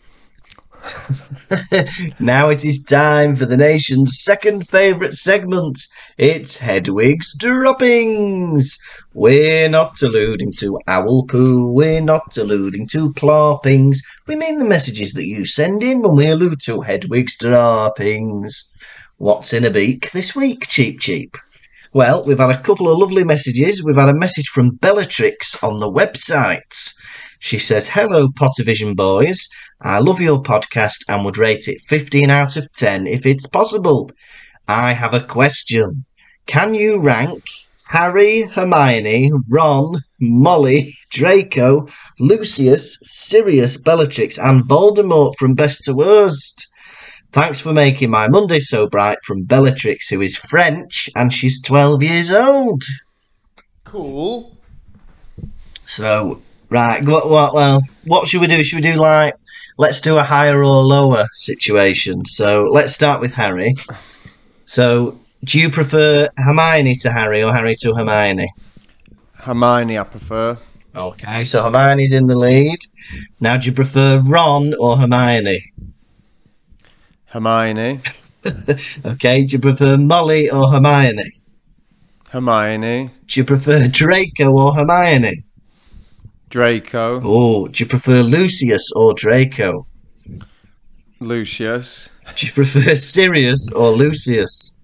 now 2.19 2.49
it 2.49 2.65
is 2.65 2.83
time 2.83 3.35
for 3.35 3.45
the 3.45 3.57
nation's 3.57 4.19
second 4.21 4.67
favourite 4.67 5.13
segment. 5.13 5.79
It's 6.17 6.57
Hedwig's 6.57 7.35
Droppings. 7.37 8.77
We're 9.13 9.69
not 9.69 10.01
alluding 10.01 10.53
to 10.59 10.79
owl 10.87 11.25
poo. 11.25 11.71
We're 11.71 12.01
not 12.01 12.35
alluding 12.37 12.87
to 12.89 13.13
ploppings. 13.13 13.99
We 14.27 14.35
mean 14.35 14.57
the 14.57 14.65
messages 14.65 15.13
that 15.13 15.27
you 15.27 15.45
send 15.45 15.83
in 15.83 16.01
when 16.01 16.15
we 16.15 16.27
allude 16.27 16.61
to 16.61 16.81
Hedwig's 16.81 17.37
Droppings. 17.37 18.71
What's 19.17 19.53
in 19.53 19.65
a 19.65 19.69
beak 19.69 20.11
this 20.11 20.35
week, 20.35 20.67
Cheap 20.67 20.99
Cheap? 20.99 21.37
Well, 21.93 22.23
we've 22.23 22.39
had 22.39 22.51
a 22.51 22.61
couple 22.61 22.89
of 22.89 22.97
lovely 22.97 23.23
messages. 23.23 23.83
We've 23.83 23.97
had 23.97 24.09
a 24.09 24.13
message 24.13 24.47
from 24.47 24.77
Bellatrix 24.77 25.61
on 25.61 25.77
the 25.77 25.91
website. 25.91 26.93
She 27.43 27.57
says, 27.57 27.89
Hello, 27.89 28.27
Pottervision 28.27 28.95
boys. 28.95 29.49
I 29.81 29.97
love 29.97 30.21
your 30.21 30.43
podcast 30.43 31.03
and 31.09 31.25
would 31.25 31.39
rate 31.39 31.67
it 31.67 31.81
15 31.87 32.29
out 32.29 32.55
of 32.55 32.71
10 32.73 33.07
if 33.07 33.25
it's 33.25 33.47
possible. 33.47 34.11
I 34.67 34.93
have 34.93 35.15
a 35.15 35.23
question. 35.23 36.05
Can 36.45 36.75
you 36.75 36.99
rank 36.99 37.43
Harry, 37.87 38.43
Hermione, 38.43 39.31
Ron, 39.49 40.01
Molly, 40.19 40.93
Draco, 41.09 41.87
Lucius, 42.19 42.99
Sirius, 43.01 43.75
Bellatrix, 43.75 44.37
and 44.37 44.63
Voldemort 44.63 45.33
from 45.39 45.55
best 45.55 45.83
to 45.85 45.95
worst? 45.95 46.67
Thanks 47.31 47.59
for 47.59 47.73
making 47.73 48.11
my 48.11 48.27
Monday 48.27 48.59
so 48.59 48.87
bright 48.87 49.17
from 49.25 49.45
Bellatrix, 49.45 50.09
who 50.09 50.21
is 50.21 50.37
French 50.37 51.09
and 51.15 51.33
she's 51.33 51.59
12 51.59 52.03
years 52.03 52.31
old. 52.31 52.83
Cool. 53.83 54.55
So, 55.85 56.43
right, 56.71 57.05
what, 57.05 57.29
what, 57.29 57.53
well, 57.53 57.81
what 58.05 58.27
should 58.27 58.41
we 58.41 58.47
do? 58.47 58.63
Should 58.63 58.77
we 58.77 58.81
do 58.81 58.95
like, 58.95 59.35
let's 59.77 60.01
do 60.01 60.17
a 60.17 60.23
higher 60.23 60.63
or 60.63 60.83
lower 60.83 61.25
situation? 61.33 62.25
So, 62.25 62.63
let's 62.71 62.93
start 62.93 63.21
with 63.21 63.33
Harry. 63.33 63.75
So, 64.65 65.19
do 65.43 65.59
you 65.59 65.69
prefer 65.69 66.29
Hermione 66.37 66.95
to 66.95 67.11
Harry 67.11 67.43
or 67.43 67.53
Harry 67.53 67.75
to 67.81 67.93
Hermione? 67.93 68.49
Hermione, 69.35 69.99
I 69.99 70.03
prefer. 70.03 70.57
Okay, 70.95 71.43
so 71.45 71.63
Hermione's 71.63 72.11
in 72.11 72.27
the 72.27 72.35
lead. 72.35 72.79
Now, 73.39 73.57
do 73.57 73.67
you 73.67 73.73
prefer 73.73 74.19
Ron 74.19 74.73
or 74.79 74.97
Hermione? 74.97 75.61
Hermione. 77.25 78.01
Okay, 79.05 79.45
do 79.45 79.55
you 79.55 79.59
prefer 79.59 79.97
Molly 79.97 80.49
or 80.49 80.67
Hermione? 80.67 81.31
Hermione. 82.31 83.11
Do 83.27 83.39
you 83.39 83.43
prefer 83.43 83.87
Draco 83.87 84.51
or 84.51 84.73
Hermione? 84.73 85.43
Draco. 86.51 87.21
Oh, 87.23 87.67
do 87.67 87.83
you 87.83 87.89
prefer 87.89 88.21
Lucius 88.21 88.91
or 88.95 89.13
Draco? 89.13 89.87
Lucius. 91.21 92.09
Do 92.35 92.45
you 92.45 92.51
prefer 92.51 92.95
Sirius 92.95 93.71
or 93.71 93.91
Lucius? 93.91 94.79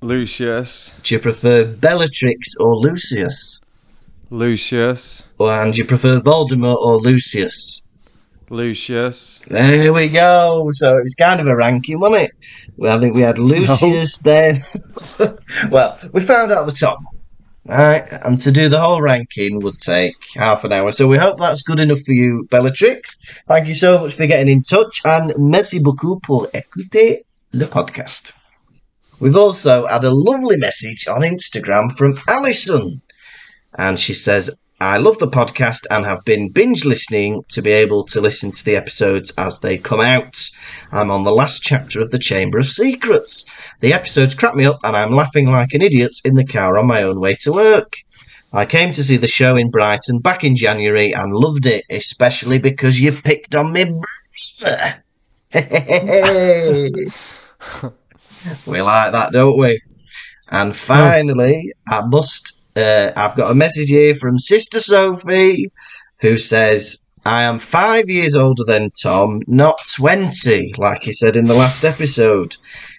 Lucius. 0.00 0.94
Do 1.02 1.14
you 1.14 1.20
prefer 1.20 1.64
Bellatrix 1.66 2.56
or 2.58 2.74
Lucius? 2.76 3.60
Lucius. 4.30 5.24
Or, 5.38 5.52
and 5.52 5.74
do 5.74 5.78
you 5.78 5.84
prefer 5.84 6.18
Voldemort 6.20 6.78
or 6.78 6.96
Lucius? 6.96 7.86
Lucius. 8.48 9.40
There 9.48 9.92
we 9.92 10.08
go. 10.08 10.68
So 10.72 10.96
it 10.96 11.02
was 11.02 11.14
kind 11.14 11.40
of 11.40 11.46
a 11.46 11.54
ranking, 11.54 12.00
wasn't 12.00 12.22
it? 12.22 12.32
Well, 12.76 12.96
I 12.96 13.00
think 13.00 13.14
we 13.14 13.20
had 13.20 13.38
Lucius 13.38 14.18
then. 14.18 14.62
well, 15.70 15.98
we 16.12 16.20
found 16.20 16.50
out 16.50 16.64
the 16.64 16.72
top. 16.72 16.98
Right, 17.64 18.04
and 18.24 18.40
to 18.40 18.50
do 18.50 18.68
the 18.68 18.80
whole 18.80 19.00
ranking 19.00 19.60
would 19.60 19.78
take 19.78 20.16
half 20.34 20.64
an 20.64 20.72
hour. 20.72 20.90
So 20.90 21.06
we 21.06 21.16
hope 21.16 21.38
that's 21.38 21.62
good 21.62 21.78
enough 21.78 22.00
for 22.00 22.12
you, 22.12 22.46
Bellatrix. 22.50 23.18
Thank 23.46 23.68
you 23.68 23.74
so 23.74 24.00
much 24.00 24.14
for 24.14 24.26
getting 24.26 24.52
in 24.52 24.62
touch, 24.62 25.00
and 25.04 25.32
merci 25.38 25.78
beaucoup 25.78 26.20
pour 26.20 26.48
écouter 26.48 27.18
le 27.52 27.66
podcast. 27.66 28.32
We've 29.20 29.36
also 29.36 29.86
had 29.86 30.02
a 30.02 30.10
lovely 30.10 30.56
message 30.56 31.06
on 31.06 31.20
Instagram 31.20 31.96
from 31.96 32.18
Alison. 32.26 33.00
And 33.78 33.98
she 33.98 34.14
says, 34.14 34.50
I 34.82 34.96
love 34.96 35.20
the 35.20 35.28
podcast 35.28 35.86
and 35.92 36.04
have 36.04 36.24
been 36.24 36.50
binge 36.50 36.84
listening 36.84 37.44
to 37.50 37.62
be 37.62 37.70
able 37.70 38.02
to 38.06 38.20
listen 38.20 38.50
to 38.50 38.64
the 38.64 38.74
episodes 38.74 39.32
as 39.38 39.60
they 39.60 39.78
come 39.78 40.00
out. 40.00 40.36
I'm 40.90 41.08
on 41.08 41.22
the 41.22 41.30
last 41.30 41.62
chapter 41.62 42.00
of 42.00 42.10
The 42.10 42.18
Chamber 42.18 42.58
of 42.58 42.66
Secrets. 42.66 43.48
The 43.78 43.92
episodes 43.92 44.34
crack 44.34 44.56
me 44.56 44.64
up 44.64 44.80
and 44.82 44.96
I'm 44.96 45.12
laughing 45.12 45.46
like 45.46 45.72
an 45.72 45.82
idiot 45.82 46.16
in 46.24 46.34
the 46.34 46.44
car 46.44 46.76
on 46.76 46.88
my 46.88 47.04
own 47.04 47.20
way 47.20 47.36
to 47.42 47.52
work. 47.52 47.94
I 48.52 48.66
came 48.66 48.90
to 48.90 49.04
see 49.04 49.16
the 49.16 49.28
show 49.28 49.54
in 49.56 49.70
Brighton 49.70 50.18
back 50.18 50.42
in 50.42 50.56
January 50.56 51.12
and 51.12 51.32
loved 51.32 51.66
it, 51.66 51.84
especially 51.88 52.58
because 52.58 53.00
you 53.00 53.12
picked 53.12 53.54
on 53.54 53.72
me 53.72 53.84
browser. 53.84 55.04
we 58.66 58.82
like 58.82 59.12
that, 59.12 59.30
don't 59.30 59.56
we? 59.56 59.80
And 60.50 60.74
finally, 60.74 61.72
I 61.88 62.02
must. 62.04 62.61
Uh, 62.74 63.12
I've 63.16 63.36
got 63.36 63.50
a 63.50 63.54
message 63.54 63.88
here 63.88 64.14
from 64.14 64.38
Sister 64.38 64.80
Sophie, 64.80 65.70
who 66.20 66.36
says, 66.36 66.98
"I 67.24 67.42
am 67.44 67.58
five 67.58 68.08
years 68.08 68.34
older 68.34 68.64
than 68.64 68.90
Tom, 69.02 69.40
not 69.46 69.78
twenty, 69.94 70.72
like 70.78 71.02
he 71.02 71.12
said 71.12 71.36
in 71.36 71.44
the 71.44 71.54
last 71.54 71.84
episode. 71.84 72.56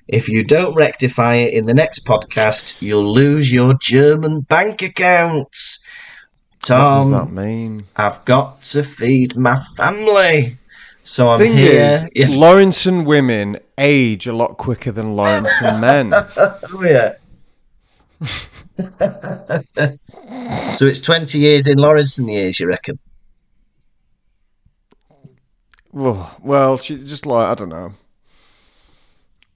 If 0.07 0.27
you 0.29 0.43
don't 0.43 0.75
rectify 0.75 1.35
it 1.35 1.53
in 1.53 1.65
the 1.65 1.73
next 1.73 2.05
podcast, 2.05 2.81
you'll 2.81 3.13
lose 3.13 3.51
your 3.53 3.73
German 3.81 4.41
bank 4.41 4.81
accounts." 4.81 5.83
what 6.65 6.67
does 6.69 7.09
that 7.09 7.31
mean? 7.31 7.85
I've 7.97 8.23
got 8.23 8.61
to 8.63 8.85
feed 8.95 9.35
my 9.35 9.59
family, 9.75 10.57
so 11.03 11.29
I'm 11.29 11.39
Thing 11.39 11.53
here. 11.57 11.87
is, 11.87 12.09
Yeah. 12.15 12.27
Lawrinson 12.27 13.03
women 13.05 13.57
age 13.77 14.27
a 14.27 14.33
lot 14.33 14.57
quicker 14.57 14.91
than 14.91 15.15
Lawrence 15.17 15.61
and 15.61 15.81
men. 15.81 16.13
Oh 16.37 16.81
yeah. 16.83 17.15
so 20.71 20.85
it's 20.85 21.01
twenty 21.01 21.39
years 21.39 21.67
in 21.67 21.77
Lawrinson 21.77 22.31
years, 22.31 22.59
you 22.59 22.67
reckon? 22.67 22.99
well, 25.93 26.35
well, 26.41 26.77
she 26.77 26.97
just 27.03 27.25
like 27.25 27.47
I 27.47 27.55
don't 27.55 27.69
know, 27.69 27.93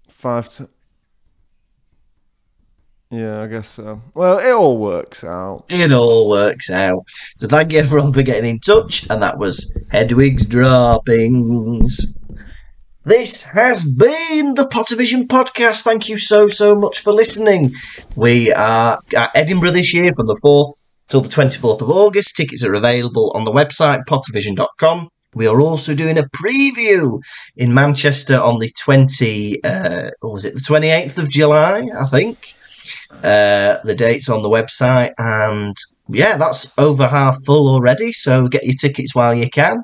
five 0.07 0.49
to. 0.49 0.70
Yeah, 3.09 3.41
I 3.41 3.47
guess 3.47 3.70
so. 3.70 4.01
Well, 4.13 4.39
it 4.39 4.51
all 4.51 4.78
works 4.78 5.24
out. 5.24 5.63
It 5.70 5.93
all 5.93 6.30
works 6.30 6.70
out. 6.70 7.05
So 7.38 7.47
thank 7.47 7.72
you 7.72 7.80
everyone 7.80 8.11
for 8.11 8.22
getting 8.22 8.49
in 8.49 8.59
touch, 8.59 9.07
and 9.09 9.22
that 9.22 9.38
was 9.38 9.78
Hedwig's 9.91 10.45
droppings. 10.45 12.16
This 13.08 13.43
has 13.43 13.88
been 13.88 14.55
the 14.55 14.68
Pottervision 14.68 15.28
podcast. 15.28 15.84
Thank 15.84 16.10
you 16.10 16.18
so 16.18 16.49
so 16.49 16.76
much 16.76 16.99
for 16.99 17.14
listening. 17.14 17.74
We 18.18 18.51
are 18.51 18.99
at 19.16 19.32
Edinburgh 19.34 19.72
this 19.72 19.93
year 19.93 20.12
from 20.14 20.28
the 20.28 20.38
fourth 20.41 20.76
till 21.08 21.22
the 21.22 21.30
twenty 21.30 21.58
fourth 21.58 21.82
of 21.82 21.89
August. 21.89 22.36
Tickets 22.36 22.66
are 22.66 22.74
available 22.74 23.32
on 23.34 23.45
the 23.45 23.51
website 23.53 24.03
pottervision.com. 24.10 25.08
We 25.34 25.47
are 25.47 25.62
also 25.62 25.95
doing 25.95 26.18
a 26.18 26.24
preview 26.24 27.18
in 27.55 27.74
Manchester 27.74 28.36
on 28.36 28.60
the 28.60 28.70
twenty. 28.78 29.64
Uh, 29.64 30.10
what 30.20 30.34
was 30.34 30.43
it? 30.43 30.55
The 30.55 30.60
twenty 30.60 30.89
eighth 30.89 31.18
of 31.18 31.30
July, 31.30 31.88
I 31.97 32.08
think. 32.08 32.55
Uh, 33.24 33.78
the 33.86 33.95
date's 33.95 34.28
on 34.28 34.41
the 34.41 34.49
website, 34.49 35.14
and 35.18 35.78
yeah, 36.10 36.36
that's 36.36 36.78
over 36.78 37.08
half 37.08 37.38
full 37.45 37.70
already. 37.70 38.12
So 38.12 38.49
get 38.49 38.66
your 38.66 38.76
tickets 38.78 39.16
while 39.16 39.34
you 39.34 39.49
can. 39.49 39.82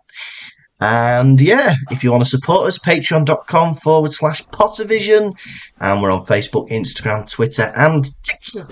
And 0.84 1.39
yeah, 1.39 1.75
if 1.91 2.03
you 2.03 2.11
want 2.11 2.25
to 2.25 2.29
support 2.29 2.67
us, 2.67 2.77
patreon.com 2.77 3.73
forward 3.75 4.11
slash 4.11 4.43
Pottervision. 4.47 5.34
And 5.79 6.01
we're 6.01 6.11
on 6.11 6.19
Facebook, 6.19 6.69
Instagram, 6.69 7.29
Twitter, 7.29 7.71
and 7.77 8.03
TikTok. 8.23 8.69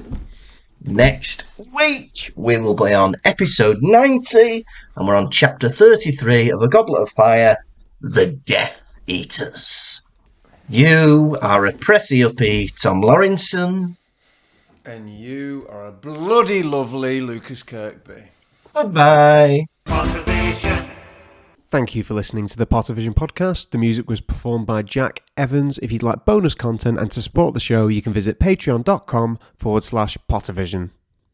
Next 0.84 1.46
week, 1.74 2.34
we 2.36 2.58
will 2.58 2.76
be 2.76 2.94
on 2.94 3.16
episode 3.24 3.78
90, 3.80 4.66
and 4.98 5.08
we're 5.08 5.16
on 5.16 5.32
chapter 5.32 5.70
33 5.70 6.52
of 6.52 6.62
A 6.62 6.68
Goblet 6.68 7.04
of 7.04 7.10
Fire 7.12 7.56
The 8.02 8.38
Death 8.46 9.00
Eaters. 9.08 10.02
You 10.68 11.38
are 11.42 11.66
a 11.66 11.72
pressy 11.72 12.26
uppy 12.26 12.68
Tom 12.68 13.02
Lawrinson. 13.02 13.96
And 14.84 15.18
you 15.18 15.66
are 15.70 15.88
a 15.88 15.92
bloody 15.94 16.62
lovely 16.62 17.22
Lukas 17.22 17.64
Kirkby. 17.64 18.24
Goodbye. 18.74 19.68
Thank 21.72 21.96
you 21.96 22.04
for 22.04 22.16
listening 22.16 22.48
to 22.48 22.58
the 22.58 22.68
Pottervision 22.68 23.14
podcast. 23.14 23.70
The 23.70 23.78
music 23.78 24.10
was 24.10 24.20
performed 24.20 24.68
by 24.68 24.82
Jack 24.82 25.24
Evans. 25.38 25.78
If 25.78 25.90
you'd 25.90 26.04
like 26.04 26.26
bonus 26.26 26.54
content 26.54 27.00
and 27.00 27.10
to 27.12 27.22
support 27.22 27.54
the 27.54 27.62
show, 27.62 27.88
you 27.88 28.02
can 28.02 28.12
visit 28.12 28.42
patreon.com 28.42 29.40
forward 29.56 29.86
slash 29.86 30.18
Pottervision. 30.30 30.90